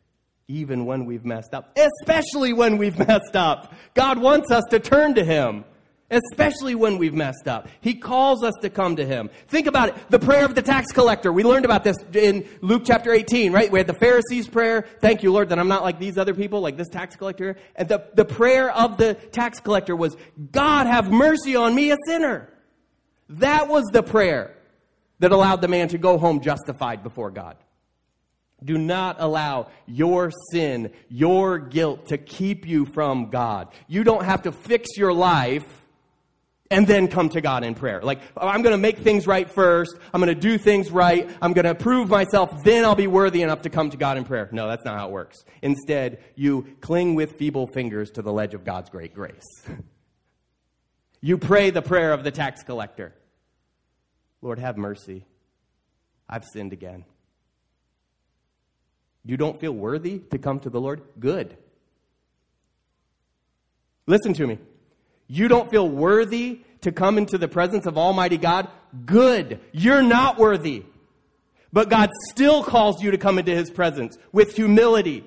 even 0.49 0.85
when 0.85 1.05
we've 1.05 1.23
messed 1.23 1.53
up, 1.53 1.73
especially 1.77 2.51
when 2.51 2.77
we've 2.77 2.99
messed 3.07 3.37
up. 3.37 3.73
God 3.93 4.17
wants 4.17 4.51
us 4.51 4.65
to 4.71 4.79
turn 4.79 5.15
to 5.15 5.23
Him 5.23 5.63
especially 6.11 6.75
when 6.75 6.97
we've 6.99 7.13
messed 7.13 7.47
up. 7.47 7.67
He 7.81 7.95
calls 7.95 8.43
us 8.43 8.53
to 8.61 8.69
come 8.69 8.97
to 8.97 9.05
Him. 9.05 9.31
Think 9.47 9.65
about 9.65 9.89
it. 9.89 9.95
The 10.09 10.19
prayer 10.19 10.45
of 10.45 10.53
the 10.53 10.61
tax 10.61 10.91
collector. 10.91 11.31
We 11.33 11.43
learned 11.43 11.65
about 11.65 11.83
this 11.83 11.95
in 12.13 12.45
Luke 12.61 12.83
chapter 12.85 13.11
18, 13.11 13.51
right? 13.51 13.71
We 13.71 13.79
had 13.79 13.87
the 13.87 13.95
Pharisees' 13.95 14.47
prayer. 14.47 14.85
Thank 14.99 15.23
you, 15.23 15.31
Lord, 15.31 15.49
that 15.49 15.57
I'm 15.57 15.69
not 15.69 15.81
like 15.81 15.97
these 15.97 16.19
other 16.19 16.35
people, 16.35 16.59
like 16.59 16.77
this 16.77 16.89
tax 16.89 17.15
collector. 17.15 17.55
And 17.75 17.87
the, 17.87 18.05
the 18.13 18.25
prayer 18.25 18.69
of 18.69 18.97
the 18.97 19.15
tax 19.15 19.59
collector 19.61 19.95
was, 19.95 20.15
God, 20.51 20.85
have 20.85 21.09
mercy 21.09 21.55
on 21.55 21.73
me, 21.73 21.89
a 21.89 21.97
sinner. 22.05 22.49
That 23.29 23.69
was 23.69 23.85
the 23.85 24.03
prayer 24.03 24.55
that 25.23 25.31
allowed 25.31 25.61
the 25.61 25.69
man 25.69 25.87
to 25.87 25.97
go 25.97 26.17
home 26.17 26.41
justified 26.41 27.01
before 27.01 27.31
God. 27.31 27.55
Do 28.61 28.77
not 28.77 29.15
allow 29.19 29.69
your 29.85 30.31
sin, 30.51 30.91
your 31.07 31.59
guilt 31.59 32.07
to 32.07 32.17
keep 32.17 32.67
you 32.67 32.85
from 32.85 33.29
God. 33.29 33.69
You 33.87 34.03
don't 34.03 34.25
have 34.25 34.41
to 34.41 34.51
fix 34.51 34.97
your 34.97 35.13
life 35.13 35.65
and 36.69 36.85
then 36.85 37.07
come 37.07 37.29
to 37.29 37.39
God 37.39 37.63
in 37.63 37.73
prayer. 37.73 38.01
Like, 38.01 38.19
I'm 38.35 38.63
going 38.63 38.73
to 38.73 38.77
make 38.77 38.97
things 38.97 39.25
right 39.25 39.49
first. 39.49 39.95
I'm 40.13 40.19
going 40.19 40.27
to 40.27 40.41
do 40.41 40.57
things 40.57 40.91
right. 40.91 41.29
I'm 41.41 41.53
going 41.53 41.67
to 41.67 41.75
prove 41.75 42.09
myself. 42.09 42.61
Then 42.61 42.83
I'll 42.83 42.93
be 42.93 43.07
worthy 43.07 43.43
enough 43.43 43.61
to 43.61 43.69
come 43.69 43.91
to 43.91 43.97
God 43.97 44.17
in 44.17 44.25
prayer. 44.25 44.49
No, 44.51 44.67
that's 44.67 44.83
not 44.83 44.99
how 44.99 45.07
it 45.07 45.13
works. 45.13 45.45
Instead, 45.61 46.21
you 46.35 46.67
cling 46.81 47.15
with 47.15 47.37
feeble 47.37 47.67
fingers 47.67 48.11
to 48.11 48.21
the 48.21 48.33
ledge 48.33 48.53
of 48.53 48.65
God's 48.65 48.89
great 48.89 49.13
grace. 49.13 49.63
you 51.21 51.37
pray 51.37 51.69
the 51.69 51.81
prayer 51.81 52.11
of 52.11 52.25
the 52.25 52.31
tax 52.31 52.61
collector 52.61 53.13
Lord, 54.43 54.59
have 54.59 54.77
mercy. 54.77 55.25
I've 56.29 56.43
sinned 56.43 56.73
again. 56.73 57.05
You 59.23 59.37
don't 59.37 59.57
feel 59.59 59.71
worthy 59.71 60.19
to 60.31 60.37
come 60.37 60.59
to 60.59 60.69
the 60.69 60.81
Lord? 60.81 61.01
Good. 61.17 61.55
Listen 64.05 64.33
to 64.33 64.45
me. 64.45 64.59
You 65.27 65.47
don't 65.47 65.71
feel 65.71 65.87
worthy 65.87 66.59
to 66.81 66.91
come 66.91 67.17
into 67.17 67.37
the 67.37 67.47
presence 67.47 67.85
of 67.85 67.97
Almighty 67.97 68.37
God? 68.37 68.67
Good. 69.05 69.61
You're 69.71 70.01
not 70.01 70.37
worthy. 70.37 70.83
But 71.71 71.89
God 71.89 72.11
still 72.29 72.63
calls 72.63 73.01
you 73.01 73.11
to 73.11 73.17
come 73.17 73.39
into 73.39 73.55
His 73.55 73.71
presence 73.71 74.17
with 74.33 74.55
humility, 74.57 75.23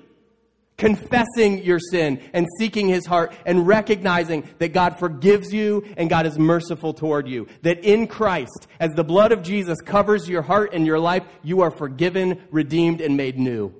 confessing 0.77 1.63
your 1.63 1.79
sin 1.79 2.21
and 2.33 2.45
seeking 2.59 2.87
His 2.87 3.05
heart 3.05 3.33
and 3.45 3.67
recognizing 3.67 4.47
that 4.59 4.73
God 4.73 4.99
forgives 4.99 5.51
you 5.53 5.83
and 5.97 6.09
God 6.09 6.25
is 6.25 6.37
merciful 6.37 6.93
toward 6.93 7.27
you. 7.27 7.47
That 7.63 7.83
in 7.83 8.07
Christ, 8.07 8.67
as 8.79 8.91
the 8.93 9.03
blood 9.03 9.31
of 9.31 9.41
Jesus 9.41 9.81
covers 9.81 10.29
your 10.29 10.43
heart 10.43 10.73
and 10.73 10.85
your 10.85 10.99
life, 10.99 11.23
you 11.43 11.61
are 11.61 11.71
forgiven, 11.71 12.41
redeemed, 12.51 13.01
and 13.01 13.17
made 13.17 13.37
new. 13.37 13.73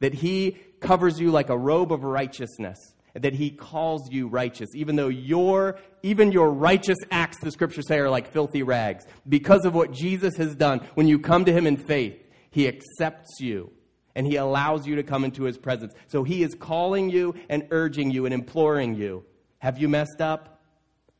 That 0.00 0.14
He 0.14 0.58
covers 0.80 1.20
you 1.20 1.30
like 1.30 1.50
a 1.50 1.58
robe 1.58 1.92
of 1.92 2.04
righteousness 2.04 2.78
that 3.14 3.32
he 3.32 3.48
calls 3.48 4.10
you 4.10 4.26
righteous, 4.26 4.68
even 4.74 4.96
though 4.96 5.06
your, 5.06 5.78
even 6.02 6.32
your 6.32 6.50
righteous 6.50 6.98
acts, 7.12 7.38
the 7.40 7.52
scriptures 7.52 7.86
say, 7.86 8.00
are 8.00 8.10
like 8.10 8.32
filthy 8.32 8.64
rags. 8.64 9.06
Because 9.28 9.64
of 9.64 9.72
what 9.72 9.92
Jesus 9.92 10.36
has 10.36 10.56
done, 10.56 10.80
when 10.94 11.06
you 11.06 11.20
come 11.20 11.44
to 11.44 11.52
him 11.52 11.64
in 11.64 11.76
faith, 11.76 12.20
he 12.50 12.66
accepts 12.66 13.38
you 13.38 13.70
and 14.14 14.26
he 14.26 14.36
allows 14.36 14.86
you 14.86 14.96
to 14.96 15.02
come 15.02 15.24
into 15.24 15.44
his 15.44 15.58
presence. 15.58 15.92
So 16.08 16.24
he 16.24 16.42
is 16.42 16.54
calling 16.54 17.10
you 17.10 17.34
and 17.48 17.66
urging 17.70 18.10
you 18.10 18.24
and 18.24 18.34
imploring 18.34 18.94
you. 18.94 19.24
Have 19.58 19.78
you 19.78 19.88
messed 19.88 20.20
up? 20.20 20.60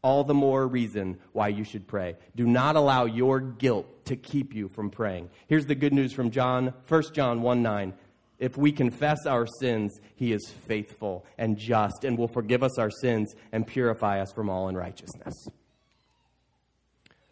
All 0.03 0.23
the 0.23 0.35
more 0.35 0.69
reason 0.69 1.19
why 1.33 1.49
you 1.49 1.65
should 1.65 1.87
pray. 1.87 2.17
Do 2.37 2.47
not 2.47 2.77
allow 2.77 3.07
your 3.07 3.41
guilt 3.41 4.05
to 4.05 4.17
keep 4.17 4.55
you 4.55 4.69
from 4.69 4.91
praying. 4.91 5.31
Here's 5.47 5.65
the 5.65 5.75
good 5.75 5.95
news 5.95 6.13
from 6.13 6.31
John, 6.31 6.75
1 6.89 7.03
John 7.15 7.41
1 7.41 7.63
9. 7.63 7.95
If 8.39 8.59
we 8.59 8.73
confess 8.73 9.25
our 9.25 9.47
sins, 9.47 9.99
he 10.17 10.33
is 10.33 10.53
faithful 10.67 11.25
and 11.39 11.57
just 11.57 12.05
and 12.05 12.19
will 12.19 12.29
forgive 12.29 12.63
us 12.63 12.79
our 12.79 12.91
sins 12.91 13.35
and 13.53 13.67
purify 13.67 14.21
us 14.21 14.33
from 14.33 14.51
all 14.51 14.69
unrighteousness. 14.69 15.49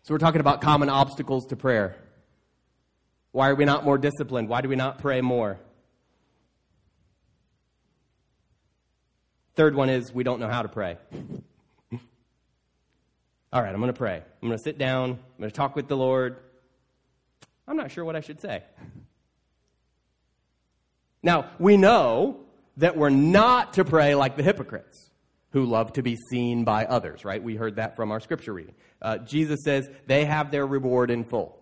So, 0.05 0.15
we're 0.15 0.19
talking 0.19 0.41
about 0.41 0.63
common 0.63 0.89
obstacles 0.89 1.47
to 1.47 1.57
prayer. 1.57 1.97
Why 3.33 3.49
are 3.49 3.55
we 3.55 3.65
not 3.65 3.85
more 3.85 3.99
disciplined? 3.99 4.49
Why 4.49 4.61
do 4.61 4.69
we 4.69 4.77
not 4.77 4.99
pray 4.99 5.21
more? 5.21 5.59
Third 9.55 9.75
one 9.75 9.89
is 9.89 10.13
we 10.13 10.23
don't 10.23 10.41
know 10.41 10.49
how 10.49 10.63
to 10.63 10.69
pray. 10.69 10.97
All 13.53 13.63
right, 13.63 13.75
I'm 13.75 13.81
going 13.81 13.93
to 13.93 13.99
pray. 13.99 14.23
I'm 14.43 14.49
going 14.49 14.57
to 14.57 14.65
sit 14.65 14.79
down. 14.79 15.11
I'm 15.11 15.39
going 15.39 15.51
to 15.51 15.57
talk 15.57 15.77
with 15.77 15.89
the 15.89 15.97
Lord. 15.97 16.37
I'm 17.67 17.77
not 17.77 17.91
sure 17.91 18.05
what 18.05 18.17
I 18.17 18.21
should 18.21 18.41
say. 18.41 18.63
Now, 21.23 21.51
we 21.59 21.77
know 21.77 22.41
that 22.79 22.97
we're 22.97 23.11
not 23.11 23.75
to 23.75 23.85
pray 23.85 24.15
like 24.15 24.37
the 24.37 24.43
hypocrites 24.43 25.11
who 25.51 25.65
love 25.65 25.93
to 25.95 26.03
be 26.03 26.17
seen 26.31 26.65
by 26.65 26.87
others, 26.87 27.25
right? 27.25 27.43
We 27.43 27.57
heard 27.57 27.77
that 27.77 27.95
from 27.95 28.11
our 28.11 28.21
scripture 28.21 28.55
reading. 28.55 28.75
Uh, 29.01 29.19
Jesus 29.19 29.61
says 29.65 29.89
they 30.07 30.25
have 30.25 30.51
their 30.51 30.67
reward 30.67 31.11
in 31.11 31.25
full. 31.25 31.62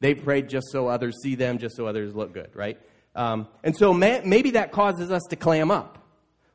They 0.00 0.14
prayed 0.14 0.48
just 0.48 0.68
so 0.70 0.88
others 0.88 1.16
see 1.22 1.34
them, 1.34 1.58
just 1.58 1.76
so 1.76 1.86
others 1.86 2.14
look 2.14 2.32
good, 2.32 2.50
right? 2.54 2.78
Um, 3.14 3.48
and 3.64 3.76
so 3.76 3.92
may, 3.92 4.22
maybe 4.24 4.50
that 4.52 4.70
causes 4.70 5.10
us 5.10 5.22
to 5.30 5.36
clam 5.36 5.70
up. 5.70 5.98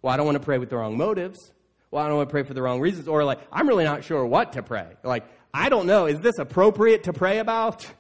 Well, 0.01 0.13
I 0.13 0.17
don't 0.17 0.25
want 0.25 0.38
to 0.38 0.43
pray 0.43 0.58
with 0.58 0.69
the 0.69 0.77
wrong 0.77 0.97
motives. 0.97 1.51
Well, 1.91 2.03
I 2.03 2.08
don't 2.08 2.17
want 2.17 2.29
to 2.29 2.32
pray 2.32 2.43
for 2.43 2.53
the 2.53 2.62
wrong 2.62 2.79
reasons. 2.79 3.08
Or 3.08 3.23
like, 3.23 3.39
I'm 3.51 3.67
really 3.67 3.84
not 3.84 4.03
sure 4.03 4.25
what 4.25 4.53
to 4.53 4.63
pray. 4.63 4.88
Like, 5.03 5.25
I 5.53 5.69
don't 5.69 5.86
know. 5.86 6.06
Is 6.06 6.19
this 6.21 6.39
appropriate 6.39 7.03
to 7.03 7.13
pray 7.13 7.39
about? 7.39 7.86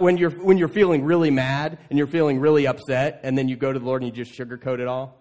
When, 0.00 0.16
you're, 0.16 0.30
when 0.30 0.58
you're 0.58 0.66
feeling 0.66 1.04
really 1.04 1.30
mad 1.30 1.78
and 1.90 1.96
you're 1.96 2.08
feeling 2.08 2.40
really 2.40 2.66
upset, 2.66 3.20
and 3.22 3.38
then 3.38 3.46
you 3.46 3.54
go 3.54 3.72
to 3.72 3.78
the 3.78 3.84
Lord 3.84 4.02
and 4.02 4.10
you 4.10 4.24
just 4.24 4.36
sugarcoat 4.36 4.80
it 4.80 4.88
all, 4.88 5.16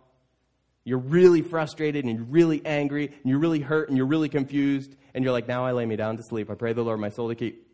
you're 0.84 0.98
really 0.98 1.44
frustrated 1.44 2.04
and 2.04 2.16
you're 2.16 2.26
really 2.26 2.66
angry 2.66 3.06
and 3.06 3.26
you're 3.26 3.38
really 3.38 3.60
hurt 3.60 3.90
and 3.90 3.98
you're 3.98 4.08
really 4.08 4.28
confused, 4.28 4.96
and 5.14 5.24
you're 5.24 5.34
like, 5.34 5.48
Now 5.48 5.68
I 5.68 5.74
lay 5.74 5.86
me 5.86 5.96
down 5.96 6.18
to 6.18 6.24
sleep. 6.24 6.50
I 6.50 6.56
pray 6.56 6.74
the 6.74 6.82
Lord 6.82 7.00
my 7.00 7.10
soul 7.10 7.30
to 7.30 7.36
keep. 7.36 7.65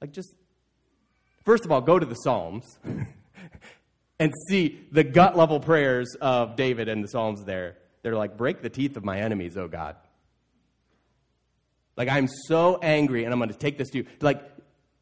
Like, 0.00 0.12
just, 0.12 0.34
first 1.44 1.64
of 1.64 1.72
all, 1.72 1.80
go 1.80 1.98
to 1.98 2.06
the 2.06 2.14
Psalms 2.14 2.78
and 4.18 4.32
see 4.48 4.86
the 4.92 5.04
gut 5.04 5.36
level 5.36 5.60
prayers 5.60 6.16
of 6.20 6.56
David 6.56 6.88
and 6.88 7.02
the 7.02 7.08
Psalms 7.08 7.44
there. 7.44 7.76
They're 8.02 8.16
like, 8.16 8.36
Break 8.36 8.62
the 8.62 8.70
teeth 8.70 8.96
of 8.96 9.04
my 9.04 9.20
enemies, 9.20 9.56
O 9.56 9.68
God. 9.68 9.96
Like, 11.96 12.08
I'm 12.08 12.28
so 12.46 12.78
angry 12.80 13.24
and 13.24 13.32
I'm 13.32 13.40
going 13.40 13.50
to 13.50 13.58
take 13.58 13.76
this 13.76 13.90
to 13.90 13.98
you. 13.98 14.06
Like, 14.20 14.42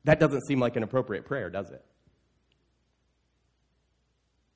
that 0.05 0.19
doesn't 0.19 0.47
seem 0.47 0.61
like 0.61 0.77
an 0.77 0.83
appropriate 0.83 1.27
prayer, 1.27 1.51
does 1.51 1.71
it? 1.71 1.85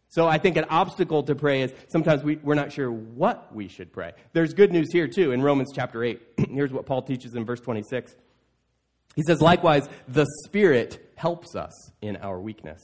So 0.08 0.26
I 0.26 0.38
think 0.38 0.56
an 0.56 0.64
obstacle 0.70 1.22
to 1.24 1.36
pray 1.36 1.62
is 1.62 1.72
sometimes 1.88 2.24
we, 2.24 2.36
we're 2.36 2.56
not 2.56 2.72
sure 2.72 2.90
what 2.90 3.54
we 3.54 3.68
should 3.68 3.92
pray. 3.92 4.12
There's 4.32 4.54
good 4.54 4.72
news 4.72 4.88
here, 4.92 5.06
too, 5.06 5.30
in 5.30 5.40
Romans 5.40 5.70
chapter 5.72 6.02
8. 6.02 6.20
Here's 6.50 6.72
what 6.72 6.86
Paul 6.86 7.02
teaches 7.02 7.34
in 7.34 7.44
verse 7.44 7.60
26. 7.60 8.16
He 9.16 9.22
says, 9.22 9.40
Likewise, 9.40 9.88
the 10.08 10.26
Spirit 10.44 11.12
helps 11.16 11.54
us 11.54 11.90
in 12.00 12.16
our 12.16 12.40
weakness. 12.40 12.82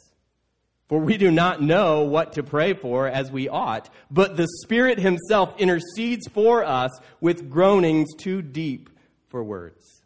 For 0.88 1.00
we 1.00 1.16
do 1.16 1.30
not 1.30 1.60
know 1.60 2.02
what 2.02 2.34
to 2.34 2.44
pray 2.44 2.74
for 2.74 3.08
as 3.08 3.30
we 3.30 3.48
ought, 3.48 3.90
but 4.10 4.36
the 4.36 4.46
Spirit 4.62 4.98
Himself 4.98 5.58
intercedes 5.58 6.28
for 6.28 6.64
us 6.64 6.92
with 7.20 7.50
groanings 7.50 8.14
too 8.14 8.40
deep 8.40 8.90
for 9.28 9.42
words. 9.42 10.02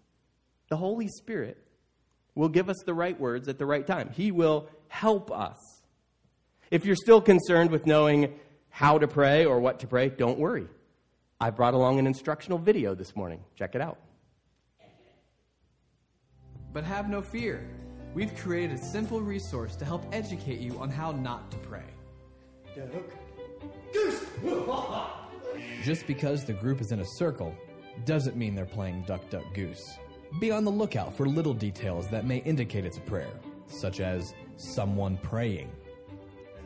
The 0.70 0.76
Holy 0.76 1.08
Spirit 1.08 1.58
will 2.34 2.48
give 2.48 2.70
us 2.70 2.78
the 2.86 2.94
right 2.94 3.18
words 3.18 3.48
at 3.48 3.58
the 3.58 3.66
right 3.66 3.86
time. 3.86 4.10
He 4.10 4.30
will 4.30 4.68
help 4.88 5.30
us. 5.30 5.58
If 6.70 6.86
you're 6.86 6.96
still 6.96 7.20
concerned 7.20 7.70
with 7.70 7.86
knowing 7.86 8.38
how 8.70 8.98
to 8.98 9.08
pray 9.08 9.44
or 9.44 9.60
what 9.60 9.80
to 9.80 9.86
pray, 9.86 10.08
don't 10.08 10.38
worry. 10.38 10.68
I 11.40 11.50
brought 11.50 11.74
along 11.74 11.98
an 11.98 12.06
instructional 12.06 12.58
video 12.58 12.94
this 12.94 13.16
morning. 13.16 13.40
Check 13.56 13.74
it 13.74 13.80
out. 13.80 13.98
But 16.72 16.84
have 16.84 17.08
no 17.08 17.20
fear. 17.20 17.68
We've 18.14 18.34
created 18.36 18.78
a 18.78 18.82
simple 18.82 19.20
resource 19.20 19.76
to 19.76 19.84
help 19.84 20.04
educate 20.12 20.60
you 20.60 20.78
on 20.80 20.90
how 20.90 21.12
not 21.12 21.50
to 21.52 21.56
pray. 21.58 21.84
Just 25.82 26.06
because 26.06 26.44
the 26.44 26.52
group 26.52 26.80
is 26.80 26.92
in 26.92 27.00
a 27.00 27.04
circle 27.04 27.54
doesn't 28.04 28.36
mean 28.36 28.54
they're 28.54 28.64
playing 28.64 29.02
Duck 29.02 29.28
Duck 29.30 29.44
Goose. 29.54 29.98
Be 30.38 30.50
on 30.52 30.64
the 30.64 30.70
lookout 30.70 31.16
for 31.16 31.26
little 31.26 31.54
details 31.54 32.08
that 32.08 32.24
may 32.24 32.38
indicate 32.38 32.84
it's 32.84 32.98
a 32.98 33.02
prayer, 33.02 33.32
such 33.66 34.00
as 34.00 34.34
someone 34.56 35.16
praying. 35.18 35.70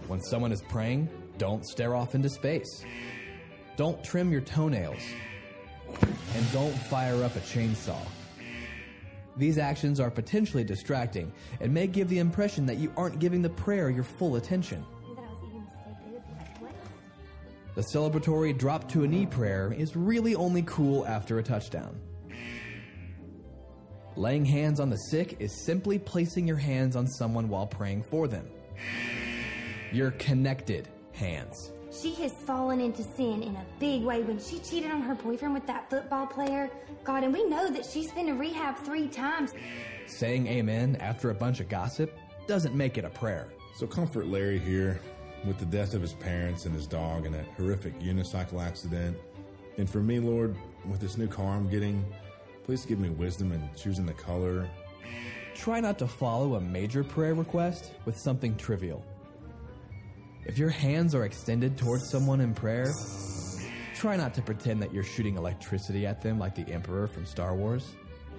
When 0.06 0.20
someone 0.20 0.52
is 0.52 0.60
praying, 0.62 1.08
don't 1.38 1.66
stare 1.66 1.94
off 1.94 2.14
into 2.14 2.28
space. 2.28 2.84
Don't 3.76 4.04
trim 4.04 4.30
your 4.30 4.42
toenails. 4.42 5.00
And 6.00 6.52
don't 6.52 6.74
fire 6.74 7.22
up 7.24 7.34
a 7.36 7.40
chainsaw. 7.40 7.98
These 9.36 9.58
actions 9.58 9.98
are 9.98 10.10
potentially 10.10 10.64
distracting 10.64 11.32
and 11.60 11.74
may 11.74 11.86
give 11.86 12.08
the 12.08 12.18
impression 12.18 12.66
that 12.66 12.76
you 12.76 12.92
aren't 12.96 13.18
giving 13.18 13.42
the 13.42 13.50
prayer 13.50 13.90
your 13.90 14.04
full 14.04 14.36
attention. 14.36 14.84
The 17.74 17.84
celebratory 17.92 18.56
drop 18.56 18.88
to 18.92 19.02
a 19.02 19.08
knee 19.08 19.26
prayer 19.26 19.72
is 19.76 19.96
really 19.96 20.36
only 20.36 20.62
cool 20.62 21.04
after 21.06 21.40
a 21.40 21.42
touchdown. 21.42 21.98
Laying 24.16 24.44
hands 24.44 24.78
on 24.78 24.90
the 24.90 24.96
sick 24.96 25.36
is 25.40 25.64
simply 25.64 25.98
placing 25.98 26.46
your 26.46 26.56
hands 26.56 26.94
on 26.94 27.08
someone 27.08 27.48
while 27.48 27.66
praying 27.66 28.04
for 28.04 28.28
them. 28.28 28.48
Your 29.92 30.12
connected 30.12 30.88
hands. 31.12 31.73
She 32.00 32.12
has 32.14 32.32
fallen 32.32 32.80
into 32.80 33.04
sin 33.04 33.42
in 33.42 33.54
a 33.54 33.64
big 33.78 34.02
way 34.02 34.22
when 34.22 34.40
she 34.40 34.58
cheated 34.58 34.90
on 34.90 35.00
her 35.02 35.14
boyfriend 35.14 35.54
with 35.54 35.66
that 35.68 35.88
football 35.88 36.26
player. 36.26 36.68
God, 37.04 37.22
and 37.22 37.32
we 37.32 37.44
know 37.44 37.70
that 37.70 37.86
she's 37.86 38.10
been 38.10 38.26
to 38.26 38.32
rehab 38.32 38.76
three 38.78 39.06
times. 39.06 39.52
Saying 40.06 40.48
amen 40.48 40.96
after 40.96 41.30
a 41.30 41.34
bunch 41.34 41.60
of 41.60 41.68
gossip 41.68 42.18
doesn't 42.48 42.74
make 42.74 42.98
it 42.98 43.04
a 43.04 43.10
prayer. 43.10 43.48
So 43.76 43.86
comfort 43.86 44.26
Larry 44.26 44.58
here 44.58 45.00
with 45.46 45.58
the 45.58 45.66
death 45.66 45.94
of 45.94 46.02
his 46.02 46.14
parents 46.14 46.66
and 46.66 46.74
his 46.74 46.86
dog 46.86 47.26
and 47.26 47.34
that 47.34 47.46
horrific 47.56 47.98
unicycle 48.00 48.60
accident. 48.60 49.16
And 49.78 49.88
for 49.88 50.00
me, 50.00 50.18
Lord, 50.18 50.56
with 50.88 51.00
this 51.00 51.16
new 51.16 51.28
car 51.28 51.54
I'm 51.54 51.68
getting, 51.68 52.04
please 52.64 52.84
give 52.84 52.98
me 52.98 53.10
wisdom 53.10 53.52
in 53.52 53.68
choosing 53.76 54.06
the 54.06 54.14
color. 54.14 54.68
Try 55.54 55.78
not 55.78 55.98
to 56.00 56.08
follow 56.08 56.56
a 56.56 56.60
major 56.60 57.04
prayer 57.04 57.34
request 57.34 57.92
with 58.04 58.18
something 58.18 58.56
trivial. 58.56 59.04
If 60.46 60.58
your 60.58 60.68
hands 60.68 61.14
are 61.14 61.24
extended 61.24 61.78
towards 61.78 62.10
someone 62.10 62.40
in 62.40 62.54
prayer, 62.54 62.92
try 63.94 64.16
not 64.16 64.34
to 64.34 64.42
pretend 64.42 64.82
that 64.82 64.92
you're 64.92 65.02
shooting 65.02 65.36
electricity 65.36 66.06
at 66.06 66.20
them 66.20 66.38
like 66.38 66.54
the 66.54 66.70
Emperor 66.70 67.06
from 67.06 67.24
Star 67.24 67.54
Wars. 67.54 67.94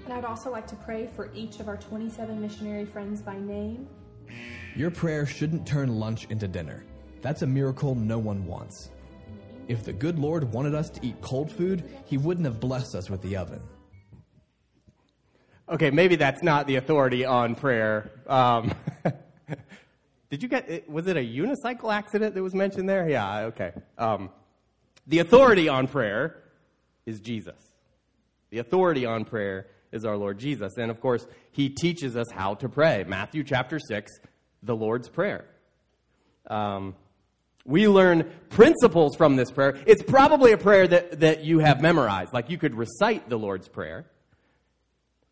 And 0.05 0.13
I'd 0.13 0.23
also 0.23 0.51
like 0.51 0.67
to 0.67 0.75
pray 0.75 1.09
for 1.15 1.31
each 1.33 1.59
of 1.59 1.67
our 1.67 1.77
27 1.77 2.39
missionary 2.39 2.85
friends 2.85 3.21
by 3.21 3.37
name. 3.39 3.87
Your 4.75 4.91
prayer 4.91 5.25
shouldn't 5.25 5.65
turn 5.65 5.99
lunch 5.99 6.27
into 6.29 6.47
dinner. 6.47 6.85
That's 7.21 7.41
a 7.41 7.47
miracle 7.47 7.95
no 7.95 8.19
one 8.19 8.45
wants. 8.45 8.91
If 9.67 9.83
the 9.83 9.93
good 9.93 10.19
Lord 10.19 10.51
wanted 10.51 10.75
us 10.75 10.91
to 10.91 11.03
eat 11.03 11.19
cold 11.21 11.51
food, 11.51 11.89
He 12.05 12.17
wouldn't 12.17 12.45
have 12.45 12.59
blessed 12.59 12.93
us 12.93 13.09
with 13.09 13.23
the 13.23 13.35
oven. 13.37 13.61
Okay, 15.67 15.89
maybe 15.89 16.15
that's 16.15 16.43
not 16.43 16.67
the 16.67 16.75
authority 16.75 17.25
on 17.25 17.55
prayer. 17.55 18.11
Um, 18.27 18.75
did 20.29 20.43
you 20.43 20.49
get? 20.49 20.89
Was 20.89 21.07
it 21.07 21.17
a 21.17 21.21
unicycle 21.21 21.93
accident 21.93 22.35
that 22.35 22.43
was 22.43 22.53
mentioned 22.53 22.89
there? 22.89 23.09
Yeah. 23.09 23.39
Okay. 23.45 23.73
Um, 23.97 24.29
the 25.07 25.19
authority 25.19 25.69
on 25.69 25.87
prayer 25.87 26.43
is 27.05 27.19
Jesus. 27.19 27.71
The 28.49 28.59
authority 28.59 29.05
on 29.05 29.25
prayer 29.25 29.67
is 29.91 30.05
our 30.05 30.17
Lord 30.17 30.39
Jesus, 30.39 30.77
and 30.77 30.89
of 30.91 30.99
course, 30.99 31.25
He 31.51 31.69
teaches 31.69 32.15
us 32.15 32.27
how 32.31 32.55
to 32.55 32.69
pray. 32.69 33.05
Matthew 33.07 33.43
chapter 33.43 33.79
six, 33.79 34.11
the 34.63 34.75
Lord's 34.75 35.09
prayer. 35.09 35.45
Um, 36.47 36.95
we 37.65 37.87
learn 37.87 38.31
principles 38.49 39.15
from 39.15 39.35
this 39.35 39.49
prayer. 39.49 39.77
It's 39.87 40.03
probably 40.03 40.51
a 40.51 40.57
prayer 40.57 40.87
that, 40.87 41.19
that 41.21 41.43
you 41.43 41.59
have 41.59 41.81
memorized. 41.81 42.31
Like 42.31 42.49
you 42.49 42.59
could 42.59 42.75
recite 42.75 43.27
the 43.27 43.37
Lord's 43.37 43.67
Prayer. 43.67 44.05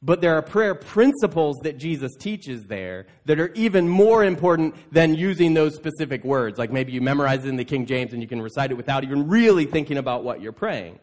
But 0.06 0.20
there 0.20 0.36
are 0.36 0.42
prayer 0.42 0.76
principles 0.76 1.58
that 1.64 1.78
Jesus 1.78 2.16
teaches 2.18 2.66
there 2.66 3.06
that 3.24 3.40
are 3.40 3.54
even 3.54 3.88
more 3.88 4.26
important 4.26 4.76
than 4.92 5.16
using 5.16 5.54
those 5.54 5.76
specific 5.76 6.26
words. 6.26 6.60
Like 6.60 6.74
maybe 6.74 6.92
you 6.92 7.00
memorize 7.00 7.46
it 7.46 7.48
in 7.48 7.56
the 7.56 7.64
King 7.64 7.86
James 7.86 8.12
and 8.12 8.22
you 8.22 8.28
can 8.28 8.42
recite 8.42 8.70
it 8.70 8.76
without 8.76 9.06
even 9.06 9.30
really 9.30 9.66
thinking 9.66 9.98
about 9.98 10.26
what 10.26 10.42
you're 10.42 10.52
praying. 10.52 11.00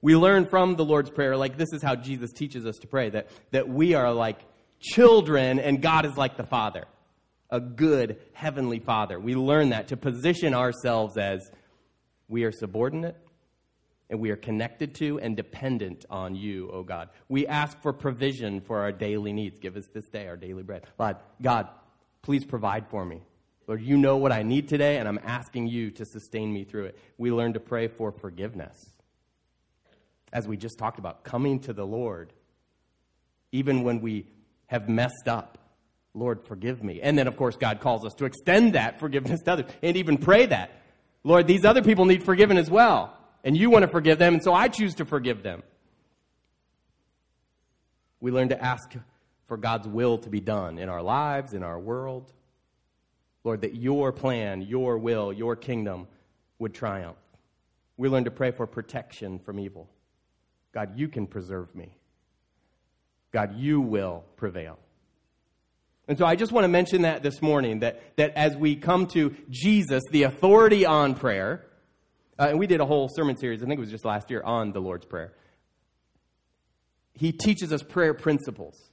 We 0.00 0.16
learn 0.16 0.46
from 0.46 0.74
the 0.74 0.84
Lord's 0.84 1.10
Prayer, 1.10 1.36
like 1.36 1.56
this 1.56 1.72
is 1.72 1.80
how 1.80 1.94
Jesus 1.94 2.32
teaches 2.32 2.66
us 2.66 2.78
to 2.78 2.88
pray, 2.88 3.10
that, 3.10 3.28
that 3.52 3.68
we 3.68 3.94
are 3.94 4.12
like 4.12 4.40
children 4.80 5.60
and 5.60 5.80
God 5.80 6.04
is 6.04 6.16
like 6.16 6.36
the 6.36 6.46
Father 6.46 6.86
a 7.52 7.60
good 7.60 8.18
heavenly 8.32 8.80
father. 8.80 9.20
We 9.20 9.34
learn 9.34 9.68
that 9.68 9.88
to 9.88 9.96
position 9.96 10.54
ourselves 10.54 11.18
as 11.18 11.50
we 12.26 12.44
are 12.44 12.50
subordinate 12.50 13.14
and 14.12 14.20
we 14.20 14.30
are 14.30 14.36
connected 14.36 14.94
to 14.96 15.18
and 15.20 15.34
dependent 15.34 16.04
on 16.10 16.34
you, 16.34 16.68
O 16.68 16.80
oh 16.80 16.82
God. 16.82 17.08
We 17.30 17.46
ask 17.46 17.80
for 17.80 17.94
provision 17.94 18.60
for 18.60 18.80
our 18.80 18.92
daily 18.92 19.32
needs. 19.32 19.58
Give 19.58 19.74
us 19.74 19.86
this 19.94 20.06
day 20.06 20.28
our 20.28 20.36
daily 20.36 20.62
bread. 20.62 20.84
Lord, 20.98 21.16
God, 21.40 21.68
please 22.20 22.44
provide 22.44 22.86
for 22.88 23.06
me. 23.06 23.22
Lord, 23.66 23.80
you 23.80 23.96
know 23.96 24.18
what 24.18 24.30
I 24.30 24.42
need 24.42 24.68
today, 24.68 24.98
and 24.98 25.08
I'm 25.08 25.18
asking 25.24 25.68
you 25.68 25.90
to 25.92 26.04
sustain 26.04 26.52
me 26.52 26.64
through 26.64 26.84
it. 26.84 26.98
We 27.16 27.32
learn 27.32 27.54
to 27.54 27.60
pray 27.60 27.88
for 27.88 28.12
forgiveness. 28.12 28.90
As 30.30 30.46
we 30.46 30.58
just 30.58 30.76
talked 30.76 30.98
about, 30.98 31.24
coming 31.24 31.60
to 31.60 31.72
the 31.72 31.86
Lord, 31.86 32.34
even 33.50 33.82
when 33.82 34.02
we 34.02 34.26
have 34.66 34.90
messed 34.90 35.26
up 35.26 35.56
Lord, 36.14 36.44
forgive 36.44 36.84
me. 36.84 37.00
And 37.00 37.16
then, 37.16 37.26
of 37.26 37.38
course, 37.38 37.56
God 37.56 37.80
calls 37.80 38.04
us 38.04 38.12
to 38.16 38.26
extend 38.26 38.74
that 38.74 39.00
forgiveness 39.00 39.40
to 39.44 39.52
others 39.52 39.70
and 39.82 39.96
even 39.96 40.18
pray 40.18 40.44
that. 40.44 40.82
Lord, 41.24 41.46
these 41.46 41.64
other 41.64 41.80
people 41.80 42.04
need 42.04 42.22
forgiven 42.22 42.58
as 42.58 42.70
well. 42.70 43.16
And 43.44 43.56
you 43.56 43.70
want 43.70 43.82
to 43.82 43.88
forgive 43.88 44.18
them, 44.18 44.34
and 44.34 44.42
so 44.42 44.52
I 44.54 44.68
choose 44.68 44.94
to 44.96 45.04
forgive 45.04 45.42
them. 45.42 45.62
We 48.20 48.30
learn 48.30 48.50
to 48.50 48.62
ask 48.62 48.92
for 49.48 49.56
God's 49.56 49.88
will 49.88 50.18
to 50.18 50.30
be 50.30 50.40
done 50.40 50.78
in 50.78 50.88
our 50.88 51.02
lives, 51.02 51.52
in 51.52 51.62
our 51.62 51.78
world. 51.78 52.32
Lord, 53.44 53.62
that 53.62 53.74
your 53.74 54.12
plan, 54.12 54.62
your 54.62 54.96
will, 54.96 55.32
your 55.32 55.56
kingdom 55.56 56.06
would 56.58 56.72
triumph. 56.72 57.16
We 57.96 58.08
learn 58.08 58.24
to 58.24 58.30
pray 58.30 58.52
for 58.52 58.66
protection 58.66 59.40
from 59.40 59.58
evil. 59.58 59.90
God, 60.72 60.96
you 60.96 61.08
can 61.08 61.26
preserve 61.26 61.74
me. 61.74 61.96
God, 63.32 63.56
you 63.56 63.80
will 63.80 64.24
prevail. 64.36 64.78
And 66.08 66.18
so 66.18 66.24
I 66.24 66.36
just 66.36 66.52
want 66.52 66.64
to 66.64 66.68
mention 66.68 67.02
that 67.02 67.22
this 67.22 67.40
morning 67.42 67.80
that, 67.80 68.16
that 68.16 68.32
as 68.36 68.56
we 68.56 68.76
come 68.76 69.06
to 69.08 69.34
Jesus, 69.50 70.02
the 70.10 70.24
authority 70.24 70.86
on 70.86 71.14
prayer, 71.14 71.64
uh, 72.38 72.46
and 72.48 72.58
we 72.58 72.66
did 72.66 72.80
a 72.80 72.86
whole 72.86 73.08
sermon 73.08 73.36
series, 73.36 73.62
I 73.62 73.66
think 73.66 73.78
it 73.78 73.80
was 73.80 73.90
just 73.90 74.04
last 74.04 74.30
year, 74.30 74.42
on 74.42 74.72
the 74.72 74.80
Lord's 74.80 75.06
Prayer. 75.06 75.32
He 77.14 77.32
teaches 77.32 77.72
us 77.72 77.82
prayer 77.82 78.14
principles 78.14 78.90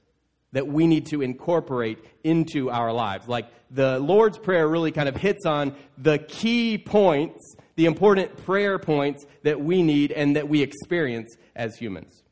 that 0.52 0.66
we 0.66 0.86
need 0.86 1.06
to 1.06 1.22
incorporate 1.22 1.98
into 2.24 2.70
our 2.70 2.92
lives. 2.92 3.28
Like 3.28 3.46
the 3.70 3.98
Lord's 3.98 4.38
Prayer 4.38 4.68
really 4.68 4.92
kind 4.92 5.08
of 5.08 5.16
hits 5.16 5.46
on 5.46 5.74
the 5.96 6.18
key 6.18 6.76
points, 6.76 7.54
the 7.76 7.86
important 7.86 8.36
prayer 8.44 8.78
points 8.78 9.24
that 9.42 9.60
we 9.60 9.82
need 9.82 10.12
and 10.12 10.36
that 10.36 10.48
we 10.48 10.60
experience 10.62 11.36
as 11.54 11.76
humans. 11.76 12.22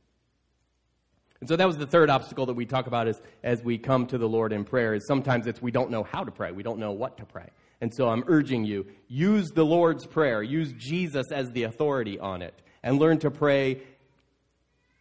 And 1.40 1.48
so 1.48 1.54
that 1.54 1.66
was 1.66 1.78
the 1.78 1.86
third 1.86 2.10
obstacle 2.10 2.46
that 2.46 2.54
we 2.54 2.66
talk 2.66 2.88
about 2.88 3.06
as, 3.06 3.22
as 3.44 3.62
we 3.62 3.78
come 3.78 4.06
to 4.08 4.18
the 4.18 4.28
Lord 4.28 4.52
in 4.52 4.64
prayer 4.64 4.94
is 4.94 5.06
sometimes 5.06 5.46
it's 5.46 5.62
we 5.62 5.70
don't 5.70 5.90
know 5.90 6.02
how 6.02 6.24
to 6.24 6.32
pray. 6.32 6.50
We 6.50 6.64
don't 6.64 6.80
know 6.80 6.92
what 6.92 7.16
to 7.18 7.24
pray. 7.24 7.48
And 7.80 7.94
so 7.94 8.08
I'm 8.08 8.24
urging 8.26 8.64
you, 8.64 8.86
use 9.06 9.50
the 9.50 9.64
Lord's 9.64 10.06
Prayer. 10.06 10.42
Use 10.42 10.72
Jesus 10.72 11.26
as 11.32 11.50
the 11.52 11.64
authority 11.64 12.18
on 12.18 12.42
it. 12.42 12.60
And 12.82 12.98
learn 12.98 13.18
to 13.20 13.30
pray 13.30 13.82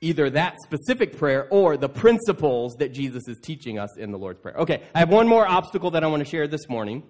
either 0.01 0.29
that 0.29 0.55
specific 0.63 1.17
prayer 1.17 1.47
or 1.49 1.75
the 1.77 1.89
principles 1.89 2.75
that 2.79 2.93
Jesus 2.93 3.27
is 3.27 3.39
teaching 3.41 3.79
us 3.79 3.97
in 3.97 4.11
the 4.11 4.17
Lord's 4.17 4.39
Prayer. 4.39 4.55
Okay, 4.57 4.83
I 4.93 4.99
have 4.99 5.09
one 5.09 5.27
more 5.27 5.47
obstacle 5.47 5.91
that 5.91 6.03
I 6.03 6.07
want 6.07 6.23
to 6.23 6.29
share 6.29 6.47
this 6.47 6.69
morning 6.69 7.03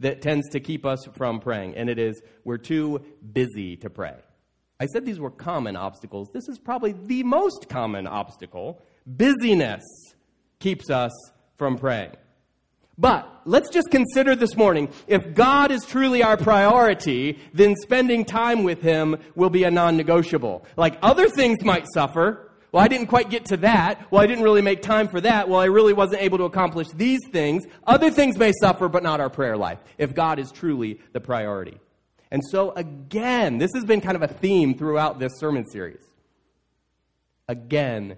that 0.00 0.20
tends 0.20 0.48
to 0.50 0.60
keep 0.60 0.84
us 0.84 1.04
from 1.16 1.38
praying, 1.38 1.76
and 1.76 1.88
it 1.88 1.98
is 1.98 2.20
we're 2.44 2.58
too 2.58 3.00
busy 3.32 3.76
to 3.76 3.90
pray. 3.90 4.16
I 4.80 4.86
said 4.86 5.04
these 5.04 5.20
were 5.20 5.30
common 5.30 5.76
obstacles. 5.76 6.30
This 6.32 6.48
is 6.48 6.58
probably 6.58 6.92
the 6.92 7.22
most 7.22 7.68
common 7.68 8.08
obstacle. 8.08 8.82
Busyness 9.06 9.84
keeps 10.58 10.90
us 10.90 11.12
from 11.56 11.78
praying. 11.78 12.12
But 12.98 13.42
let's 13.44 13.70
just 13.70 13.90
consider 13.90 14.36
this 14.36 14.56
morning 14.56 14.90
if 15.06 15.34
God 15.34 15.70
is 15.70 15.84
truly 15.84 16.22
our 16.22 16.36
priority, 16.36 17.38
then 17.54 17.74
spending 17.76 18.24
time 18.24 18.64
with 18.64 18.82
Him 18.82 19.16
will 19.34 19.50
be 19.50 19.64
a 19.64 19.70
non 19.70 19.96
negotiable. 19.96 20.66
Like 20.76 20.98
other 21.02 21.28
things 21.28 21.64
might 21.64 21.86
suffer. 21.94 22.50
Well, 22.70 22.82
I 22.82 22.88
didn't 22.88 23.08
quite 23.08 23.28
get 23.28 23.44
to 23.46 23.58
that. 23.58 24.10
Well, 24.10 24.22
I 24.22 24.26
didn't 24.26 24.44
really 24.44 24.62
make 24.62 24.80
time 24.80 25.08
for 25.08 25.20
that. 25.20 25.48
Well, 25.48 25.60
I 25.60 25.66
really 25.66 25.92
wasn't 25.92 26.22
able 26.22 26.38
to 26.38 26.44
accomplish 26.44 26.88
these 26.94 27.20
things. 27.30 27.64
Other 27.86 28.10
things 28.10 28.38
may 28.38 28.52
suffer, 28.60 28.88
but 28.88 29.02
not 29.02 29.20
our 29.20 29.28
prayer 29.28 29.58
life, 29.58 29.82
if 29.98 30.14
God 30.14 30.38
is 30.38 30.50
truly 30.50 30.98
the 31.12 31.20
priority. 31.20 31.78
And 32.30 32.42
so, 32.50 32.70
again, 32.70 33.58
this 33.58 33.72
has 33.74 33.84
been 33.84 34.00
kind 34.00 34.16
of 34.16 34.22
a 34.22 34.28
theme 34.28 34.74
throughout 34.74 35.18
this 35.18 35.32
sermon 35.38 35.66
series. 35.68 36.02
Again, 37.46 38.16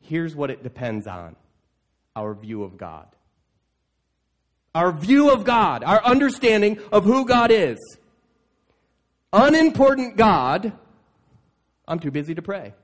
here's 0.00 0.36
what 0.36 0.50
it 0.50 0.62
depends 0.62 1.06
on 1.06 1.36
our 2.14 2.34
view 2.34 2.64
of 2.64 2.76
God. 2.76 3.06
Our 4.74 4.92
view 4.92 5.30
of 5.30 5.44
God, 5.44 5.84
our 5.84 6.02
understanding 6.04 6.78
of 6.90 7.04
who 7.04 7.26
God 7.26 7.50
is. 7.50 7.78
Unimportant 9.32 10.16
God, 10.16 10.72
I'm 11.86 11.98
too 11.98 12.10
busy 12.10 12.34
to 12.34 12.42
pray. 12.42 12.74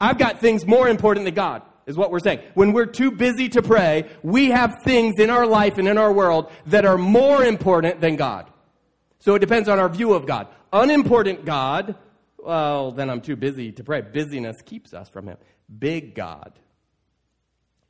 I've 0.00 0.18
got 0.18 0.40
things 0.40 0.66
more 0.66 0.88
important 0.88 1.26
than 1.26 1.34
God, 1.34 1.62
is 1.86 1.96
what 1.96 2.10
we're 2.10 2.20
saying. 2.20 2.40
When 2.54 2.72
we're 2.72 2.86
too 2.86 3.10
busy 3.10 3.48
to 3.50 3.62
pray, 3.62 4.08
we 4.22 4.50
have 4.50 4.82
things 4.82 5.18
in 5.18 5.28
our 5.28 5.46
life 5.46 5.76
and 5.76 5.86
in 5.86 5.98
our 5.98 6.12
world 6.12 6.50
that 6.66 6.86
are 6.86 6.96
more 6.96 7.44
important 7.44 8.00
than 8.00 8.16
God. 8.16 8.50
So 9.18 9.34
it 9.34 9.40
depends 9.40 9.68
on 9.68 9.78
our 9.78 9.88
view 9.90 10.14
of 10.14 10.26
God. 10.26 10.48
Unimportant 10.72 11.44
God, 11.44 11.96
well, 12.38 12.92
then 12.92 13.10
I'm 13.10 13.20
too 13.20 13.36
busy 13.36 13.72
to 13.72 13.84
pray. 13.84 14.00
Busyness 14.00 14.62
keeps 14.62 14.94
us 14.94 15.08
from 15.10 15.26
Him. 15.26 15.36
Big 15.78 16.14
God, 16.14 16.52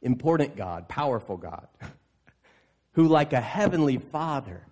important 0.03 0.57
God, 0.57 0.89
powerful 0.89 1.37
God, 1.37 1.69
who, 2.93 3.07
like 3.07 3.33
a 3.33 3.41
heavenly 3.41 3.99
Father, 3.99 4.67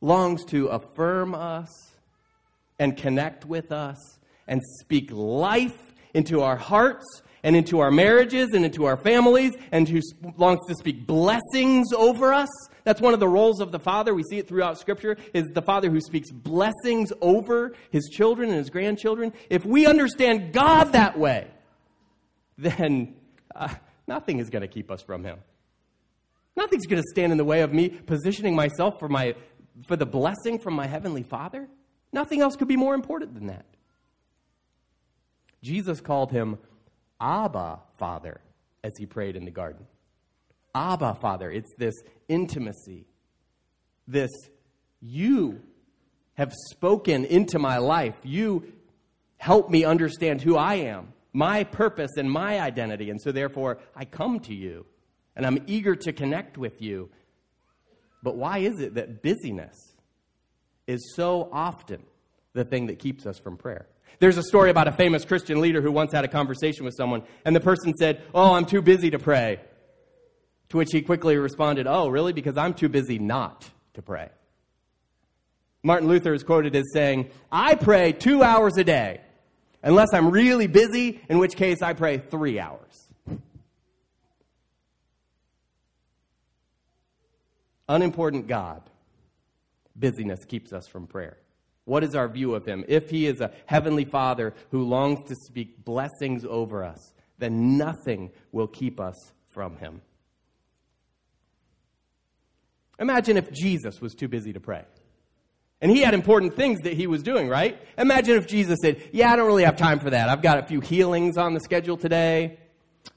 longs 0.00 0.44
to 0.46 0.68
affirm 0.68 1.34
us 1.34 1.68
and 2.78 2.96
connect 2.96 3.44
with 3.44 3.72
us 3.72 4.18
and 4.46 4.60
speak 4.80 5.10
life 5.12 5.94
into 6.14 6.42
our 6.42 6.56
hearts 6.56 7.22
and 7.42 7.56
into 7.56 7.80
our 7.80 7.90
marriages 7.90 8.50
and 8.52 8.64
into 8.64 8.84
our 8.84 8.96
families 8.96 9.52
and 9.72 9.88
who 9.88 10.00
longs 10.36 10.60
to 10.66 10.74
speak 10.74 11.06
blessings 11.06 11.92
over 11.92 12.32
us. 12.32 12.48
That's 12.84 13.00
one 13.00 13.14
of 13.14 13.20
the 13.20 13.28
roles 13.28 13.60
of 13.60 13.72
the 13.72 13.78
father. 13.78 14.14
We 14.14 14.22
see 14.22 14.38
it 14.38 14.48
throughout 14.48 14.78
scripture 14.78 15.16
is 15.32 15.44
the 15.52 15.62
father 15.62 15.90
who 15.90 16.00
speaks 16.00 16.30
blessings 16.30 17.12
over 17.20 17.74
his 17.90 18.08
children 18.08 18.48
and 18.48 18.58
his 18.58 18.70
grandchildren. 18.70 19.32
If 19.48 19.64
we 19.64 19.86
understand 19.86 20.52
God 20.52 20.92
that 20.92 21.18
way, 21.18 21.48
then 22.58 23.14
uh, 23.54 23.74
nothing 24.06 24.38
is 24.38 24.50
going 24.50 24.62
to 24.62 24.68
keep 24.68 24.90
us 24.90 25.02
from 25.02 25.24
him. 25.24 25.38
Nothing's 26.56 26.86
going 26.86 27.02
to 27.02 27.08
stand 27.10 27.32
in 27.32 27.38
the 27.38 27.44
way 27.44 27.62
of 27.62 27.72
me 27.72 27.88
positioning 27.88 28.54
myself 28.54 28.98
for 28.98 29.08
my 29.08 29.34
for 29.86 29.96
the 29.96 30.06
blessing 30.06 30.58
from 30.58 30.74
my 30.74 30.86
heavenly 30.86 31.22
father. 31.22 31.68
Nothing 32.12 32.40
else 32.40 32.56
could 32.56 32.68
be 32.68 32.76
more 32.76 32.94
important 32.94 33.34
than 33.34 33.46
that. 33.46 33.64
Jesus 35.62 36.00
called 36.00 36.32
him 36.32 36.58
Abba, 37.20 37.80
Father, 37.98 38.40
as 38.82 38.92
he 38.98 39.06
prayed 39.06 39.36
in 39.36 39.44
the 39.44 39.50
garden. 39.50 39.86
Abba, 40.74 41.16
Father. 41.20 41.50
It's 41.50 41.72
this 41.76 41.94
intimacy, 42.28 43.06
this 44.06 44.30
you 45.00 45.60
have 46.34 46.52
spoken 46.70 47.24
into 47.24 47.58
my 47.58 47.78
life. 47.78 48.16
You 48.22 48.72
help 49.36 49.70
me 49.70 49.84
understand 49.84 50.42
who 50.42 50.56
I 50.56 50.74
am, 50.76 51.12
my 51.32 51.64
purpose, 51.64 52.12
and 52.16 52.30
my 52.30 52.60
identity. 52.60 53.10
And 53.10 53.20
so, 53.20 53.32
therefore, 53.32 53.78
I 53.94 54.04
come 54.04 54.40
to 54.40 54.54
you 54.54 54.86
and 55.36 55.46
I'm 55.46 55.62
eager 55.66 55.96
to 55.96 56.12
connect 56.12 56.58
with 56.58 56.80
you. 56.82 57.10
But 58.22 58.36
why 58.36 58.58
is 58.58 58.80
it 58.80 58.94
that 58.94 59.22
busyness 59.22 59.94
is 60.86 61.14
so 61.14 61.48
often 61.52 62.02
the 62.52 62.64
thing 62.64 62.86
that 62.86 62.98
keeps 62.98 63.26
us 63.26 63.38
from 63.38 63.56
prayer? 63.56 63.86
There's 64.18 64.36
a 64.36 64.42
story 64.42 64.70
about 64.70 64.86
a 64.86 64.92
famous 64.92 65.24
Christian 65.24 65.60
leader 65.60 65.80
who 65.80 65.90
once 65.90 66.12
had 66.12 66.24
a 66.24 66.28
conversation 66.28 66.84
with 66.84 66.94
someone, 66.94 67.22
and 67.44 67.56
the 67.56 67.60
person 67.60 67.94
said, 67.94 68.22
Oh, 68.34 68.54
I'm 68.54 68.66
too 68.66 68.82
busy 68.82 69.10
to 69.10 69.18
pray. 69.18 69.60
To 70.70 70.76
which 70.76 70.92
he 70.92 71.00
quickly 71.00 71.36
responded, 71.36 71.86
Oh, 71.86 72.08
really? 72.08 72.32
Because 72.32 72.56
I'm 72.56 72.74
too 72.74 72.88
busy 72.88 73.18
not 73.18 73.68
to 73.94 74.02
pray. 74.02 74.28
Martin 75.82 76.08
Luther 76.08 76.34
is 76.34 76.42
quoted 76.42 76.76
as 76.76 76.84
saying, 76.92 77.30
I 77.50 77.74
pray 77.74 78.12
two 78.12 78.42
hours 78.42 78.76
a 78.76 78.84
day, 78.84 79.22
unless 79.82 80.08
I'm 80.12 80.30
really 80.30 80.66
busy, 80.66 81.22
in 81.30 81.38
which 81.38 81.56
case 81.56 81.80
I 81.80 81.94
pray 81.94 82.18
three 82.18 82.60
hours. 82.60 83.08
Unimportant 87.90 88.46
God, 88.46 88.88
busyness 89.96 90.44
keeps 90.44 90.72
us 90.72 90.86
from 90.86 91.08
prayer. 91.08 91.38
What 91.86 92.04
is 92.04 92.14
our 92.14 92.28
view 92.28 92.54
of 92.54 92.64
him? 92.64 92.84
If 92.86 93.10
he 93.10 93.26
is 93.26 93.40
a 93.40 93.50
heavenly 93.66 94.04
father 94.04 94.54
who 94.70 94.84
longs 94.84 95.28
to 95.28 95.34
speak 95.34 95.84
blessings 95.84 96.44
over 96.44 96.84
us, 96.84 97.12
then 97.38 97.76
nothing 97.76 98.30
will 98.52 98.68
keep 98.68 99.00
us 99.00 99.32
from 99.48 99.76
him. 99.76 100.02
Imagine 103.00 103.36
if 103.36 103.50
Jesus 103.50 104.00
was 104.00 104.14
too 104.14 104.28
busy 104.28 104.52
to 104.52 104.60
pray. 104.60 104.84
And 105.80 105.90
he 105.90 106.02
had 106.02 106.14
important 106.14 106.54
things 106.54 106.78
that 106.84 106.92
he 106.92 107.08
was 107.08 107.24
doing, 107.24 107.48
right? 107.48 107.76
Imagine 107.98 108.36
if 108.36 108.46
Jesus 108.46 108.78
said, 108.80 109.02
Yeah, 109.10 109.32
I 109.32 109.36
don't 109.36 109.48
really 109.48 109.64
have 109.64 109.76
time 109.76 109.98
for 109.98 110.10
that. 110.10 110.28
I've 110.28 110.42
got 110.42 110.58
a 110.58 110.62
few 110.62 110.80
healings 110.80 111.36
on 111.36 111.54
the 111.54 111.60
schedule 111.60 111.96
today. 111.96 112.60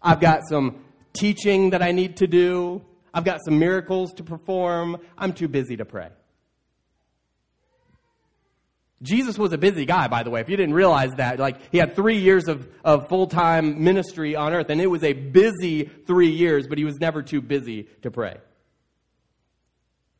I've 0.01 0.19
got 0.19 0.47
some 0.49 0.83
teaching 1.13 1.69
that 1.71 1.83
I 1.83 1.91
need 1.91 2.17
to 2.17 2.27
do. 2.27 2.81
I've 3.13 3.23
got 3.23 3.39
some 3.45 3.59
miracles 3.59 4.13
to 4.13 4.23
perform. 4.23 4.97
I'm 5.17 5.33
too 5.33 5.47
busy 5.47 5.77
to 5.77 5.85
pray. 5.85 6.09
Jesus 9.03 9.37
was 9.37 9.51
a 9.51 9.57
busy 9.57 9.85
guy, 9.85 10.07
by 10.07 10.23
the 10.23 10.29
way, 10.29 10.39
if 10.39 10.49
you 10.49 10.55
didn't 10.55 10.73
realize 10.73 11.11
that. 11.17 11.37
Like, 11.37 11.57
he 11.73 11.77
had 11.77 11.93
three 11.93 12.19
years 12.19 12.47
of, 12.47 12.67
of 12.85 13.09
full 13.09 13.27
time 13.27 13.83
ministry 13.83 14.35
on 14.35 14.53
earth, 14.53 14.69
and 14.69 14.79
it 14.79 14.87
was 14.87 15.03
a 15.03 15.11
busy 15.11 15.83
three 15.83 16.29
years, 16.29 16.67
but 16.67 16.77
he 16.77 16.85
was 16.85 16.95
never 16.99 17.21
too 17.21 17.41
busy 17.41 17.89
to 18.01 18.09
pray. 18.09 18.37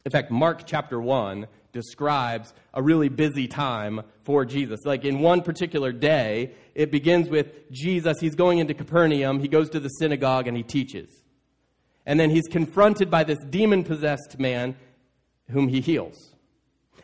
In 0.06 0.12
fact, 0.12 0.32
Mark 0.32 0.63
chapter 0.65 0.99
1 0.99 1.47
describes 1.71 2.53
a 2.73 2.84
really 2.84 3.08
busy 3.08 3.47
time 3.47 4.01
for 4.23 4.43
Jesus. 4.43 4.82
Like 4.84 5.06
in 5.06 5.19
one 5.21 5.41
particular 5.41 5.93
day, 5.93 6.51
it 6.75 6.91
begins 6.91 7.29
with 7.29 7.71
Jesus, 7.71 8.17
he's 8.19 8.36
going 8.36 8.60
into 8.60 8.73
Capernaum, 8.73 9.39
he 9.39 9.47
goes 9.47 9.69
to 9.69 9.79
the 9.79 9.88
synagogue, 9.88 10.47
and 10.47 10.58
he 10.58 10.63
teaches. 10.63 11.23
And 12.06 12.20
then 12.20 12.30
he's 12.30 12.48
confronted 12.48 13.10
by 13.10 13.24
this 13.24 13.39
demon 13.50 13.84
possessed 13.84 14.39
man 14.39 14.76
whom 15.50 15.68
he 15.68 15.82
heals. 15.82 16.34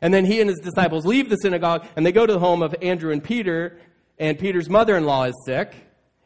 And 0.02 0.14
then 0.14 0.26
he 0.26 0.40
and 0.42 0.50
his 0.50 0.60
disciples 0.60 1.06
leave 1.06 1.30
the 1.30 1.36
synagogue 1.38 1.86
and 1.96 2.06
they 2.06 2.12
go 2.12 2.26
to 2.26 2.34
the 2.34 2.40
home 2.40 2.62
of 2.62 2.76
Andrew 2.82 3.12
and 3.12 3.24
Peter, 3.24 3.78
and 4.18 4.38
Peter's 4.38 4.70
mother 4.70 4.98
in 4.98 5.06
law 5.06 5.24
is 5.24 5.36
sick, 5.46 5.74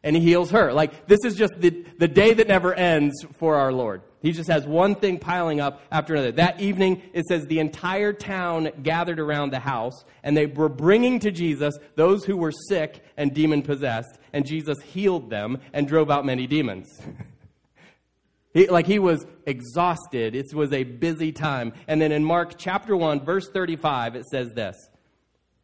and 0.03 0.15
he 0.15 0.21
heals 0.21 0.51
her. 0.51 0.73
Like, 0.73 1.07
this 1.07 1.19
is 1.23 1.35
just 1.35 1.53
the, 1.59 1.85
the 1.97 2.07
day 2.07 2.33
that 2.33 2.47
never 2.47 2.73
ends 2.73 3.13
for 3.37 3.55
our 3.55 3.71
Lord. 3.71 4.01
He 4.21 4.31
just 4.31 4.49
has 4.49 4.65
one 4.65 4.95
thing 4.95 5.19
piling 5.19 5.59
up 5.59 5.81
after 5.91 6.13
another. 6.13 6.31
That 6.31 6.61
evening, 6.61 7.01
it 7.13 7.25
says 7.25 7.45
the 7.45 7.59
entire 7.59 8.13
town 8.13 8.71
gathered 8.81 9.19
around 9.19 9.51
the 9.51 9.59
house, 9.59 10.05
and 10.23 10.35
they 10.35 10.45
were 10.45 10.69
bringing 10.69 11.19
to 11.19 11.31
Jesus 11.31 11.77
those 11.95 12.25
who 12.25 12.37
were 12.37 12.51
sick 12.51 13.03
and 13.17 13.33
demon 13.33 13.61
possessed, 13.61 14.17
and 14.31 14.45
Jesus 14.45 14.77
healed 14.81 15.29
them 15.29 15.59
and 15.73 15.87
drove 15.87 16.09
out 16.09 16.25
many 16.25 16.47
demons. 16.47 17.01
He, 18.53 18.67
like 18.67 18.85
he 18.85 18.99
was 18.99 19.25
exhausted. 19.45 20.35
It 20.35 20.53
was 20.53 20.71
a 20.71 20.83
busy 20.83 21.31
time. 21.31 21.73
And 21.87 22.01
then 22.01 22.11
in 22.11 22.23
Mark 22.23 22.53
chapter 22.57 22.95
1, 22.95 23.25
verse 23.25 23.49
35, 23.49 24.15
it 24.15 24.25
says 24.25 24.53
this 24.53 24.75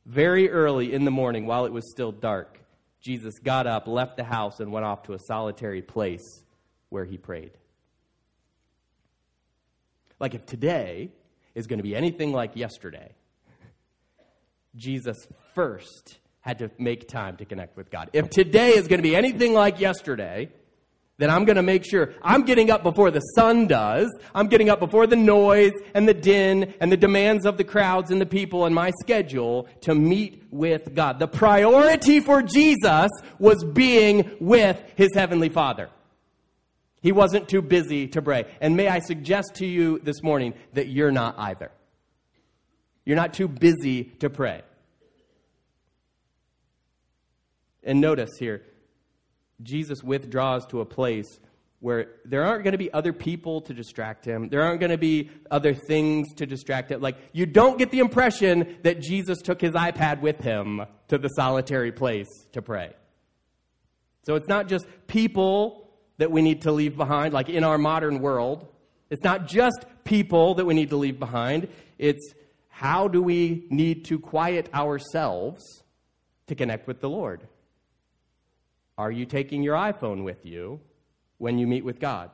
Very 0.06 0.50
early 0.50 0.94
in 0.94 1.06
the 1.06 1.12
morning, 1.12 1.46
while 1.46 1.66
it 1.66 1.72
was 1.72 1.90
still 1.92 2.12
dark, 2.12 2.60
Jesus 3.00 3.38
got 3.40 3.68
up, 3.68 3.88
left 3.88 4.18
the 4.18 4.24
house, 4.24 4.60
and 4.60 4.72
went 4.72 4.86
off 4.86 5.04
to 5.04 5.14
a 5.14 5.20
solitary 5.20 5.82
place 5.82 6.44
where 6.90 7.06
he 7.06 7.18
prayed. 7.18 7.52
Like 10.20 10.34
if 10.34 10.46
today 10.46 11.12
is 11.56 11.68
going 11.68 11.80
to 11.80 11.84
be 11.84 11.96
anything 11.96 12.34
like 12.34 12.56
yesterday, 12.56 13.14
Jesus 14.76 15.28
first 15.54 16.18
had 16.42 16.60
to 16.60 16.72
make 16.78 17.08
time 17.08 17.38
to 17.38 17.46
connect 17.46 17.78
with 17.78 17.92
God. 17.92 18.10
If 18.14 18.30
today 18.30 18.72
is 18.72 18.88
going 18.88 19.00
to 19.00 19.04
be 19.04 19.16
anything 19.16 19.54
like 19.54 19.80
yesterday, 19.80 20.50
then 21.20 21.30
I'm 21.30 21.44
going 21.44 21.58
to 21.58 21.62
make 21.62 21.86
sure 21.86 22.14
I'm 22.22 22.44
getting 22.44 22.72
up 22.72 22.82
before 22.82 23.12
the 23.12 23.20
sun 23.20 23.68
does. 23.68 24.10
I'm 24.34 24.48
getting 24.48 24.70
up 24.70 24.80
before 24.80 25.06
the 25.06 25.18
noise 25.18 25.74
and 25.94 26.08
the 26.08 26.14
din 26.14 26.74
and 26.80 26.90
the 26.90 26.98
demands 26.98 27.46
of 27.46 27.58
the 27.58 27.66
crowds 27.66 28.10
and 28.10 28.22
the 28.22 28.26
people 28.26 28.66
and 28.66 28.74
my 28.74 28.92
schedule 29.02 29.68
to 29.82 29.94
meet 29.94 30.42
with 30.50 30.96
God. 30.96 31.20
The 31.20 31.28
priority 31.28 32.22
for 32.22 32.42
Jesus 32.42 33.12
was 33.38 33.62
being 33.66 34.32
with 34.40 34.82
his 34.96 35.10
heavenly 35.14 35.50
Father. 35.50 35.90
He 37.02 37.12
wasn't 37.12 37.50
too 37.50 37.62
busy 37.62 38.08
to 38.08 38.22
pray. 38.22 38.46
And 38.62 38.78
may 38.78 38.88
I 38.88 39.00
suggest 39.00 39.56
to 39.56 39.66
you 39.66 40.00
this 40.00 40.24
morning 40.24 40.54
that 40.74 40.88
you're 40.88 41.12
not 41.12 41.36
either. 41.38 41.70
You're 43.04 43.18
not 43.18 43.34
too 43.34 43.50
busy 43.50 44.06
to 44.20 44.30
pray. 44.30 44.62
And 47.84 48.00
notice 48.00 48.32
here, 48.40 48.62
Jesus 49.62 50.04
withdraws 50.04 50.66
to 50.68 50.82
a 50.82 50.86
place 50.86 51.40
where 51.82 52.08
there 52.26 52.44
aren't 52.44 52.64
going 52.64 52.74
to 52.74 52.78
be 52.78 52.92
other 52.92 53.14
people 53.14 53.62
to 53.62 53.74
distract 53.74 54.26
him. 54.26 54.50
There 54.50 54.62
aren't 54.62 54.82
going 54.82 54.92
to 54.92 54.98
be 54.98 55.30
other 55.50 55.74
things 55.74 56.34
to 56.36 56.46
distract 56.46 56.92
him. 56.92 57.00
Like, 57.02 57.18
you 57.32 57.46
don't 57.46 57.78
get 57.78 57.90
the 57.92 58.00
impression 58.00 58.78
that 58.84 59.00
Jesus 59.00 59.42
took 59.42 59.62
his 59.62 59.72
iPad 59.72 60.20
with 60.20 60.42
him 60.42 60.82
to 61.08 61.18
the 61.18 61.30
solitary 61.30 61.92
place 61.92 62.28
to 62.52 62.62
pray. 62.62 62.92
So 64.24 64.36
it's 64.36 64.48
not 64.48 64.68
just 64.68 64.86
people 65.08 65.90
that 66.18 66.32
we 66.32 66.42
need 66.42 66.64
to 66.64 66.72
leave 66.72 66.98
behind, 66.98 67.34
like 67.34 67.48
in 67.48 67.64
our 67.64 67.78
modern 67.78 68.20
world. 68.20 68.68
It's 69.10 69.24
not 69.24 69.48
just 69.48 69.86
people 70.04 70.56
that 70.56 70.66
we 70.66 70.74
need 70.74 70.90
to 70.90 70.98
leave 70.98 71.18
behind. 71.18 71.70
It's 71.98 72.34
how 72.68 73.08
do 73.08 73.22
we 73.22 73.66
need 73.70 74.06
to 74.06 74.20
quiet 74.20 74.70
ourselves 74.74 75.64
to 76.48 76.56
connect 76.56 76.88
with 76.88 77.00
the 77.00 77.10
Lord? 77.10 77.48
Are 79.00 79.10
you 79.10 79.26
taking 79.26 79.64
your 79.64 79.78
iPhone 79.78 80.26
with 80.26 80.46
you 80.46 80.82
when 81.38 81.58
you 81.58 81.68
meet 81.68 81.86
with 81.86 82.02
God? 82.02 82.32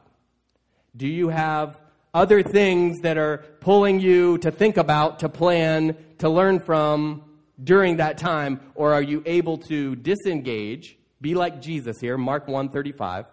Do 0.97 1.07
you 1.07 1.30
have 1.30 1.80
other 2.11 2.41
things 2.41 3.01
that 3.01 3.20
are 3.20 3.45
pulling 3.59 3.99
you 3.99 4.39
to 4.39 4.49
think 4.49 4.78
about, 4.78 5.20
to 5.20 5.30
plan, 5.30 5.95
to 6.18 6.28
learn 6.28 6.59
from 6.59 7.24
during 7.63 7.97
that 7.97 8.18
time? 8.18 8.59
Or 8.74 8.93
are 8.93 9.01
you 9.03 9.22
able 9.28 9.59
to 9.70 9.95
disengage, 9.95 10.97
be 11.22 11.36
like 11.36 11.61
Jesus 11.61 11.99
here, 11.99 12.18
Mark 12.18 12.47
135, 12.47 13.28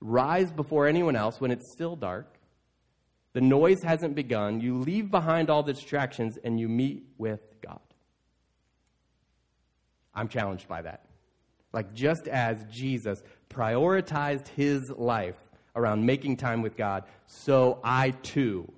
rise 0.00 0.50
before 0.50 0.88
anyone 0.88 1.14
else 1.14 1.40
when 1.40 1.52
it's 1.52 1.72
still 1.72 1.94
dark? 1.94 2.36
The 3.32 3.40
noise 3.40 3.80
hasn't 3.80 4.16
begun. 4.16 4.60
You 4.60 4.80
leave 4.80 5.08
behind 5.08 5.50
all 5.50 5.62
the 5.62 5.72
distractions 5.72 6.36
and 6.42 6.58
you 6.58 6.68
meet 6.68 7.04
with 7.16 7.60
God. 7.60 7.78
I'm 10.12 10.26
challenged 10.26 10.66
by 10.66 10.82
that. 10.82 11.06
Like, 11.72 11.94
just 11.94 12.28
as 12.28 12.64
Jesus 12.70 13.22
prioritized 13.48 14.48
his 14.48 14.90
life 14.90 15.38
around 15.74 16.04
making 16.04 16.36
time 16.36 16.62
with 16.62 16.76
God, 16.76 17.04
so 17.26 17.78
I 17.82 18.10
too 18.10 18.70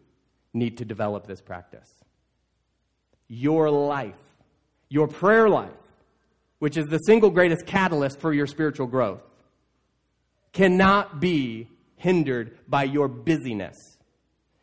need 0.53 0.79
to 0.79 0.85
develop 0.85 1.27
this 1.27 1.41
practice. 1.41 1.91
Your 3.29 3.71
life, 3.71 4.15
your 4.89 5.09
prayer 5.09 5.49
life, 5.49 5.71
which 6.61 6.77
is 6.77 6.87
the 6.87 6.99
single 6.99 7.31
greatest 7.31 7.67
catalyst 7.67 8.21
for 8.21 8.33
your 8.33 8.47
spiritual 8.47 8.87
growth, 8.87 9.23
cannot 10.53 11.21
be 11.21 11.69
hindered 11.97 12.57
by 12.69 12.85
your 12.85 13.09
busyness. 13.09 13.77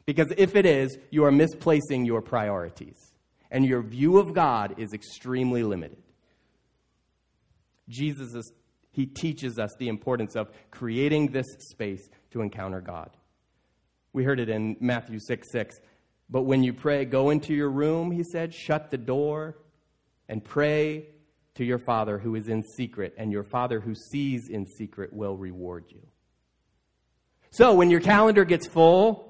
Because 0.06 0.32
if 0.38 0.56
it 0.56 0.66
is, 0.66 0.98
you 1.10 1.26
are 1.26 1.32
misplacing 1.32 2.06
your 2.06 2.22
priorities, 2.22 3.14
and 3.50 3.66
your 3.66 3.82
view 3.82 4.18
of 4.18 4.34
God 4.34 4.76
is 4.78 4.94
extremely 4.94 5.64
limited. 5.64 6.02
Jesus 7.92 8.34
is, 8.34 8.52
he 8.92 9.06
teaches 9.06 9.60
us 9.60 9.72
the 9.78 9.89
importance 9.89 10.36
of 10.36 10.50
creating 10.72 11.32
this 11.32 11.48
space 11.60 12.10
to 12.32 12.42
encounter 12.42 12.82
God. 12.82 13.12
We 14.14 14.24
heard 14.24 14.39
it 14.39 14.50
in 14.50 14.78
Matthew 14.80 15.20
6 15.20 15.52
6. 15.52 15.80
But 16.30 16.44
when 16.44 16.64
you 16.64 16.74
pray, 16.74 17.04
go 17.06 17.30
into 17.30 17.54
your 17.54 17.70
room, 17.70 18.10
he 18.10 18.24
said, 18.24 18.54
shut 18.54 18.89
the 18.89 18.98
door, 18.98 19.58
and 20.30 20.44
pray 20.44 21.08
to 21.56 21.66
your 21.66 21.80
Father 21.80 22.18
who 22.18 22.36
is 22.36 22.48
in 22.48 22.64
secret, 22.64 23.14
and 23.18 23.32
your 23.32 23.44
Father 23.44 23.82
who 23.82 23.94
sees 23.94 24.48
in 24.48 24.66
secret 24.66 25.12
will 25.12 25.36
reward 25.36 25.86
you. 25.89 26.02
So 27.50 27.74
when 27.74 27.89
your 27.89 28.00
calendar 28.00 28.46
gets 28.46 28.66
full, 28.66 29.28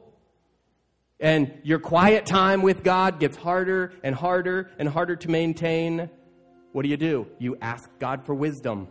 and 1.20 1.59
your 1.64 1.80
quiet 1.80 2.26
time 2.26 2.62
with 2.62 2.84
God 2.84 3.20
gets 3.20 3.38
harder 3.38 3.93
and 4.03 4.14
harder 4.14 4.72
and 4.78 4.88
harder 4.89 5.16
to 5.18 5.30
maintain, 5.30 6.09
what 6.72 6.84
do 6.84 6.89
you 6.89 6.97
do? 6.97 7.28
You 7.39 7.57
ask 7.61 7.89
God 7.99 8.26
for 8.26 8.34
wisdom. 8.34 8.88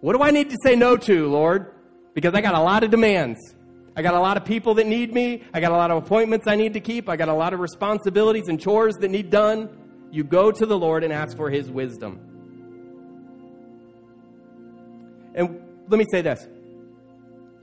What 0.00 0.16
do 0.16 0.22
I 0.22 0.30
need 0.30 0.50
to 0.50 0.56
say 0.62 0.74
no 0.74 0.96
to, 0.96 1.28
Lord? 1.28 1.74
Because 2.14 2.34
I 2.34 2.40
got 2.40 2.54
a 2.54 2.60
lot 2.60 2.82
of 2.82 2.90
demands. 2.90 3.38
I 3.96 4.02
got 4.02 4.14
a 4.14 4.20
lot 4.20 4.36
of 4.36 4.44
people 4.44 4.74
that 4.74 4.86
need 4.86 5.12
me. 5.12 5.42
I 5.52 5.60
got 5.60 5.72
a 5.72 5.76
lot 5.76 5.90
of 5.90 5.98
appointments 5.98 6.46
I 6.46 6.56
need 6.56 6.74
to 6.74 6.80
keep. 6.80 7.08
I 7.08 7.16
got 7.16 7.28
a 7.28 7.34
lot 7.34 7.52
of 7.52 7.60
responsibilities 7.60 8.48
and 8.48 8.58
chores 8.60 8.94
that 8.96 9.10
need 9.10 9.30
done. 9.30 9.68
You 10.10 10.24
go 10.24 10.50
to 10.50 10.66
the 10.66 10.76
Lord 10.76 11.04
and 11.04 11.12
ask 11.12 11.36
for 11.36 11.50
His 11.50 11.70
wisdom. 11.70 12.18
And 15.34 15.60
let 15.88 15.98
me 15.98 16.06
say 16.10 16.22
this 16.22 16.48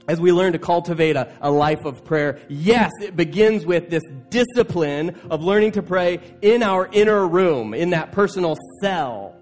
as 0.08 0.20
we 0.20 0.32
learn 0.32 0.52
to 0.54 0.58
cultivate 0.58 1.16
a, 1.16 1.30
a, 1.42 1.50
life 1.50 1.84
of 1.84 2.04
prayer, 2.04 2.40
yes, 2.48 2.90
it 3.02 3.14
begins 3.14 3.66
with 3.66 3.90
this 3.90 4.02
discipline 4.30 5.14
of 5.30 5.42
learning 5.42 5.72
to 5.72 5.82
pray 5.82 6.18
in 6.40 6.62
our 6.62 6.88
inner 6.92 7.28
room, 7.28 7.74
in 7.74 7.90
that 7.90 8.10
personal 8.10 8.56
cell, 8.80 9.36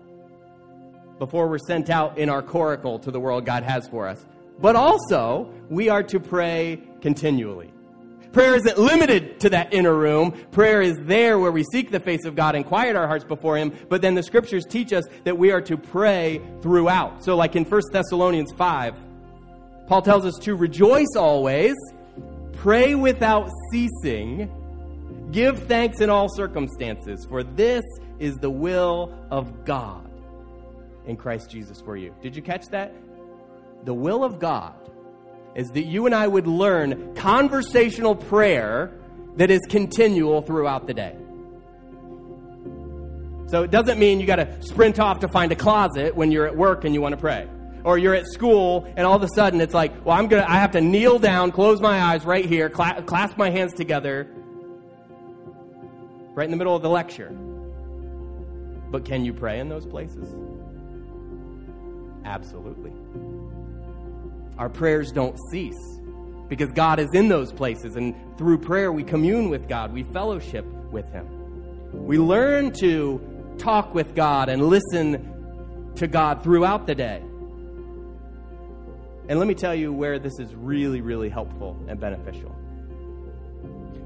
before 1.19 1.49
we're 1.49 1.59
sent 1.59 1.89
out 1.89 2.19
in 2.19 2.29
our 2.29 2.43
coracle 2.43 2.99
to 2.99 3.11
the 3.11 3.21
world 3.21 3.47
God 3.47 3.63
has 3.63 3.89
for 3.89 4.07
us. 4.09 4.27
But 4.59 4.75
also, 4.77 5.53
we 5.69 5.89
are 5.89 6.03
to 6.03 6.19
pray 6.19 6.83
continually. 7.01 7.73
Prayer 8.33 8.55
isn't 8.57 8.77
limited 8.77 9.41
to 9.41 9.51
that 9.51 9.73
inner 9.73 9.95
room. 9.95 10.33
Prayer 10.51 10.83
is 10.83 10.99
there 11.05 11.39
where 11.39 11.53
we 11.53 11.65
seek 11.65 11.91
the 11.91 12.01
face 12.01 12.27
of 12.27 12.35
God 12.35 12.55
and 12.55 12.67
quiet 12.67 12.95
our 12.95 13.07
hearts 13.07 13.25
before 13.25 13.57
Him. 13.57 13.73
But 13.89 14.03
then 14.03 14.15
the 14.15 14.23
scriptures 14.23 14.67
teach 14.69 14.93
us 14.93 15.05
that 15.25 15.39
we 15.39 15.53
are 15.53 15.63
to 15.63 15.79
pray 15.79 16.43
throughout. 16.61 17.25
So, 17.25 17.35
like 17.35 17.57
in 17.57 17.65
1 17.65 17.83
Thessalonians 17.93 18.53
5, 18.53 18.95
Paul 19.87 20.03
tells 20.03 20.27
us 20.27 20.35
to 20.43 20.57
rejoice 20.57 21.15
always, 21.17 21.75
pray 22.55 22.97
without 22.97 23.51
ceasing, 23.71 24.51
give 25.31 25.63
thanks 25.65 26.01
in 26.01 26.11
all 26.11 26.29
circumstances, 26.29 27.25
for 27.29 27.45
this 27.45 27.85
is 28.19 28.35
the 28.37 28.51
will 28.51 29.17
of 29.31 29.65
God 29.65 30.11
in 31.07 31.17
Christ 31.17 31.51
Jesus 31.51 31.81
for 31.81 31.97
you. 31.97 32.13
Did 32.21 32.35
you 32.35 32.43
catch 32.43 32.67
that? 32.71 32.93
The 33.85 33.95
will 33.95 34.25
of 34.25 34.41
God 34.41 34.75
is 35.55 35.69
that 35.69 35.85
you 35.85 36.07
and 36.07 36.15
I 36.15 36.27
would 36.27 36.49
learn 36.49 37.15
conversational 37.15 38.17
prayer 38.17 38.93
that 39.37 39.51
is 39.51 39.61
continual 39.69 40.43
throughout 40.43 40.89
the 40.89 40.95
day. 40.95 41.15
So 43.49 43.63
it 43.63 43.71
doesn't 43.71 44.01
mean 44.01 44.19
you 44.19 44.27
got 44.27 44.37
to 44.37 44.63
sprint 44.63 44.99
off 44.99 45.21
to 45.21 45.29
find 45.29 45.53
a 45.53 45.55
closet 45.55 46.17
when 46.17 46.33
you're 46.33 46.49
at 46.49 46.57
work 46.57 46.85
and 46.85 46.93
you 46.93 47.01
want 47.01 47.13
to 47.13 47.21
pray 47.21 47.49
or 47.87 47.97
you're 47.97 48.17
at 48.17 48.27
school 48.27 48.85
and 48.97 49.07
all 49.07 49.15
of 49.15 49.23
a 49.23 49.29
sudden 49.29 49.61
it's 49.61 49.73
like, 49.73 50.05
well, 50.05 50.19
I'm 50.19 50.27
gonna, 50.27 50.45
I 50.47 50.57
have 50.57 50.73
to 50.73 50.81
kneel 50.81 51.21
down, 51.21 51.53
close 51.53 51.81
my 51.81 52.03
eyes 52.03 52.25
right 52.25 52.45
here, 52.45 52.69
cla- 52.69 53.01
clasp 53.07 53.39
my 53.39 53.49
hands 53.49 53.73
together, 53.75 54.29
right 56.35 56.45
in 56.45 56.51
the 56.51 56.57
middle 56.57 56.75
of 56.75 56.83
the 56.83 56.91
lecture. 56.91 57.31
But 58.91 59.05
can 59.05 59.25
you 59.25 59.33
pray 59.33 59.61
in 59.61 59.69
those 59.69 59.87
places? 59.87 60.35
Absolutely. 62.25 62.93
Our 64.59 64.69
prayers 64.69 65.13
don't 65.13 65.39
cease 65.53 66.01
because 66.49 66.73
God 66.73 66.99
is 66.99 67.09
in 67.15 67.29
those 67.29 67.53
places, 67.53 67.95
and 67.95 68.17
through 68.37 68.59
prayer 68.59 68.91
we 68.91 69.05
commune 69.05 69.49
with 69.49 69.69
God, 69.69 69.93
we 69.93 70.03
fellowship 70.03 70.65
with 70.91 71.09
Him. 71.13 72.05
We 72.05 72.19
learn 72.19 72.73
to 72.81 73.55
talk 73.59 73.95
with 73.95 74.17
God 74.17 74.49
and 74.49 74.67
listen 74.67 75.93
to 75.97 76.09
God 76.09 76.43
throughout 76.43 76.89
the 76.89 76.95
day. 76.97 77.23
And 79.29 79.39
let 79.39 79.49
me 79.49 79.55
tell 79.55 79.75
you 79.75 79.93
where 79.93 80.19
this 80.19 80.39
is 80.39 80.55
really, 80.55 81.01
really 81.01 81.29
helpful 81.29 81.77
and 81.89 81.99
beneficial. 81.99 82.51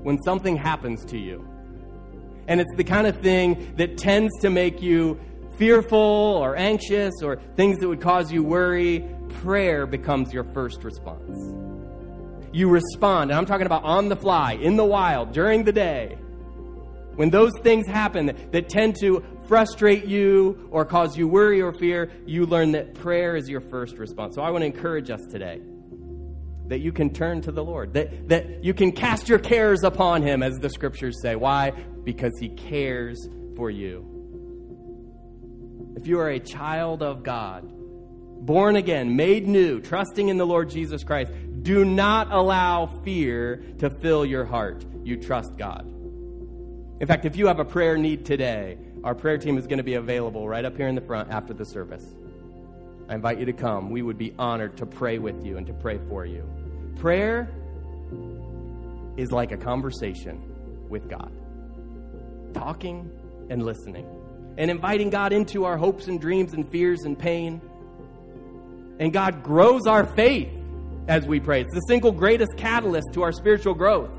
When 0.03 0.21
something 0.23 0.57
happens 0.57 1.05
to 1.07 1.18
you, 1.18 1.47
and 2.49 2.61
it's 2.61 2.75
the 2.77 2.85
kind 2.85 3.07
of 3.07 3.21
thing 3.21 3.75
that 3.77 3.99
tends 3.99 4.33
to 4.41 4.51
make 4.51 4.81
you 4.81 5.21
fearful 5.57 5.99
or 5.99 6.57
anxious 6.57 7.12
or 7.23 7.37
things 7.55 7.79
that 7.79 7.89
would 7.89 8.01
cause 8.01 8.33
you 8.33 8.43
worry, 8.43 9.07
prayer 9.43 9.87
becomes 9.87 10.33
your 10.33 10.45
first 10.55 10.83
response. 10.85 11.37
You 12.53 12.71
respond, 12.71 13.31
and 13.31 13.39
I'm 13.39 13.47
talking 13.47 13.66
about 13.66 13.85
on 13.85 14.09
the 14.09 14.16
fly, 14.16 14.55
in 14.55 14.77
the 14.77 14.85
wild, 14.85 15.33
during 15.33 15.64
the 15.64 15.73
day. 15.73 16.16
When 17.14 17.29
those 17.29 17.53
things 17.62 17.87
happen 17.87 18.35
that 18.53 18.68
tend 18.71 18.97
to 19.01 19.23
frustrate 19.51 20.05
you 20.05 20.68
or 20.70 20.84
cause 20.84 21.18
you 21.18 21.26
worry 21.26 21.61
or 21.61 21.72
fear, 21.72 22.09
you 22.24 22.46
learn 22.46 22.70
that 22.70 22.94
prayer 22.94 23.34
is 23.34 23.48
your 23.48 23.61
first 23.61 23.98
response. 23.98 24.36
So 24.36 24.42
I 24.42 24.51
want 24.51 24.62
to 24.62 24.66
encourage 24.66 25.11
us 25.11 25.22
today 25.28 25.61
that 26.68 26.78
you 26.78 26.92
can 26.92 27.12
turn 27.12 27.42
to 27.42 27.51
the 27.51 27.64
Lord, 27.64 27.94
that, 27.94 28.28
that 28.28 28.62
you 28.62 28.72
can 28.72 28.92
cast 28.92 29.28
your 29.28 29.40
cares 29.40 29.82
upon 29.82 30.22
Him, 30.22 30.44
as 30.44 30.61
the 30.61 30.70
scriptures 30.70 31.20
say. 31.20 31.34
Why? 31.34 31.72
Because 31.72 32.30
He 32.38 32.51
cares 32.51 33.28
for 33.57 33.70
you. 33.70 34.07
If 35.96 36.07
you 36.07 36.20
are 36.20 36.28
a 36.28 36.38
child 36.38 37.03
of 37.03 37.24
God, 37.24 37.64
born 38.46 38.76
again, 38.76 39.16
made 39.16 39.48
new, 39.48 39.80
trusting 39.80 40.28
in 40.28 40.38
the 40.38 40.46
Lord 40.46 40.70
Jesus 40.70 41.03
Christ, 41.03 41.32
do 41.62 41.84
not 41.84 42.30
allow 42.30 42.86
fear 43.03 43.64
to 43.78 43.90
fill 43.90 44.24
your 44.24 44.44
heart. 44.44 44.84
You 45.03 45.16
trust 45.16 45.57
God. 45.59 45.88
In 47.01 47.07
fact, 47.09 47.24
if 47.24 47.34
you 47.34 47.48
have 47.48 47.59
a 47.59 47.64
prayer 47.64 47.98
need 47.98 48.24
today, 48.24 48.78
our 49.03 49.14
prayer 49.14 49.38
team 49.38 49.57
is 49.57 49.66
going 49.66 49.78
to 49.78 49.84
be 49.84 49.94
available 49.94 50.48
right 50.48 50.64
up 50.64 50.76
here 50.76 50.88
in 50.88 50.94
the 50.94 51.01
front 51.01 51.30
after 51.30 51.55
the 51.55 51.64
service. 51.64 52.05
I 53.09 53.14
invite 53.14 53.38
you 53.38 53.46
to 53.46 53.53
come. 53.53 53.90
We 53.90 54.03
would 54.03 54.18
be 54.18 54.34
honored 54.38 54.76
to 54.76 54.86
pray 54.86 55.18
with 55.18 55.44
you 55.44 55.57
and 55.57 55.66
to 55.66 55.72
pray 55.72 55.98
for 56.09 56.26
you. 56.26 56.48
Prayer 56.96 57.48
is 59.16 59.32
like 59.32 59.53
a 59.53 59.57
conversation 59.57 60.42
with 60.88 61.09
God, 61.09 61.32
talking 62.55 63.11
and 63.48 63.64
listening, 63.64 64.07
and 64.59 64.70
inviting 64.70 65.11
God 65.11 65.32
into 65.32 65.64
our 65.64 65.76
hopes 65.76 66.07
and 66.07 66.20
dreams 66.20 66.53
and 66.53 66.70
fears 66.70 67.03
and 67.03 67.18
pain. 67.18 67.61
And 68.98 69.12
God 69.12 69.42
grows 69.42 69.86
our 69.86 70.05
faith 70.05 70.51
as 71.09 71.26
we 71.26 71.40
pray. 71.40 71.62
It's 71.62 71.74
the 71.74 71.80
single 71.88 72.12
greatest 72.12 72.57
catalyst 72.59 73.09
to 73.14 73.22
our 73.22 73.32
spiritual 73.32 73.74
growth. 73.74 74.12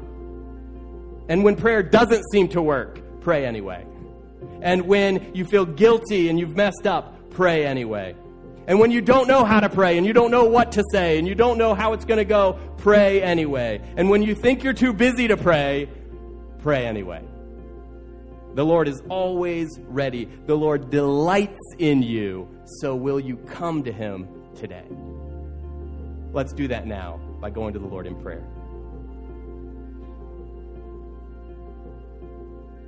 And 1.29 1.43
when 1.43 1.55
prayer 1.55 1.83
doesn't 1.83 2.23
seem 2.31 2.47
to 2.49 2.61
work, 2.61 2.99
pray 3.21 3.45
anyway. 3.45 3.85
And 4.61 4.87
when 4.87 5.33
you 5.33 5.45
feel 5.45 5.65
guilty 5.65 6.29
and 6.29 6.39
you've 6.39 6.55
messed 6.55 6.85
up, 6.85 7.31
pray 7.31 7.65
anyway. 7.65 8.15
And 8.67 8.79
when 8.79 8.91
you 8.91 9.01
don't 9.01 9.27
know 9.27 9.43
how 9.43 9.59
to 9.59 9.69
pray 9.69 9.97
and 9.97 10.05
you 10.05 10.13
don't 10.13 10.31
know 10.31 10.45
what 10.45 10.73
to 10.73 10.83
say 10.91 11.17
and 11.17 11.27
you 11.27 11.35
don't 11.35 11.57
know 11.57 11.73
how 11.73 11.93
it's 11.93 12.05
going 12.05 12.19
to 12.19 12.25
go, 12.25 12.59
pray 12.77 13.21
anyway. 13.21 13.81
And 13.97 14.09
when 14.09 14.21
you 14.21 14.35
think 14.35 14.63
you're 14.63 14.73
too 14.73 14.93
busy 14.93 15.27
to 15.27 15.37
pray, 15.37 15.89
pray 16.59 16.85
anyway. 16.85 17.23
The 18.53 18.65
Lord 18.65 18.87
is 18.87 19.01
always 19.09 19.79
ready. 19.83 20.25
The 20.45 20.55
Lord 20.55 20.89
delights 20.89 21.59
in 21.79 22.03
you. 22.03 22.47
So 22.79 22.95
will 22.95 23.19
you 23.19 23.37
come 23.37 23.83
to 23.83 23.91
him 23.91 24.27
today? 24.55 24.85
Let's 26.33 26.53
do 26.53 26.67
that 26.67 26.85
now 26.85 27.19
by 27.39 27.49
going 27.49 27.73
to 27.73 27.79
the 27.79 27.87
Lord 27.87 28.05
in 28.05 28.15
prayer. 28.21 28.45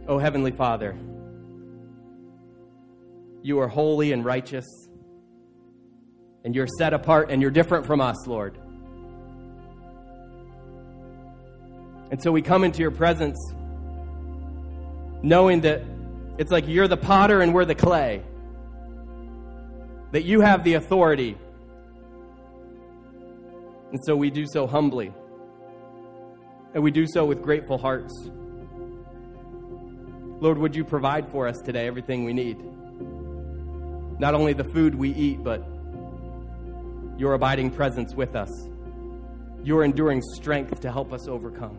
Oh, 0.07 0.17
Heavenly 0.17 0.51
Father, 0.51 0.97
you 3.43 3.59
are 3.59 3.67
holy 3.67 4.13
and 4.13 4.25
righteous, 4.25 4.65
and 6.43 6.55
you're 6.55 6.67
set 6.79 6.93
apart 6.93 7.29
and 7.29 7.41
you're 7.41 7.51
different 7.51 7.85
from 7.85 8.01
us, 8.01 8.25
Lord. 8.25 8.57
And 12.09 12.21
so 12.21 12.31
we 12.31 12.41
come 12.41 12.63
into 12.63 12.79
your 12.79 12.91
presence 12.91 13.37
knowing 15.21 15.61
that 15.61 15.81
it's 16.37 16.51
like 16.51 16.67
you're 16.67 16.87
the 16.87 16.97
potter 16.97 17.41
and 17.41 17.53
we're 17.53 17.65
the 17.65 17.75
clay, 17.75 18.23
that 20.11 20.23
you 20.23 20.41
have 20.41 20.63
the 20.63 20.75
authority. 20.75 21.37
And 23.91 23.99
so 24.05 24.15
we 24.15 24.31
do 24.31 24.45
so 24.47 24.67
humbly, 24.67 25.13
and 26.73 26.81
we 26.81 26.91
do 26.91 27.05
so 27.07 27.25
with 27.25 27.41
grateful 27.41 27.77
hearts. 27.77 28.13
Lord, 30.39 30.57
would 30.57 30.75
you 30.75 30.83
provide 30.83 31.29
for 31.29 31.47
us 31.47 31.57
today 31.63 31.87
everything 31.87 32.25
we 32.25 32.33
need? 32.33 32.57
Not 34.23 34.35
only 34.35 34.53
the 34.53 34.63
food 34.63 34.95
we 34.95 35.09
eat, 35.09 35.43
but 35.43 35.61
your 37.17 37.33
abiding 37.33 37.71
presence 37.71 38.13
with 38.13 38.37
us, 38.37 38.49
your 39.65 39.83
enduring 39.83 40.21
strength 40.35 40.79
to 40.79 40.89
help 40.89 41.11
us 41.11 41.27
overcome. 41.27 41.75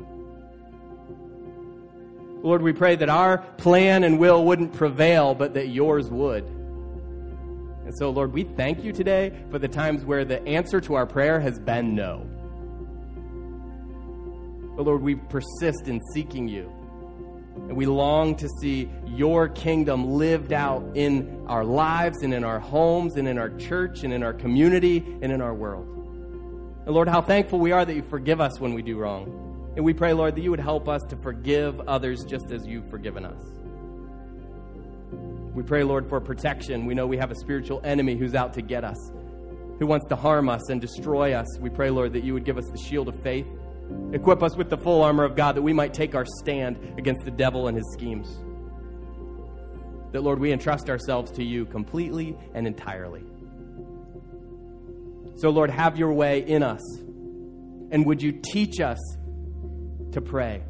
Lord, 2.42 2.60
we 2.60 2.74
pray 2.74 2.96
that 2.96 3.08
our 3.08 3.38
plan 3.38 4.04
and 4.04 4.18
will 4.18 4.44
wouldn't 4.44 4.74
prevail, 4.74 5.34
but 5.34 5.54
that 5.54 5.68
yours 5.68 6.10
would. 6.10 6.44
And 6.44 7.96
so, 7.96 8.10
Lord, 8.10 8.34
we 8.34 8.44
thank 8.44 8.84
you 8.84 8.92
today 8.92 9.32
for 9.50 9.58
the 9.58 9.66
times 9.66 10.04
where 10.04 10.26
the 10.26 10.46
answer 10.46 10.82
to 10.82 10.96
our 10.96 11.06
prayer 11.06 11.40
has 11.40 11.58
been 11.58 11.94
no. 11.94 12.26
But 14.76 14.84
Lord, 14.84 15.00
we 15.00 15.14
persist 15.14 15.88
in 15.88 15.98
seeking 16.12 16.46
you. 16.46 16.70
And 17.56 17.76
we 17.76 17.86
long 17.86 18.36
to 18.36 18.48
see 18.60 18.90
your 19.06 19.48
kingdom 19.48 20.14
lived 20.14 20.52
out 20.52 20.84
in 20.94 21.44
our 21.46 21.64
lives 21.64 22.22
and 22.22 22.34
in 22.34 22.44
our 22.44 22.58
homes 22.58 23.16
and 23.16 23.26
in 23.28 23.38
our 23.38 23.50
church 23.50 24.02
and 24.02 24.12
in 24.12 24.22
our 24.22 24.32
community 24.32 24.98
and 25.22 25.32
in 25.32 25.40
our 25.40 25.54
world. 25.54 25.86
And 26.84 26.94
Lord, 26.94 27.08
how 27.08 27.22
thankful 27.22 27.58
we 27.58 27.72
are 27.72 27.84
that 27.84 27.94
you 27.94 28.02
forgive 28.02 28.40
us 28.40 28.60
when 28.60 28.74
we 28.74 28.82
do 28.82 28.98
wrong. 28.98 29.72
And 29.76 29.84
we 29.84 29.94
pray, 29.94 30.12
Lord, 30.12 30.34
that 30.36 30.42
you 30.42 30.50
would 30.50 30.60
help 30.60 30.88
us 30.88 31.02
to 31.08 31.16
forgive 31.16 31.80
others 31.88 32.24
just 32.24 32.50
as 32.50 32.66
you've 32.66 32.88
forgiven 32.90 33.24
us. 33.24 33.40
We 35.54 35.62
pray, 35.62 35.84
Lord, 35.84 36.08
for 36.08 36.20
protection. 36.20 36.84
We 36.84 36.94
know 36.94 37.06
we 37.06 37.16
have 37.16 37.30
a 37.30 37.36
spiritual 37.36 37.80
enemy 37.84 38.16
who's 38.16 38.34
out 38.34 38.52
to 38.54 38.62
get 38.62 38.84
us, 38.84 39.12
who 39.78 39.86
wants 39.86 40.06
to 40.08 40.16
harm 40.16 40.48
us 40.48 40.68
and 40.68 40.80
destroy 40.80 41.32
us. 41.32 41.46
We 41.58 41.70
pray, 41.70 41.90
Lord, 41.90 42.12
that 42.12 42.24
you 42.24 42.34
would 42.34 42.44
give 42.44 42.58
us 42.58 42.68
the 42.70 42.78
shield 42.78 43.08
of 43.08 43.20
faith 43.22 43.46
Equip 44.12 44.42
us 44.42 44.56
with 44.56 44.70
the 44.70 44.78
full 44.78 45.02
armor 45.02 45.24
of 45.24 45.34
God 45.34 45.56
that 45.56 45.62
we 45.62 45.72
might 45.72 45.92
take 45.92 46.14
our 46.14 46.24
stand 46.24 46.78
against 46.96 47.24
the 47.24 47.30
devil 47.30 47.66
and 47.66 47.76
his 47.76 47.92
schemes. 47.92 48.38
That, 50.12 50.22
Lord, 50.22 50.38
we 50.38 50.52
entrust 50.52 50.88
ourselves 50.88 51.32
to 51.32 51.42
you 51.42 51.66
completely 51.66 52.36
and 52.54 52.66
entirely. 52.66 53.24
So, 55.36 55.50
Lord, 55.50 55.70
have 55.70 55.98
your 55.98 56.12
way 56.12 56.46
in 56.46 56.62
us. 56.62 56.80
And 57.90 58.06
would 58.06 58.22
you 58.22 58.30
teach 58.32 58.80
us 58.80 58.98
to 60.12 60.20
pray, 60.20 60.62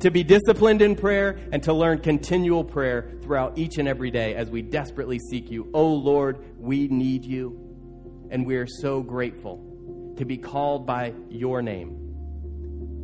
to 0.00 0.10
be 0.10 0.22
disciplined 0.22 0.82
in 0.82 0.94
prayer, 0.94 1.40
and 1.50 1.62
to 1.62 1.72
learn 1.72 2.00
continual 2.00 2.62
prayer 2.62 3.14
throughout 3.22 3.56
each 3.56 3.78
and 3.78 3.88
every 3.88 4.10
day 4.10 4.34
as 4.34 4.50
we 4.50 4.60
desperately 4.60 5.18
seek 5.30 5.50
you? 5.50 5.70
Oh, 5.72 5.94
Lord, 5.94 6.38
we 6.58 6.88
need 6.88 7.24
you, 7.24 8.28
and 8.30 8.46
we 8.46 8.56
are 8.56 8.66
so 8.66 9.00
grateful 9.00 10.14
to 10.18 10.26
be 10.26 10.36
called 10.36 10.86
by 10.86 11.14
your 11.30 11.62
name 11.62 12.07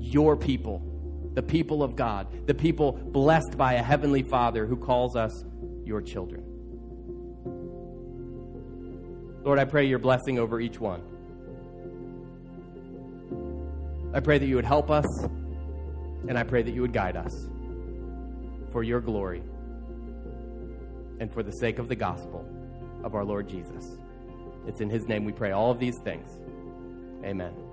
your 0.05 0.37
people, 0.37 0.83
the 1.35 1.43
people 1.43 1.83
of 1.83 1.97
God, 1.97 2.47
the 2.47 2.55
people 2.55 2.93
blessed 2.93 3.57
by 3.57 3.75
a 3.75 3.83
heavenly 3.83 4.23
Father 4.23 4.67
who 4.67 4.77
calls 4.77 5.17
us 5.17 5.45
your 5.85 6.01
children. 6.01 6.43
Lord, 9.43 9.59
I 9.59 9.65
pray 9.65 9.87
your 9.87 9.99
blessing 9.99 10.39
over 10.39 10.61
each 10.61 10.79
one. 10.79 11.03
I 14.15 14.21
pray 14.21 14.39
that 14.39 14.47
you 14.47 14.57
would 14.57 14.65
help 14.65 14.91
us, 14.91 15.07
and 16.29 16.39
I 16.39 16.45
pray 16.45 16.63
that 16.63 16.73
you 16.73 16.83
would 16.83 16.93
guide 16.93 17.17
us 17.17 17.49
for 18.71 18.83
your 18.83 19.01
glory 19.01 19.43
and 21.21 21.33
for 21.33 21.43
the 21.43 21.53
sake 21.53 21.79
of 21.79 21.89
the 21.89 21.97
gospel 21.97 22.49
of 23.03 23.15
our 23.15 23.25
Lord 23.25 23.49
Jesus. 23.49 23.99
It's 24.67 24.81
in 24.81 24.89
his 24.89 25.07
name 25.09 25.25
we 25.25 25.33
pray 25.33 25.53
all 25.53 25.71
of 25.71 25.79
these 25.79 25.99
things. 26.05 26.39
Amen. 27.25 27.64